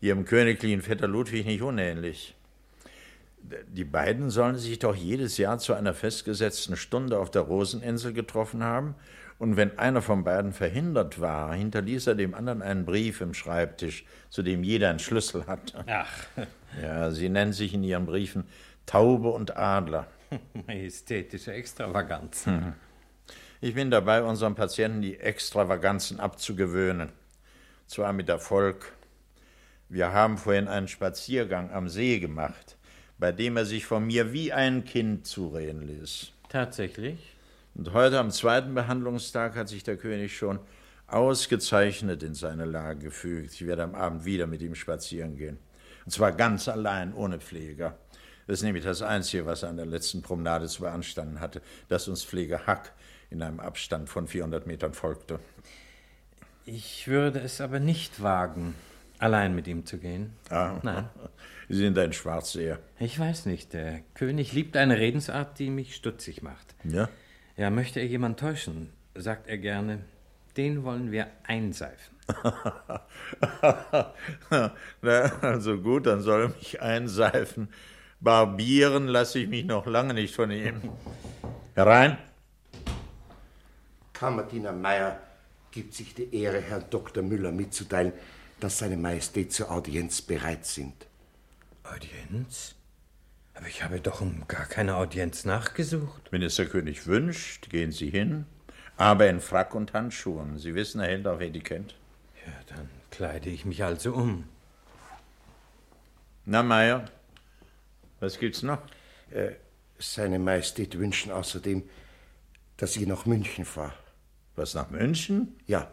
Ihrem 0.00 0.24
königlichen 0.24 0.82
Vetter 0.82 1.06
Ludwig 1.06 1.46
nicht 1.46 1.62
unähnlich. 1.62 2.34
Die 3.68 3.84
beiden 3.84 4.30
sollen 4.30 4.58
sich 4.58 4.80
doch 4.80 4.96
jedes 4.96 5.38
Jahr 5.38 5.58
zu 5.58 5.74
einer 5.74 5.94
festgesetzten 5.94 6.76
Stunde 6.76 7.20
auf 7.20 7.30
der 7.30 7.42
Roseninsel 7.42 8.12
getroffen 8.12 8.64
haben, 8.64 8.96
und 9.40 9.56
wenn 9.56 9.78
einer 9.78 10.02
von 10.02 10.22
beiden 10.22 10.52
verhindert 10.52 11.18
war, 11.18 11.54
hinterließ 11.54 12.08
er 12.08 12.14
dem 12.14 12.34
anderen 12.34 12.60
einen 12.60 12.84
Brief 12.84 13.22
im 13.22 13.32
Schreibtisch, 13.32 14.04
zu 14.28 14.42
dem 14.42 14.62
jeder 14.62 14.90
einen 14.90 14.98
Schlüssel 14.98 15.46
hatte. 15.46 15.82
Ach. 15.88 16.26
Ja, 16.80 17.10
sie 17.10 17.30
nennen 17.30 17.54
sich 17.54 17.72
in 17.72 17.82
ihren 17.82 18.04
Briefen 18.04 18.44
Taube 18.84 19.30
und 19.30 19.56
Adler. 19.56 20.06
Majestätische 20.66 21.54
Extravaganz. 21.54 22.44
Mhm. 22.44 22.74
Ich 23.62 23.74
bin 23.74 23.90
dabei, 23.90 24.22
unseren 24.22 24.54
Patienten 24.54 25.00
die 25.00 25.18
Extravaganzen 25.18 26.20
abzugewöhnen. 26.20 27.08
Zwar 27.86 28.12
mit 28.12 28.28
Erfolg. 28.28 28.92
Wir 29.88 30.12
haben 30.12 30.36
vorhin 30.36 30.68
einen 30.68 30.86
Spaziergang 30.86 31.70
am 31.70 31.88
See 31.88 32.20
gemacht, 32.20 32.76
bei 33.18 33.32
dem 33.32 33.56
er 33.56 33.64
sich 33.64 33.86
von 33.86 34.06
mir 34.06 34.34
wie 34.34 34.52
ein 34.52 34.84
Kind 34.84 35.26
zureden 35.26 35.80
ließ. 35.80 36.30
Tatsächlich? 36.50 37.36
Und 37.80 37.94
heute 37.94 38.18
am 38.18 38.30
zweiten 38.30 38.74
Behandlungstag 38.74 39.56
hat 39.56 39.70
sich 39.70 39.82
der 39.82 39.96
König 39.96 40.36
schon 40.36 40.58
ausgezeichnet 41.06 42.22
in 42.22 42.34
seine 42.34 42.66
Lage 42.66 43.04
gefügt. 43.04 43.54
Ich 43.54 43.66
werde 43.66 43.84
am 43.84 43.94
Abend 43.94 44.26
wieder 44.26 44.46
mit 44.46 44.60
ihm 44.60 44.74
spazieren 44.74 45.34
gehen. 45.38 45.58
Und 46.04 46.10
zwar 46.10 46.32
ganz 46.32 46.68
allein, 46.68 47.14
ohne 47.14 47.40
Pfleger. 47.40 47.96
Das 48.46 48.58
ist 48.58 48.64
nämlich 48.64 48.84
das 48.84 49.00
Einzige, 49.00 49.46
was 49.46 49.62
er 49.62 49.70
an 49.70 49.78
der 49.78 49.86
letzten 49.86 50.20
Promenade 50.20 50.66
zu 50.66 50.82
beanstanden 50.82 51.40
hatte, 51.40 51.62
dass 51.88 52.06
uns 52.06 52.22
Pfleger 52.22 52.66
Hack 52.66 52.92
in 53.30 53.40
einem 53.40 53.60
Abstand 53.60 54.10
von 54.10 54.26
400 54.26 54.66
Metern 54.66 54.92
folgte. 54.92 55.40
Ich 56.66 57.08
würde 57.08 57.40
es 57.40 57.62
aber 57.62 57.80
nicht 57.80 58.22
wagen, 58.22 58.74
allein 59.18 59.54
mit 59.54 59.66
ihm 59.66 59.86
zu 59.86 59.96
gehen. 59.96 60.34
Ah, 60.50 60.80
Nein. 60.82 61.08
Sie 61.70 61.78
sind 61.78 61.98
ein 61.98 62.12
Schwarzseher. 62.12 62.78
Ich 62.98 63.18
weiß 63.18 63.46
nicht. 63.46 63.72
Der 63.72 64.00
König 64.12 64.52
liebt 64.52 64.76
eine 64.76 64.98
Redensart, 64.98 65.58
die 65.58 65.70
mich 65.70 65.96
stutzig 65.96 66.42
macht. 66.42 66.74
Ja? 66.84 67.08
Ja, 67.60 67.68
möchte 67.68 68.00
er 68.00 68.06
jemand 68.06 68.40
täuschen, 68.40 68.88
sagt 69.14 69.46
er 69.46 69.58
gerne, 69.58 69.98
den 70.56 70.82
wollen 70.82 71.12
wir 71.12 71.26
einseifen. 71.42 72.16
Na, 75.02 75.20
also 75.42 75.76
gut, 75.76 76.06
dann 76.06 76.22
soll 76.22 76.40
er 76.40 76.48
mich 76.48 76.80
einseifen. 76.80 77.68
Barbieren 78.18 79.08
lasse 79.08 79.40
ich 79.40 79.48
mich 79.50 79.66
noch 79.66 79.84
lange 79.84 80.14
nicht 80.14 80.34
von 80.34 80.50
ihm. 80.50 80.80
Herein. 81.74 82.16
Kammerdiener 84.14 84.72
Meier 84.72 85.20
gibt 85.70 85.92
sich 85.92 86.14
die 86.14 86.34
Ehre, 86.34 86.62
Herrn 86.62 86.84
Dr. 86.88 87.22
Müller 87.22 87.52
mitzuteilen, 87.52 88.14
dass 88.58 88.78
seine 88.78 88.96
Majestät 88.96 89.52
zur 89.52 89.70
Audienz 89.70 90.22
bereit 90.22 90.64
sind. 90.64 90.94
Audienz? 91.84 92.74
Aber 93.60 93.68
ich 93.68 93.82
habe 93.82 94.00
doch 94.00 94.22
um 94.22 94.48
gar 94.48 94.64
keine 94.64 94.96
Audienz 94.96 95.44
nachgesucht. 95.44 96.22
Wenn 96.30 96.40
es 96.40 96.56
der 96.56 96.64
König 96.64 97.06
wünscht, 97.06 97.68
gehen 97.68 97.92
Sie 97.92 98.08
hin, 98.08 98.46
aber 98.96 99.28
in 99.28 99.38
Frack 99.38 99.74
und 99.74 99.92
Handschuhen. 99.92 100.58
Sie 100.58 100.74
wissen, 100.74 100.98
er 100.98 101.08
hält 101.08 101.26
auf 101.26 101.42
Etikett. 101.42 101.94
Ja, 102.46 102.52
dann 102.74 102.88
kleide 103.10 103.50
ich 103.50 103.66
mich 103.66 103.84
also 103.84 104.14
um. 104.14 104.44
Na, 106.46 106.62
Meier, 106.62 107.04
was 108.18 108.38
gibt's 108.38 108.62
noch? 108.62 108.78
Äh, 109.30 109.50
seine 109.98 110.38
Majestät 110.38 110.98
wünschen 110.98 111.30
außerdem, 111.30 111.82
dass 112.78 112.96
ich 112.96 113.06
nach 113.06 113.26
München 113.26 113.66
fahre. 113.66 113.92
Was, 114.56 114.72
nach 114.72 114.88
München? 114.88 115.54
Ja, 115.66 115.90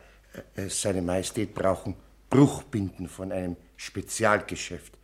äh, 0.56 0.70
seine 0.70 1.02
Majestät 1.02 1.54
brauchen 1.54 1.98
Bruchbinden 2.30 3.10
von 3.10 3.34
einem 3.34 3.58
Spezialgeschäft. 3.76 4.97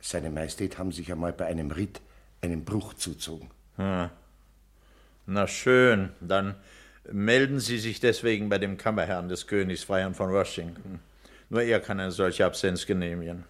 Seine 0.00 0.30
Majestät 0.30 0.78
haben 0.78 0.92
sich 0.92 1.12
einmal 1.12 1.32
bei 1.32 1.46
einem 1.46 1.70
Ritt 1.70 2.00
einen 2.40 2.64
Bruch 2.64 2.94
zuzogen. 2.94 3.50
Hm. 3.76 4.10
Na 5.26 5.46
schön, 5.46 6.10
dann 6.20 6.56
melden 7.10 7.60
Sie 7.60 7.78
sich 7.78 8.00
deswegen 8.00 8.48
bei 8.48 8.58
dem 8.58 8.76
Kammerherrn 8.76 9.28
des 9.28 9.46
Königs, 9.46 9.84
Freiherrn 9.84 10.14
von 10.14 10.32
Washington. 10.32 11.00
Nur 11.50 11.62
er 11.62 11.80
kann 11.80 12.00
eine 12.00 12.12
solche 12.12 12.46
Absenz 12.46 12.86
genehmigen. 12.86 13.44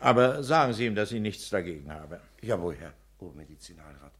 Aber 0.00 0.42
sagen 0.42 0.72
Sie 0.72 0.86
ihm, 0.86 0.94
dass 0.94 1.12
ich 1.12 1.20
nichts 1.20 1.48
dagegen 1.50 1.92
habe. 1.92 2.20
Jawohl, 2.42 2.76
Herr 2.76 2.92
Obermedizinalrat. 3.18 4.12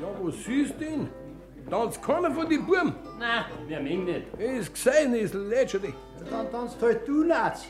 Ja, 0.00 0.08
was 0.22 0.44
siehst 0.44 0.74
du 0.74 0.78
denn? 0.78 1.19
Tanzt 1.68 2.02
keiner 2.02 2.30
von 2.30 2.48
den 2.48 2.64
Buben? 2.64 2.94
Nein, 3.18 3.44
wir 3.66 3.80
mögen 3.80 4.04
nicht. 4.04 4.34
Ist 4.38 4.72
gesehen, 4.74 5.14
ist 5.14 5.34
lätscherlich. 5.34 5.94
Dann 6.30 6.50
tanzt 6.50 6.80
halt 6.82 7.06
du, 7.06 7.22
Latz. 7.22 7.66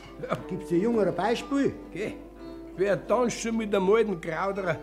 Gibt's 0.47 0.69
dir 0.69 0.79
Jungen 0.79 1.07
ein 1.07 1.15
Beispiel? 1.15 1.73
Geh. 1.91 2.13
Wer 2.77 3.05
tanzt 3.07 3.39
schon 3.39 3.57
mit 3.57 3.73
dem 3.73 3.89
alten 3.89 4.19
Krauderer? 4.19 4.77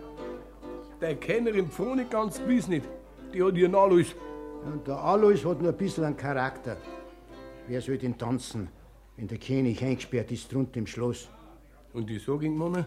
Der 1.01 1.15
Kennerin 1.15 1.69
Pfroni 1.69 2.05
ganz 2.05 2.39
gewiss 2.39 2.67
nicht. 2.67 2.85
Die 3.33 3.43
hat 3.43 3.55
ihren 3.55 3.75
Alois. 3.75 4.15
Und 4.65 4.87
der 4.87 4.97
Alois 4.97 5.45
hat 5.45 5.61
nur 5.61 5.71
ein 5.71 5.77
bisschen 5.77 6.03
einen 6.03 6.17
Charakter. 6.17 6.77
Wer 7.67 7.81
soll 7.81 7.97
denn 7.97 8.17
tanzen, 8.17 8.69
wenn 9.15 9.27
der 9.27 9.37
König 9.37 9.83
eingesperrt 9.83 10.31
ist 10.31 10.51
drunten 10.51 10.79
im 10.79 10.87
Schloss? 10.87 11.29
Und 11.93 12.09
ich 12.09 12.23
sag 12.23 12.41
ihm, 12.41 12.57
Mann, 12.57 12.85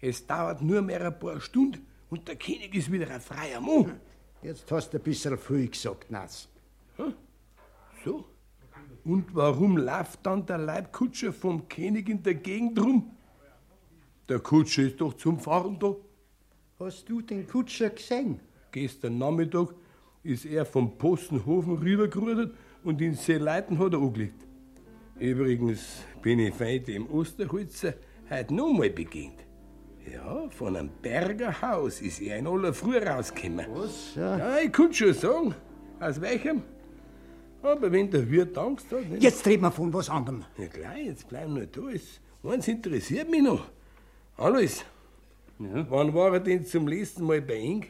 es 0.00 0.26
dauert 0.26 0.62
nur 0.62 0.82
mehr 0.82 1.04
ein 1.06 1.18
paar 1.18 1.40
Stunden 1.40 1.86
und 2.10 2.28
der 2.28 2.36
König 2.36 2.74
ist 2.74 2.90
wieder 2.92 3.10
ein 3.10 3.20
freier 3.20 3.60
Mann. 3.60 4.00
Jetzt 4.42 4.70
hast 4.70 4.92
du 4.92 4.98
ein 4.98 5.02
bisschen 5.02 5.38
viel 5.38 5.68
gesagt, 5.68 6.10
Nass. 6.10 6.48
So? 8.04 8.24
Und 9.04 9.34
warum 9.34 9.76
läuft 9.76 10.24
dann 10.24 10.46
der 10.46 10.58
Leibkutscher 10.58 11.32
vom 11.32 11.68
König 11.68 12.08
in 12.08 12.22
der 12.22 12.34
Gegend 12.34 12.78
rum? 12.78 13.12
Der 14.28 14.40
Kutscher 14.40 14.82
ist 14.82 15.00
doch 15.00 15.14
zum 15.14 15.38
Fahren 15.38 15.78
da. 15.78 15.94
Hast 16.78 17.08
du 17.08 17.20
den 17.20 17.46
Kutscher 17.46 17.90
gesehen? 17.90 18.40
Gestern 18.72 19.18
Nachmittag 19.18 19.74
ist 20.22 20.44
er 20.44 20.66
vom 20.66 20.98
Postenhofen 20.98 21.78
rübergerudert 21.78 22.54
und 22.84 23.00
in 23.00 23.14
Seeleiten 23.14 23.78
hat 23.78 23.92
er 23.92 24.00
angelegt. 24.00 24.44
Übrigens 25.18 26.02
bin 26.20 26.40
ich 26.40 26.58
heute 26.58 26.92
im 26.92 27.08
Osterholzer 27.08 27.94
heute 28.28 28.54
noch 28.54 28.72
mal 28.72 28.90
begegnet. 28.90 29.45
Ja, 30.12 30.48
von 30.50 30.76
einem 30.76 30.90
Berger 31.02 31.60
Haus 31.62 32.00
ist 32.00 32.20
er 32.20 32.38
in 32.38 32.46
aller 32.46 32.72
Früh 32.72 32.96
rausgekommen. 32.98 33.66
Was? 33.74 34.14
Ja, 34.14 34.58
ich 34.58 34.72
kann 34.72 34.92
schon 34.92 35.12
sagen. 35.14 35.54
Aus 36.00 36.20
welchem? 36.20 36.62
Aber 37.62 37.90
wenn 37.90 38.10
der 38.10 38.30
Wirt 38.30 38.56
Angst 38.56 38.86
hat. 38.92 39.04
Nicht? 39.08 39.22
Jetzt 39.22 39.44
reden 39.46 39.62
wir 39.62 39.72
von 39.72 39.92
was 39.92 40.08
anderem. 40.08 40.44
Ja, 40.58 40.68
klar, 40.68 40.96
jetzt 40.98 41.28
bleiben 41.28 41.56
wir 41.56 41.66
da. 41.66 41.80
Eins 42.48 42.68
interessiert 42.68 43.28
mich 43.28 43.42
noch. 43.42 43.66
Alles. 44.36 44.84
Ja. 45.58 45.86
Wann 45.90 46.14
war 46.14 46.34
er 46.34 46.40
denn 46.40 46.64
zum 46.64 46.86
letzten 46.86 47.24
Mal 47.24 47.40
bei 47.40 47.56
Ing? 47.56 47.86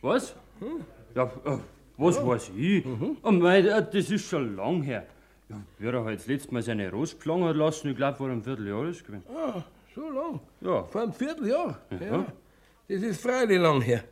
Was? 0.00 0.34
Hm? 0.58 0.80
Ja, 1.14 1.24
äh, 1.44 1.58
was 1.98 2.16
Ja. 2.16 2.26
weiß 2.26 2.50
ich? 2.56 2.84
Oh 3.22 3.30
mei, 3.30 3.58
äh, 3.60 3.86
das 3.92 4.10
ist 4.10 4.24
schon 4.26 4.56
lang 4.56 4.82
her. 4.82 5.06
Ja, 5.48 5.56
wie 5.78 5.86
er 5.86 6.02
halt 6.04 6.18
das 6.20 6.26
letzte 6.26 6.52
Mal 6.52 6.62
seine 6.62 6.90
Rose 6.90 7.14
geschlagen 7.16 7.44
hat 7.44 7.56
lassen, 7.56 7.90
ich 7.90 7.96
glaube, 7.96 8.16
vor 8.16 8.28
einem 8.28 8.42
Vierteljahr 8.42 8.88
ist 8.88 9.04
gewesen. 9.06 9.24
Ah, 9.28 9.62
so 9.94 10.10
lang? 10.10 10.40
Ja. 10.60 10.84
Vor 10.84 11.02
einem 11.02 11.12
Vierteljahr? 11.12 11.80
Ja. 11.90 12.26
Das 12.88 13.02
ist 13.02 13.22
freilich 13.22 13.58
lang 13.58 13.80
her. 13.80 14.04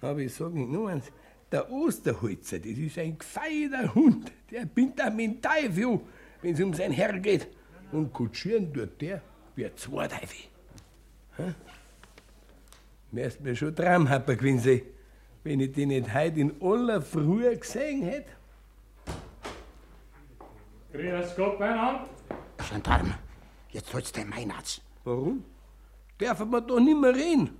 Aber 0.00 0.18
ich 0.18 0.34
sage 0.34 0.58
Ihnen 0.58 0.72
nur 0.72 0.90
eins. 0.90 1.10
Der 1.50 1.70
Osterholzer, 1.70 2.58
das 2.58 2.72
ist 2.72 2.98
ein 2.98 3.18
gefeierter 3.18 3.94
Hund. 3.94 4.32
Der 4.50 4.66
bindet 4.66 5.02
auch 5.02 5.12
mit 5.12 5.26
dem 5.26 5.42
Teufel, 5.42 6.00
wenn 6.40 6.54
es 6.54 6.60
um 6.60 6.74
sein 6.74 6.92
Herr 6.92 7.18
geht. 7.18 7.48
Und 7.90 8.12
kutschieren 8.12 8.72
tut 8.72 9.00
der 9.00 9.22
wie 9.54 9.66
ein 9.66 9.76
Zweiteufel. 9.76 10.48
Hä? 11.36 11.54
Wärst 13.10 13.40
mir 13.40 13.54
schon 13.56 13.74
Traumhapper 13.74 14.36
gewesen 14.36 14.60
sein, 14.60 14.82
wenn 15.44 15.60
ich 15.60 15.72
den 15.72 15.88
nicht 15.88 16.12
heute 16.12 16.40
in 16.40 16.54
aller 16.60 17.00
Früh 17.02 17.56
gesehen 17.56 18.02
hätte. 18.02 18.30
Grüß 20.92 21.36
Gott, 21.36 21.58
beieinander. 21.58 22.06
Gendarm, 22.68 23.14
jetzt 23.70 23.92
holst 23.94 24.14
du 24.16 24.24
mein 24.26 24.48
Natz. 24.48 24.81
Warum? 25.04 25.44
Dürfen 26.20 26.50
wir 26.50 26.60
doch 26.60 26.80
nicht 26.80 27.00
mehr 27.00 27.14
reden. 27.14 27.50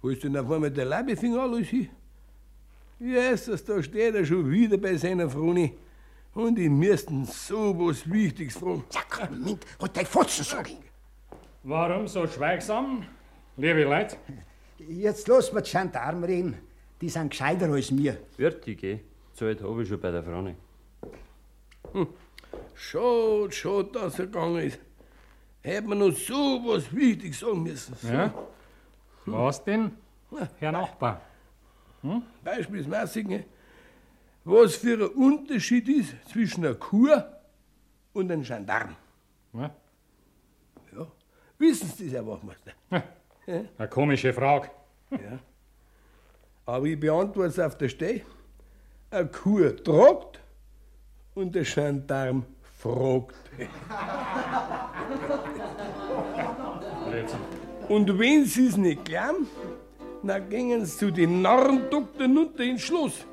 Wo 0.00 0.08
ist 0.08 0.22
denn 0.22 0.36
auf 0.36 0.50
einmal 0.50 0.70
der 0.70 0.84
Leibefinger 0.84 1.40
alles 1.40 1.68
hin? 1.68 1.88
Jesus, 2.98 3.64
da 3.64 3.82
steht 3.82 4.14
er 4.14 4.24
schon 4.24 4.48
wieder 4.50 4.76
bei 4.76 4.96
seiner 4.96 5.28
Froni. 5.28 5.76
Und 6.34 6.56
die 6.56 6.68
müssten 6.68 7.24
so 7.24 7.76
was 7.78 8.08
Wichtiges 8.10 8.56
fragen. 8.56 8.84
Sakrament, 8.88 9.66
halt 9.80 9.96
dein 9.96 10.06
Fotzen, 10.06 10.44
sag 10.44 10.70
ich. 10.70 10.78
Warum 11.64 12.08
so 12.08 12.26
schweigsam, 12.26 13.04
liebe 13.56 13.84
Leute? 13.84 14.16
Jetzt 14.78 15.28
lass 15.28 15.52
mir 15.52 15.62
die 15.62 15.70
Gendarmen 15.70 16.24
reden. 16.24 16.58
Die 17.00 17.08
sind 17.08 17.30
gescheiter 17.30 17.68
als 17.70 17.90
mir. 17.90 18.16
Wird 18.36 18.64
die 18.66 18.76
gehen? 18.76 19.00
Zeit 19.34 19.62
habe 19.62 19.82
ich 19.82 19.88
schon 19.88 20.00
bei 20.00 20.10
der 20.10 20.22
Frau 20.22 20.42
nicht. 20.42 20.56
Hm. 21.92 22.06
Schade, 22.74 23.52
schade, 23.52 23.88
dass 23.92 24.18
er 24.18 24.26
gegangen 24.26 24.66
ist. 24.66 24.78
Hätte 25.62 25.88
man 25.88 25.98
noch 25.98 26.10
so 26.12 26.60
was 26.64 26.94
Wichtiges 26.94 27.40
sagen 27.40 27.62
müssen. 27.62 27.94
So. 27.94 28.08
Ja? 28.08 28.34
Was 29.26 29.62
denn, 29.64 29.92
Herr 30.58 30.72
Nachbar? 30.72 31.20
Hm? 32.02 32.22
Beispielsweise, 32.42 33.44
was 34.44 34.74
für 34.74 34.94
ein 34.94 35.14
Unterschied 35.14 35.88
ist 35.88 36.14
zwischen 36.28 36.64
einer 36.64 36.74
Kur 36.74 37.24
und 38.12 38.32
einem 38.32 38.42
Gendarm. 38.42 38.96
Ja? 39.52 39.70
Ja. 40.96 41.06
Wissen 41.58 41.88
Sie 41.90 42.06
das, 42.06 42.14
Herr 42.14 42.26
Wachmeister? 42.26 42.72
Ja. 42.90 43.02
Ja. 43.46 43.62
Eine 43.78 43.88
komische 43.88 44.32
Frage. 44.32 44.70
ja. 45.10 45.38
Aber 46.66 46.86
ich 46.86 46.98
beantworte 46.98 47.48
es 47.48 47.58
auf 47.58 47.76
der 47.76 47.88
Stelle. 47.88 48.22
Eine 49.10 49.28
Kur 49.28 49.76
tragt 49.82 50.40
und 51.34 51.54
der 51.54 51.64
Gendarm 51.64 52.44
fragt. 52.78 53.34
Und 57.88 58.18
wenn 58.18 58.44
Sie 58.46 58.66
es 58.66 58.76
nicht 58.76 59.04
glauben, 59.04 59.46
dann 60.22 60.48
gehen 60.48 60.84
Sie 60.86 60.96
zu 60.96 61.10
den 61.10 61.42
Narrendoktoren 61.42 62.38
unter 62.38 62.62
ins 62.62 62.82
Schloss. 62.82 63.26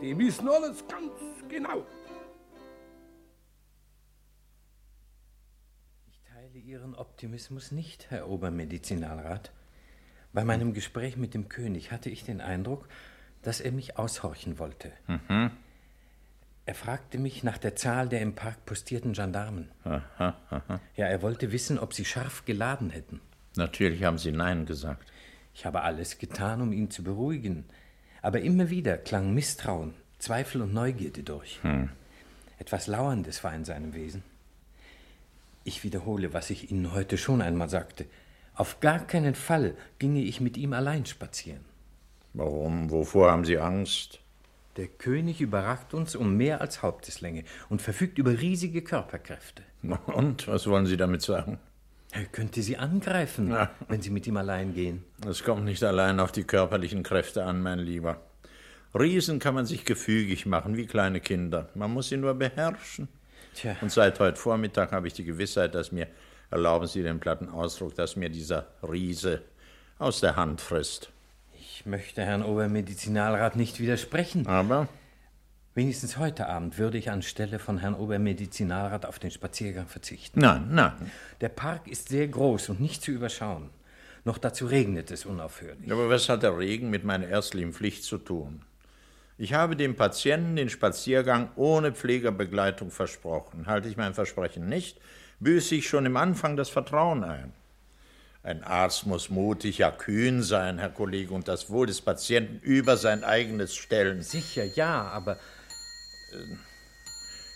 Die 0.00 0.16
wissen 0.18 0.48
alles 0.48 0.84
ganz 0.88 1.12
genau. 1.48 1.86
Ich 6.08 6.20
teile 6.22 6.58
Ihren 6.58 6.94
Optimismus 6.94 7.72
nicht, 7.72 8.10
Herr 8.10 8.28
Obermedizinalrat. 8.28 9.52
Bei 10.32 10.44
meinem 10.44 10.72
Gespräch 10.72 11.16
mit 11.16 11.34
dem 11.34 11.48
König 11.48 11.90
hatte 11.92 12.10
ich 12.10 12.24
den 12.24 12.40
Eindruck, 12.40 12.88
dass 13.42 13.60
er 13.60 13.72
mich 13.72 13.98
aushorchen 13.98 14.58
wollte. 14.58 14.92
Mhm. 15.06 15.50
Er 16.68 16.74
fragte 16.74 17.16
mich 17.16 17.42
nach 17.44 17.56
der 17.56 17.76
Zahl 17.76 18.10
der 18.10 18.20
im 18.20 18.34
Park 18.34 18.66
postierten 18.66 19.14
Gendarmen. 19.14 19.70
Aha, 19.84 20.36
aha. 20.50 20.80
Ja, 20.96 21.06
er 21.06 21.22
wollte 21.22 21.50
wissen, 21.50 21.78
ob 21.78 21.94
sie 21.94 22.04
scharf 22.04 22.44
geladen 22.44 22.90
hätten. 22.90 23.22
Natürlich 23.56 24.04
haben 24.04 24.18
Sie 24.18 24.32
Nein 24.32 24.66
gesagt. 24.66 25.10
Ich 25.54 25.64
habe 25.64 25.80
alles 25.80 26.18
getan, 26.18 26.60
um 26.60 26.74
ihn 26.74 26.90
zu 26.90 27.02
beruhigen. 27.02 27.64
Aber 28.20 28.42
immer 28.42 28.68
wieder 28.68 28.98
klang 28.98 29.32
Misstrauen, 29.32 29.94
Zweifel 30.18 30.60
und 30.60 30.74
Neugierde 30.74 31.22
durch. 31.22 31.58
Hm. 31.62 31.88
Etwas 32.58 32.86
Lauerndes 32.86 33.42
war 33.42 33.54
in 33.54 33.64
seinem 33.64 33.94
Wesen. 33.94 34.22
Ich 35.64 35.84
wiederhole, 35.84 36.34
was 36.34 36.50
ich 36.50 36.70
Ihnen 36.70 36.92
heute 36.92 37.16
schon 37.16 37.40
einmal 37.40 37.70
sagte. 37.70 38.04
Auf 38.54 38.80
gar 38.80 39.06
keinen 39.06 39.34
Fall 39.34 39.74
ginge 39.98 40.20
ich 40.20 40.42
mit 40.42 40.58
ihm 40.58 40.74
allein 40.74 41.06
spazieren. 41.06 41.64
Warum? 42.34 42.90
Wovor 42.90 43.30
haben 43.30 43.46
Sie 43.46 43.56
Angst? 43.56 44.20
Der 44.78 44.86
König 44.86 45.40
überragt 45.40 45.92
uns 45.92 46.14
um 46.14 46.36
mehr 46.36 46.60
als 46.60 46.82
Haupteslänge 46.82 47.42
und 47.68 47.82
verfügt 47.82 48.16
über 48.16 48.30
riesige 48.40 48.80
Körperkräfte. 48.82 49.62
Und 50.06 50.46
was 50.48 50.66
wollen 50.68 50.86
Sie 50.86 50.96
damit 50.96 51.20
sagen? 51.20 51.58
Er 52.12 52.24
könnte 52.24 52.62
sie 52.62 52.78
angreifen, 52.78 53.50
Ja. 53.50 53.70
wenn 53.88 54.00
sie 54.00 54.10
mit 54.10 54.26
ihm 54.26 54.36
allein 54.38 54.72
gehen. 54.72 55.04
Es 55.28 55.42
kommt 55.44 55.64
nicht 55.64 55.82
allein 55.84 56.20
auf 56.20 56.32
die 56.32 56.44
körperlichen 56.44 57.02
Kräfte 57.02 57.44
an, 57.44 57.60
mein 57.60 57.80
Lieber. 57.80 58.22
Riesen 58.98 59.40
kann 59.40 59.54
man 59.54 59.66
sich 59.66 59.84
gefügig 59.84 60.46
machen, 60.46 60.76
wie 60.76 60.86
kleine 60.86 61.20
Kinder. 61.20 61.68
Man 61.74 61.92
muss 61.92 62.08
sie 62.08 62.16
nur 62.16 62.32
beherrschen. 62.34 63.08
Tja. 63.54 63.76
Und 63.82 63.90
seit 63.92 64.20
heute 64.20 64.36
Vormittag 64.40 64.92
habe 64.92 65.06
ich 65.08 65.12
die 65.12 65.24
Gewissheit, 65.24 65.74
dass 65.74 65.92
mir, 65.92 66.06
erlauben 66.50 66.86
Sie 66.86 67.02
den 67.02 67.20
platten 67.20 67.48
Ausdruck, 67.48 67.94
dass 67.94 68.16
mir 68.16 68.30
dieser 68.30 68.68
Riese 68.82 69.42
aus 69.98 70.20
der 70.20 70.36
Hand 70.36 70.60
frisst. 70.62 71.10
Ich 71.88 71.90
möchte 71.90 72.22
Herrn 72.22 72.42
Obermedizinalrat 72.42 73.56
nicht 73.56 73.80
widersprechen. 73.80 74.46
Aber? 74.46 74.88
Wenigstens 75.74 76.18
heute 76.18 76.46
Abend 76.46 76.76
würde 76.76 76.98
ich 76.98 77.10
anstelle 77.10 77.58
von 77.58 77.78
Herrn 77.78 77.94
Obermedizinalrat 77.94 79.06
auf 79.06 79.18
den 79.18 79.30
Spaziergang 79.30 79.86
verzichten. 79.86 80.38
Nein, 80.38 80.68
nein. 80.70 81.10
Der 81.40 81.48
Park 81.48 81.88
ist 81.88 82.10
sehr 82.10 82.28
groß 82.28 82.68
und 82.68 82.80
nicht 82.82 83.02
zu 83.02 83.10
überschauen. 83.10 83.70
Noch 84.26 84.36
dazu 84.36 84.66
regnet 84.66 85.10
es 85.10 85.24
unaufhörlich. 85.24 85.90
Aber 85.90 86.10
was 86.10 86.28
hat 86.28 86.42
der 86.42 86.58
Regen 86.58 86.90
mit 86.90 87.04
meiner 87.04 87.26
ärztlichen 87.26 87.72
Pflicht 87.72 88.04
zu 88.04 88.18
tun? 88.18 88.60
Ich 89.38 89.54
habe 89.54 89.74
dem 89.74 89.96
Patienten 89.96 90.56
den 90.56 90.68
Spaziergang 90.68 91.48
ohne 91.56 91.92
Pflegerbegleitung 91.92 92.90
versprochen. 92.90 93.66
Halte 93.66 93.88
ich 93.88 93.96
mein 93.96 94.12
Versprechen 94.12 94.68
nicht, 94.68 95.00
büße 95.40 95.76
ich 95.76 95.88
schon 95.88 96.04
im 96.04 96.18
Anfang 96.18 96.54
das 96.54 96.68
Vertrauen 96.68 97.24
ein. 97.24 97.54
Ein 98.42 98.62
Arzt 98.62 99.04
muss 99.04 99.30
mutig, 99.30 99.78
ja 99.78 99.90
kühn 99.90 100.42
sein, 100.42 100.78
Herr 100.78 100.90
Kollege, 100.90 101.34
und 101.34 101.48
das 101.48 101.70
Wohl 101.70 101.86
des 101.86 102.00
Patienten 102.00 102.60
über 102.60 102.96
sein 102.96 103.24
eigenes 103.24 103.74
stellen. 103.74 104.22
Sicher, 104.22 104.64
ja, 104.64 105.08
aber. 105.08 105.38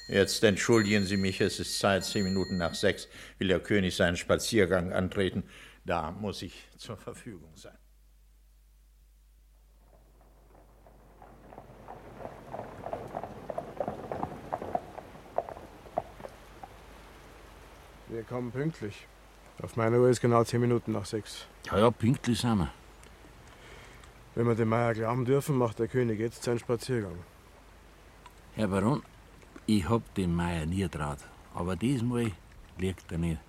Jetzt 0.08 0.42
entschuldigen 0.42 1.04
Sie 1.04 1.16
mich, 1.16 1.40
es 1.40 1.60
ist 1.60 1.78
Zeit, 1.78 2.04
zehn 2.04 2.24
Minuten 2.24 2.58
nach 2.58 2.74
sechs 2.74 3.08
will 3.38 3.48
der 3.48 3.60
König 3.60 3.96
seinen 3.96 4.16
Spaziergang 4.16 4.92
antreten. 4.92 5.44
Da 5.84 6.10
muss 6.10 6.42
ich 6.42 6.68
zur 6.76 6.96
Verfügung 6.96 7.56
sein. 7.56 7.78
Wir 18.08 18.24
kommen 18.24 18.52
pünktlich. 18.52 19.06
Auf 19.62 19.76
meiner 19.76 19.98
Uhr 19.98 20.08
ist 20.08 20.20
genau 20.20 20.42
zehn 20.42 20.60
Minuten 20.60 20.90
nach 20.90 21.06
sechs. 21.06 21.46
Ja, 21.66 21.78
ja, 21.78 21.90
pünktlich 21.90 22.40
sind 22.40 22.58
wir. 22.58 22.70
Wenn 24.34 24.48
wir 24.48 24.56
dem 24.56 24.68
Meier 24.68 24.92
glauben 24.92 25.24
dürfen, 25.24 25.56
macht 25.56 25.78
der 25.78 25.86
König 25.86 26.18
jetzt 26.18 26.42
seinen 26.42 26.58
Spaziergang. 26.58 27.16
Herr 28.54 28.66
Baron, 28.66 29.02
ich 29.66 29.88
hab 29.88 30.14
den 30.14 30.34
Meier 30.34 30.66
nie 30.66 30.88
traut. 30.88 31.18
Aber 31.54 31.76
diesmal 31.76 32.32
liegt 32.78 33.12
er 33.12 33.18
nicht. 33.18 33.40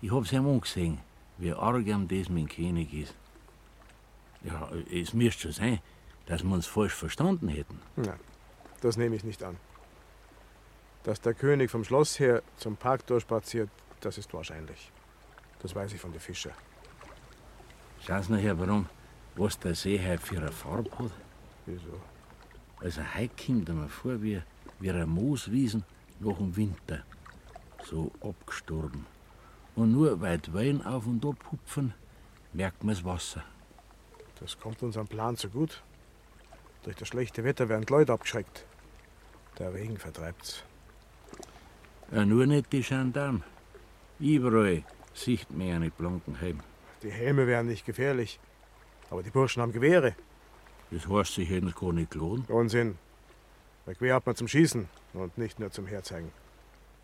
Ich 0.00 0.10
hab's 0.10 0.32
ihm 0.32 0.48
angesehen, 0.48 0.98
wie 1.38 1.52
arg 1.52 1.86
ihm 1.86 2.08
das 2.08 2.28
mit 2.28 2.44
dem 2.44 2.48
König 2.48 2.92
ist. 2.92 3.14
Ja, 4.42 4.68
es 4.90 5.12
müsste 5.14 5.42
schon 5.42 5.52
sein, 5.52 5.78
dass 6.26 6.42
wir 6.42 6.52
uns 6.52 6.66
falsch 6.66 6.94
verstanden 6.94 7.48
hätten. 7.48 7.78
Nein, 7.96 8.18
das 8.80 8.96
nehme 8.96 9.14
ich 9.14 9.22
nicht 9.22 9.44
an. 9.44 9.56
Dass 11.04 11.20
der 11.20 11.34
König 11.34 11.70
vom 11.70 11.84
Schloss 11.84 12.18
her 12.18 12.42
zum 12.56 12.76
Park 12.76 13.06
durchspaziert, 13.06 13.70
das 14.00 14.18
ist 14.18 14.32
wahrscheinlich. 14.32 14.90
Das 15.62 15.74
weiß 15.74 15.92
ich 15.92 16.00
von 16.00 16.12
den 16.12 16.20
Fischer. 16.20 16.52
Schauen 18.06 18.22
Sie 18.22 18.32
noch, 18.32 18.40
Herr 18.40 18.54
Baron, 18.54 18.86
was 19.36 19.58
der 19.58 19.74
See 19.74 19.98
heute 19.98 20.18
für 20.18 20.38
eine 20.38 20.50
Farbe 20.50 20.90
hat. 20.98 21.10
Wieso? 21.66 22.00
Also 22.80 23.02
heute 23.14 23.46
kommt 23.46 23.68
er 23.68 23.74
mir 23.74 23.88
vor 23.88 24.22
wie, 24.22 24.40
wie 24.78 24.90
eine 24.90 25.06
Mooswiesen 25.06 25.84
nach 26.20 26.36
dem 26.36 26.56
Winter. 26.56 27.02
So 27.84 28.10
abgestorben. 28.22 29.04
Und 29.76 29.92
nur 29.92 30.20
weit 30.20 30.52
Wein 30.54 30.84
auf 30.84 31.06
und 31.06 31.24
ab 31.24 31.36
hupfen, 31.52 31.94
merkt 32.52 32.82
man 32.82 32.94
das 32.94 33.04
Wasser. 33.04 33.44
Das 34.40 34.58
kommt 34.58 34.82
unserem 34.82 35.06
Plan 35.06 35.36
zu 35.36 35.50
gut. 35.50 35.82
Durch 36.82 36.96
das 36.96 37.08
schlechte 37.08 37.44
Wetter 37.44 37.68
werden 37.68 37.84
die 37.84 37.92
Leute 37.92 38.12
abgeschreckt. 38.12 38.64
Der 39.58 39.74
Regen 39.74 39.98
vertreibt's. 39.98 40.64
Ja, 42.10 42.24
nur 42.24 42.46
nicht 42.46 42.72
die 42.72 42.80
Gendarmen. 42.80 43.44
Überall 44.18 44.84
sieht 45.14 45.50
man 45.50 45.66
ja 45.66 45.78
nicht 45.78 45.96
blanken 45.96 46.36
Helm. 46.36 46.60
Die 47.02 47.10
Helme 47.10 47.46
wären 47.46 47.66
nicht 47.66 47.86
gefährlich. 47.86 48.38
Aber 49.10 49.22
die 49.22 49.30
Burschen 49.30 49.62
haben 49.62 49.72
Gewehre. 49.72 50.14
Das 50.90 51.08
heißt, 51.08 51.34
sie 51.34 51.44
hätten 51.44 51.68
es 51.68 51.74
gar 51.74 51.92
nicht 51.92 52.10
gelohnt. 52.10 52.48
Unsinn. 52.50 52.98
Ein 53.86 53.94
Gewehr 53.94 54.14
hat 54.14 54.26
man 54.26 54.36
zum 54.36 54.48
Schießen 54.48 54.88
und 55.14 55.38
nicht 55.38 55.58
nur 55.58 55.70
zum 55.70 55.86
Herzeigen. 55.86 56.30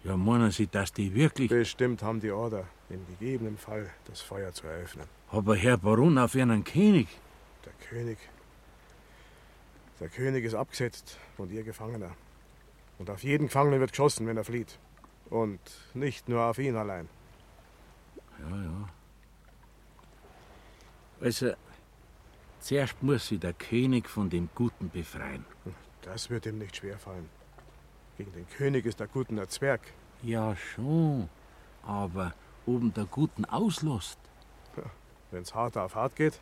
Ja, 0.04 0.16
meinen 0.16 0.50
Sie, 0.50 0.66
dass 0.66 0.92
die 0.92 1.14
wirklich. 1.14 1.48
Bestimmt 1.48 2.02
haben 2.02 2.20
die 2.20 2.30
Order, 2.30 2.64
im 2.90 3.04
gegebenen 3.06 3.58
Fall 3.58 3.90
das 4.04 4.20
Feuer 4.20 4.52
zu 4.52 4.66
eröffnen. 4.66 5.06
Aber 5.30 5.56
Herr 5.56 5.78
Baron 5.78 6.18
auf 6.18 6.36
einen 6.36 6.62
König. 6.62 7.08
Der 7.64 7.72
König. 7.88 8.18
Der 9.98 10.08
König 10.08 10.44
ist 10.44 10.54
abgesetzt 10.54 11.18
und 11.38 11.50
ihr 11.50 11.64
Gefangener. 11.64 12.10
Und 12.98 13.10
auf 13.10 13.24
jeden 13.24 13.48
Gefangenen 13.48 13.80
wird 13.80 13.90
geschossen, 13.92 14.26
wenn 14.26 14.36
er 14.36 14.44
flieht. 14.44 14.78
Und 15.28 15.60
nicht 15.94 16.28
nur 16.28 16.42
auf 16.42 16.58
ihn 16.58 16.76
allein. 16.76 17.08
Ja, 18.40 18.56
ja. 18.56 18.88
Also, 21.20 21.52
zuerst 22.60 23.02
muss 23.02 23.28
sich 23.28 23.40
der 23.40 23.52
König 23.54 24.08
von 24.08 24.28
dem 24.28 24.48
Guten 24.54 24.90
befreien. 24.90 25.44
Das 26.02 26.30
wird 26.30 26.46
ihm 26.46 26.58
nicht 26.58 26.76
schwerfallen. 26.76 27.28
Gegen 28.16 28.32
den 28.32 28.48
König 28.48 28.86
ist 28.86 29.00
der 29.00 29.08
Guten 29.08 29.38
ein 29.38 29.48
Zwerg. 29.48 29.80
Ja, 30.22 30.54
schon. 30.56 31.28
Aber 31.82 32.34
oben 32.66 32.92
der 32.94 33.04
Guten 33.04 33.44
auslässt. 33.44 34.18
Wenn's 35.30 35.54
hart 35.54 35.76
auf 35.76 35.94
hart 35.94 36.16
geht. 36.16 36.40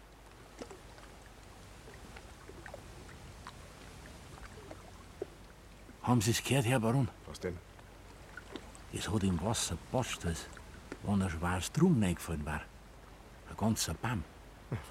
Haben 6.02 6.20
Sie 6.20 6.32
es 6.32 6.44
gehört, 6.44 6.66
Herr 6.66 6.80
Baron? 6.80 7.08
Was 7.26 7.40
denn? 7.40 7.56
Es 8.92 9.08
hat 9.08 9.22
im 9.22 9.42
Wasser 9.42 9.78
passt, 9.90 10.26
wenn 11.06 11.22
ein 11.22 11.30
schweres 11.30 11.70
Drum 11.72 12.02
reingefallen 12.02 12.44
war. 12.44 12.62
Ein 13.50 13.56
ganzer 13.56 13.94
Baum. 13.94 14.24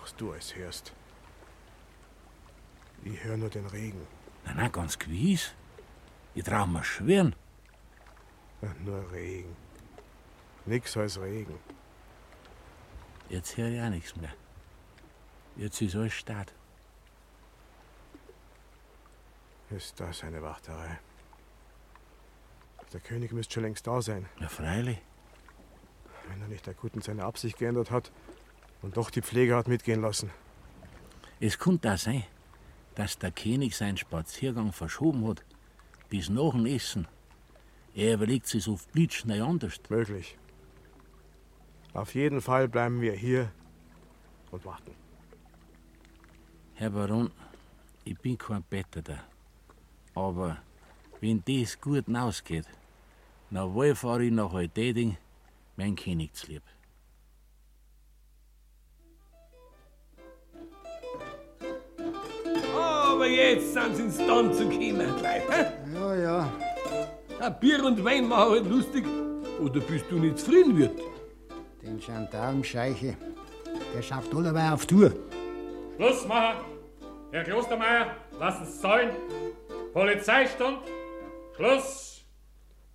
Was 0.02 0.16
du 0.16 0.32
alles 0.32 0.56
hörst. 0.56 0.94
Ich 3.04 3.24
höre 3.24 3.38
nur 3.38 3.50
den 3.50 3.66
Regen. 3.66 4.08
Nein, 4.46 4.56
nein, 4.58 4.72
ganz 4.72 4.98
gewiss. 4.98 5.54
Ich 6.36 6.44
trau 6.44 6.66
mir 6.66 6.84
schwören. 6.84 7.36
Nur 8.86 9.12
Regen. 9.12 9.56
Nix 10.66 10.96
als 10.96 11.20
Regen. 11.20 11.60
Jetzt 13.30 13.58
höre 13.58 13.70
ich 13.70 13.82
auch 13.82 13.90
nichts 13.90 14.16
mehr. 14.16 14.34
Jetzt 15.58 15.82
ist 15.82 15.96
alles 15.96 16.14
Start. 16.14 16.54
Ist 19.70 20.00
das 20.00 20.24
eine 20.24 20.42
Wachterei? 20.42 21.00
Der 22.94 23.00
König 23.02 23.32
müsste 23.32 23.56
schon 23.56 23.64
längst 23.64 23.88
da 23.88 24.02
sein. 24.02 24.28
Ja, 24.40 24.48
freilich. 24.48 25.02
Wenn 26.30 26.42
er 26.42 26.48
nicht 26.48 26.66
der 26.66 26.74
Guten 26.74 27.02
seine 27.02 27.26
Absicht 27.26 27.58
geändert 27.58 27.92
hat 27.92 28.12
und 28.82 28.98
doch 28.98 29.10
die 29.10 29.22
Pflege 29.22 29.56
hat 29.56 29.68
mitgehen 29.68 30.02
lassen. 30.02 30.30
Es 31.40 31.60
könnte 31.60 31.94
auch 31.94 31.98
sein, 31.98 32.24
dass 32.96 33.18
der 33.18 33.32
König 33.32 33.76
seinen 33.76 33.98
Spaziergang 33.98 34.72
verschoben 34.72 35.28
hat, 35.28 35.44
bis 36.10 36.30
nach 36.30 36.52
dem 36.52 36.66
Essen. 36.66 37.08
Er 37.96 38.16
überlegt 38.16 38.48
sich 38.48 38.68
auf 38.68 38.88
blitzschnell 38.88 39.42
anders. 39.42 39.80
Möglich. 39.90 40.38
Auf 41.94 42.16
jeden 42.16 42.42
Fall 42.42 42.68
bleiben 42.68 43.02
wir 43.02 43.14
hier 43.14 43.52
und 44.52 44.66
warten. 44.66 44.96
Herr 46.76 46.90
Baron, 46.90 47.32
ich 48.04 48.18
bin 48.18 48.38
kein 48.38 48.64
Betteter. 48.64 49.24
Aber 50.16 50.58
wenn 51.22 51.44
das 51.46 51.80
gut 51.80 52.06
ausgeht, 52.16 52.66
dann 53.52 53.96
fahre 53.96 54.24
ich 54.24 54.32
nach 54.32 54.54
Alteding 54.54 55.18
mein 55.76 55.96
König 55.96 56.34
zu 56.34 56.48
lieb. 56.48 56.64
Aber 62.76 63.28
jetzt 63.28 63.74
sind 63.74 63.96
sie 63.96 64.04
ins 64.04 64.18
Tanzen 64.18 64.70
gekommen, 64.70 64.98
Leute. 64.98 65.44
hä? 65.50 65.66
Ja, 65.94 66.16
ja. 66.16 66.54
Ein 67.40 67.60
Bier 67.60 67.84
und 67.84 68.04
Wein 68.04 68.28
machen 68.28 68.52
halt 68.52 68.70
lustig. 68.70 69.06
Oder 69.62 69.80
bist 69.82 70.06
du 70.10 70.16
nicht 70.18 70.40
zufrieden, 70.40 70.78
Wirt? 70.78 71.00
Den 71.82 72.00
Gendarmscheiche, 72.00 73.18
der 73.94 74.02
schafft 74.02 74.34
allerweil 74.34 74.74
auf 74.74 74.86
Tour. 74.86 75.12
Schluss 75.96 76.26
machen! 76.28 76.66
Herr 77.32 77.44
Klostermeier, 77.44 78.16
lassen 78.40 78.66
Sie 78.66 78.80
sein. 78.80 79.10
Polizeistund. 79.94 80.80
Schluss! 81.56 82.24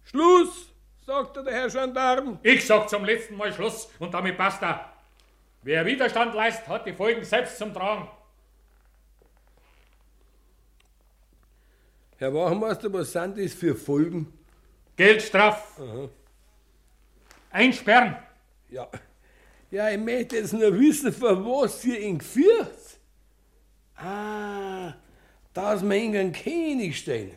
Schluss, 0.05 0.68
sagte 1.09 1.43
der 1.43 1.55
Herr 1.55 1.69
Gendarm. 1.71 2.39
Ich 2.43 2.67
sag 2.67 2.87
zum 2.91 3.03
letzten 3.03 3.35
Mal 3.35 3.51
Schluss 3.51 3.89
und 3.99 4.13
damit 4.13 4.37
basta. 4.37 4.93
Wer 5.63 5.87
Widerstand 5.87 6.35
leistet, 6.35 6.69
hat 6.69 6.87
die 6.87 6.93
Folgen 6.93 7.25
selbst 7.25 7.57
zum 7.57 7.73
Tragen. 7.73 8.07
Herr 12.19 12.35
Wachmeister, 12.35 12.93
was 12.93 13.11
sind 13.11 13.39
das 13.39 13.55
für 13.55 13.75
Folgen? 13.75 14.31
Geldstraf. 14.97 15.81
Aha. 15.81 16.11
Einsperren. 17.53 18.17
Ja. 18.69 18.87
Ja, 19.71 19.89
ich 19.89 19.99
möchte 19.99 20.37
jetzt 20.37 20.53
nur 20.53 20.79
wissen, 20.79 21.11
für 21.11 21.43
was 21.43 21.87
ihr 21.87 22.01
ihn 22.01 22.19
geführt. 22.19 22.99
Ah, 23.97 24.93
dass 25.55 25.83
wir 25.83 25.97
ihn 25.97 26.15
einen 26.15 26.33
König 26.33 26.99
stellen. 26.99 27.35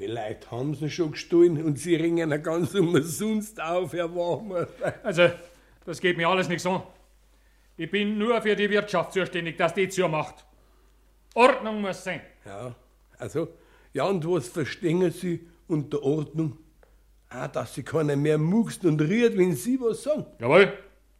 Vielleicht 0.00 0.50
haben 0.50 0.74
sie 0.74 0.86
ihn 0.86 0.90
schon 0.90 1.10
gestohlen 1.12 1.62
und 1.62 1.78
sie 1.78 1.94
ringen 1.94 2.32
ihn 2.32 2.42
ganz 2.42 2.74
umsonst 2.74 3.60
auf, 3.60 3.92
Herr 3.92 4.08
Wachmeister. 4.14 4.94
Also, 5.02 5.28
das 5.84 6.00
geht 6.00 6.16
mir 6.16 6.26
alles 6.26 6.48
nichts 6.48 6.64
an. 6.64 6.82
Ich 7.76 7.90
bin 7.90 8.16
nur 8.16 8.40
für 8.40 8.56
die 8.56 8.70
Wirtschaft 8.70 9.12
zuständig, 9.12 9.58
dass 9.58 9.74
die 9.74 9.90
zumacht. 9.90 10.46
Ordnung 11.34 11.82
muss 11.82 12.02
sein. 12.02 12.22
Ja, 12.46 12.74
also, 13.18 13.48
ja, 13.92 14.04
und 14.04 14.26
was 14.26 14.48
verstehen 14.48 15.10
Sie 15.10 15.46
unter 15.68 16.02
Ordnung? 16.02 16.56
Ah, 17.28 17.48
dass 17.48 17.74
sie 17.74 17.82
keiner 17.82 18.16
mehr 18.16 18.38
muckst 18.38 18.86
und 18.86 19.02
rührt, 19.02 19.36
wenn 19.36 19.54
Sie 19.54 19.78
was 19.82 20.02
sagen. 20.02 20.24
Jawohl. 20.38 20.72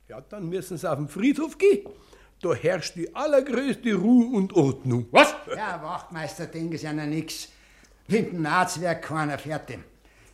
Ja, 0.09 0.23
dann 0.23 0.49
müssen 0.49 0.79
Sie 0.79 0.91
auf 0.91 0.97
den 0.97 1.09
Friedhof 1.09 1.59
gehen. 1.59 1.87
Da 2.41 2.55
herrscht 2.55 2.97
die 2.97 3.15
allergrößte 3.15 3.93
Ruhe 3.95 4.35
und 4.35 4.55
Ordnung. 4.55 5.07
Was? 5.11 5.35
Ja, 5.55 5.83
Wachtmeister, 5.83 6.47
denken 6.47 6.79
Sie 6.79 6.87
an 6.87 7.11
nix. 7.11 7.51
Mit 8.11 8.33
dem 8.33 8.43
Netzwerk 8.43 9.03
keiner 9.03 9.39
fertig. 9.39 9.79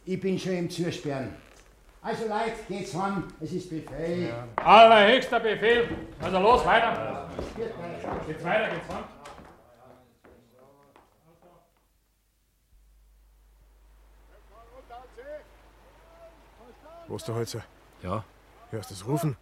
Ich 0.06 0.18
bin 0.18 0.38
schon 0.38 0.52
im 0.52 0.70
Zusperren. 0.70 1.36
Also 2.00 2.26
Leute, 2.26 2.52
geht's 2.68 2.94
heim, 2.94 3.24
es 3.38 3.52
ist 3.52 3.68
Befehl. 3.68 4.32
Allerhöchster 4.56 5.40
Befehl. 5.40 5.88
Also 6.22 6.38
los, 6.38 6.64
weiter. 6.64 7.28
Geht's 8.26 8.44
weiter, 8.44 8.70
geht's 8.70 8.88
ran. 8.88 9.04
Wo 17.08 17.16
ist 17.16 17.28
der 17.28 17.34
Holzer? 17.34 17.62
Ja. 18.02 18.24
Hörst 18.70 18.90
du 18.90 18.94
das 18.94 19.06
Rufen? 19.06 19.36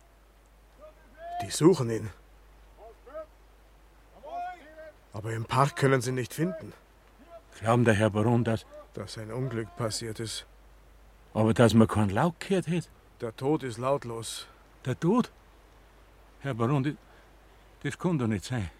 Die 1.42 1.50
suchen 1.50 1.88
ihn. 1.88 2.10
Aber 5.12 5.30
im 5.30 5.44
Park 5.44 5.76
können 5.76 6.00
sie 6.00 6.10
ihn 6.10 6.16
nicht 6.16 6.34
finden. 6.34 6.72
Glauben 7.60 7.84
der 7.84 7.94
Herr 7.94 8.10
Baron, 8.10 8.44
dass. 8.44 8.66
Dass 8.94 9.18
ein 9.18 9.32
Unglück 9.32 9.74
passiert 9.76 10.20
ist. 10.20 10.46
Aber 11.32 11.52
dass 11.52 11.74
man 11.74 11.88
keinen 11.88 12.10
Laut 12.10 12.38
gehört 12.40 12.68
hat? 12.68 12.88
Der 13.20 13.34
Tod 13.34 13.62
ist 13.62 13.78
lautlos. 13.78 14.46
Der 14.84 14.98
Tod? 14.98 15.32
Herr 16.40 16.54
Baron, 16.54 16.82
das, 16.84 16.94
das 17.82 17.98
kann 17.98 18.18
doch 18.18 18.26
nicht 18.26 18.44
sein. 18.44 18.70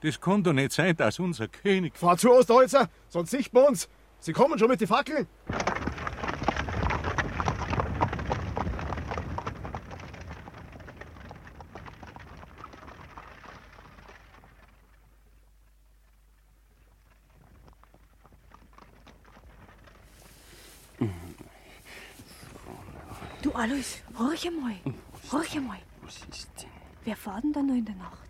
Das 0.00 0.20
kann 0.20 0.42
doch 0.42 0.52
nicht 0.52 0.72
sein, 0.72 0.96
dass 0.96 1.18
unser 1.18 1.48
König. 1.48 1.96
Fahr 1.96 2.16
zu, 2.16 2.32
Osterholzer, 2.32 2.88
sonst 3.08 3.30
sicht 3.30 3.52
bei 3.52 3.62
uns. 3.62 3.88
Sie 4.20 4.32
kommen 4.32 4.58
schon 4.58 4.68
mit 4.68 4.80
den 4.80 4.88
Fackeln. 4.88 5.26
Alois, 23.58 24.02
horch 24.18 24.46
einmal. 24.46 24.76
Horch 25.32 25.56
einmal. 25.56 25.78
Was 26.02 26.16
ist 26.30 26.50
denn 26.62 26.70
Wer 27.04 27.16
fährt 27.16 27.42
denn 27.42 27.52
da 27.52 27.62
noch 27.62 27.74
in 27.74 27.84
der 27.84 27.94
Nacht? 27.96 28.28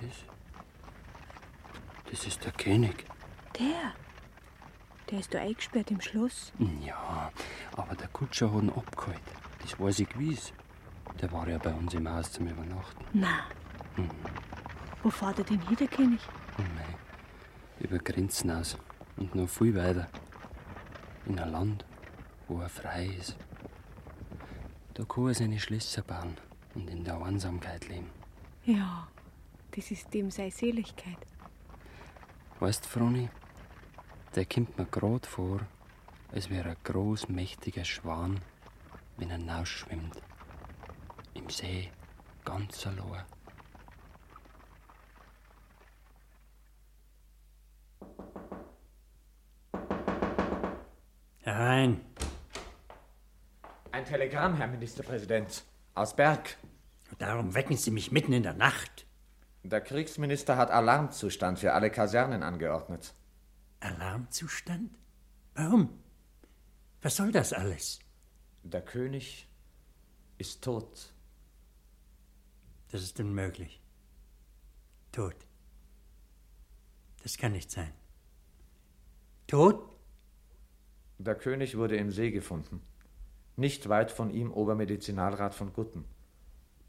das? 0.00 0.16
Das 2.10 2.26
ist 2.26 2.44
der 2.44 2.52
König. 2.52 3.04
Der. 3.58 3.92
Der 5.10 5.20
ist 5.20 5.32
da 5.32 5.38
eingesperrt 5.40 5.90
im 5.90 6.00
Schloss. 6.00 6.52
Ja, 6.84 7.32
aber 7.76 7.94
der 7.94 8.08
Kutscher 8.08 8.52
hat 8.52 8.62
ihn 8.62 8.70
abgeholt. 8.70 9.20
Das 9.62 9.78
weiß 9.80 10.00
ich 10.00 10.08
gewiss. 10.10 10.52
Der 11.20 11.32
war 11.32 11.48
ja 11.48 11.58
bei 11.58 11.72
uns 11.72 11.94
im 11.94 12.08
Haus 12.08 12.30
zum 12.32 12.46
Übernachten. 12.48 13.04
Na, 13.14 13.46
Mhm. 13.96 14.10
wo 15.02 15.10
fährt 15.10 15.38
er 15.38 15.44
denn 15.44 15.60
hin, 15.66 15.76
der 15.76 15.88
König? 15.88 16.20
Oh 16.58 16.62
nein. 16.62 16.94
Über 17.80 17.98
Grenzen 17.98 18.50
aus. 18.50 18.76
Und 19.16 19.34
noch 19.34 19.48
viel 19.48 19.74
weiter. 19.74 20.08
In 21.26 21.38
ein 21.40 21.50
Land, 21.50 21.84
wo 22.46 22.60
er 22.60 22.68
frei 22.68 23.06
ist. 23.18 23.36
Da 24.98 25.04
kann 25.04 25.28
er 25.28 25.34
seine 25.34 25.60
Schlösser 25.60 26.02
bauen 26.02 26.36
und 26.74 26.90
in 26.90 27.04
der 27.04 27.22
Einsamkeit 27.22 27.88
leben. 27.88 28.10
Ja, 28.64 29.06
das 29.70 29.92
ist 29.92 30.12
dem 30.12 30.32
seine 30.32 30.50
Seligkeit. 30.50 31.18
Weißt 32.58 32.84
Froni, 32.84 33.28
der 34.34 34.44
kommt 34.44 34.76
mir 34.76 34.86
grad 34.86 35.24
vor, 35.24 35.60
als 36.32 36.50
wäre 36.50 36.70
ein 36.70 36.76
groß, 36.82 37.28
mächtiger 37.28 37.84
Schwan, 37.84 38.40
wenn 39.18 39.30
er 39.30 39.38
hinausschwimmt. 39.38 40.20
Im 41.34 41.48
See, 41.48 41.92
ganz 42.44 42.84
allein. 42.84 43.24
Telegramm, 54.18 54.56
Herr 54.56 54.66
Ministerpräsident. 54.66 55.62
Aus 55.94 56.16
Berg. 56.16 56.56
Darum 57.20 57.54
wecken 57.54 57.76
Sie 57.76 57.92
mich 57.92 58.10
mitten 58.10 58.32
in 58.32 58.42
der 58.42 58.52
Nacht. 58.52 59.06
Der 59.62 59.80
Kriegsminister 59.80 60.56
hat 60.56 60.72
Alarmzustand 60.72 61.60
für 61.60 61.72
alle 61.72 61.88
Kasernen 61.88 62.42
angeordnet. 62.42 63.14
Alarmzustand? 63.78 64.90
Warum? 65.54 66.02
Was 67.00 67.14
soll 67.14 67.30
das 67.30 67.52
alles? 67.52 68.00
Der 68.64 68.82
König 68.82 69.46
ist 70.36 70.64
tot. 70.64 71.12
Das 72.90 73.04
ist 73.04 73.20
unmöglich. 73.20 73.80
Tot. 75.12 75.36
Das 77.22 77.38
kann 77.38 77.52
nicht 77.52 77.70
sein. 77.70 77.92
Tot? 79.46 79.96
Der 81.18 81.36
König 81.36 81.76
wurde 81.76 81.96
im 81.96 82.10
See 82.10 82.32
gefunden. 82.32 82.82
Nicht 83.58 83.88
weit 83.88 84.12
von 84.12 84.30
ihm 84.30 84.52
Obermedizinalrat 84.52 85.52
von 85.52 85.72
Gutten. 85.72 86.04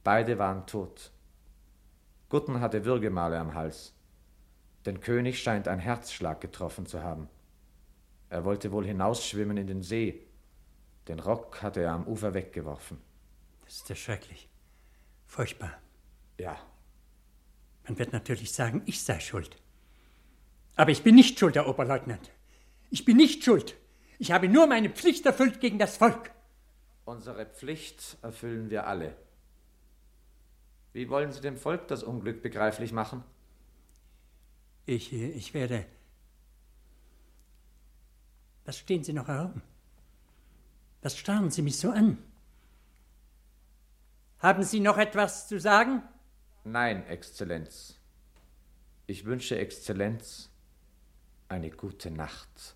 Beide 0.03 0.37
waren 0.37 0.67
tot. 0.67 1.11
Gutten 2.29 2.59
hatte 2.59 2.85
Würgemale 2.85 3.39
am 3.39 3.55
Hals. 3.55 3.95
Den 4.85 4.99
König 4.99 5.41
scheint 5.41 5.67
ein 5.67 5.79
Herzschlag 5.79 6.41
getroffen 6.41 6.85
zu 6.85 7.01
haben. 7.01 7.27
Er 8.29 8.45
wollte 8.45 8.71
wohl 8.71 8.85
hinausschwimmen 8.85 9.57
in 9.57 9.65
den 9.65 9.81
See. 9.81 10.27
Den 11.07 11.19
Rock 11.19 11.63
hatte 11.63 11.81
er 11.81 11.93
am 11.93 12.05
Ufer 12.05 12.35
weggeworfen. 12.35 13.01
Das 13.65 13.77
ist 13.77 13.89
ja 13.89 13.95
schrecklich. 13.95 14.47
Furchtbar. 15.25 15.71
Ja. 16.37 16.55
Man 17.87 17.97
wird 17.97 18.13
natürlich 18.13 18.51
sagen, 18.51 18.83
ich 18.85 19.03
sei 19.03 19.19
schuld. 19.19 19.57
Aber 20.75 20.91
ich 20.91 21.01
bin 21.01 21.15
nicht 21.15 21.39
schuld, 21.39 21.55
Herr 21.55 21.67
Oberleutnant. 21.67 22.29
Ich 22.91 23.05
bin 23.05 23.17
nicht 23.17 23.43
schuld. 23.43 23.75
Ich 24.19 24.31
habe 24.31 24.47
nur 24.47 24.67
meine 24.67 24.91
Pflicht 24.91 25.25
erfüllt 25.25 25.61
gegen 25.61 25.79
das 25.79 25.97
Volk. 25.97 26.29
Unsere 27.09 27.47
Pflicht 27.47 28.19
erfüllen 28.21 28.69
wir 28.69 28.85
alle. 28.85 29.15
Wie 30.93 31.09
wollen 31.09 31.31
Sie 31.31 31.41
dem 31.41 31.57
Volk 31.57 31.87
das 31.87 32.03
Unglück 32.03 32.43
begreiflich 32.43 32.91
machen? 32.91 33.23
Ich, 34.85 35.11
ich 35.11 35.55
werde. 35.55 35.87
Was 38.63 38.77
stehen 38.77 39.03
Sie 39.03 39.13
noch 39.13 39.27
herum? 39.27 39.63
Was 41.01 41.17
starren 41.17 41.49
Sie 41.49 41.63
mich 41.63 41.79
so 41.79 41.89
an? 41.89 42.19
Haben 44.37 44.61
Sie 44.61 44.79
noch 44.79 44.99
etwas 44.99 45.47
zu 45.47 45.59
sagen? 45.59 46.03
Nein, 46.63 47.07
Exzellenz. 47.07 47.99
Ich 49.07 49.25
wünsche 49.25 49.57
Exzellenz 49.57 50.51
eine 51.47 51.71
gute 51.71 52.11
Nacht. 52.11 52.75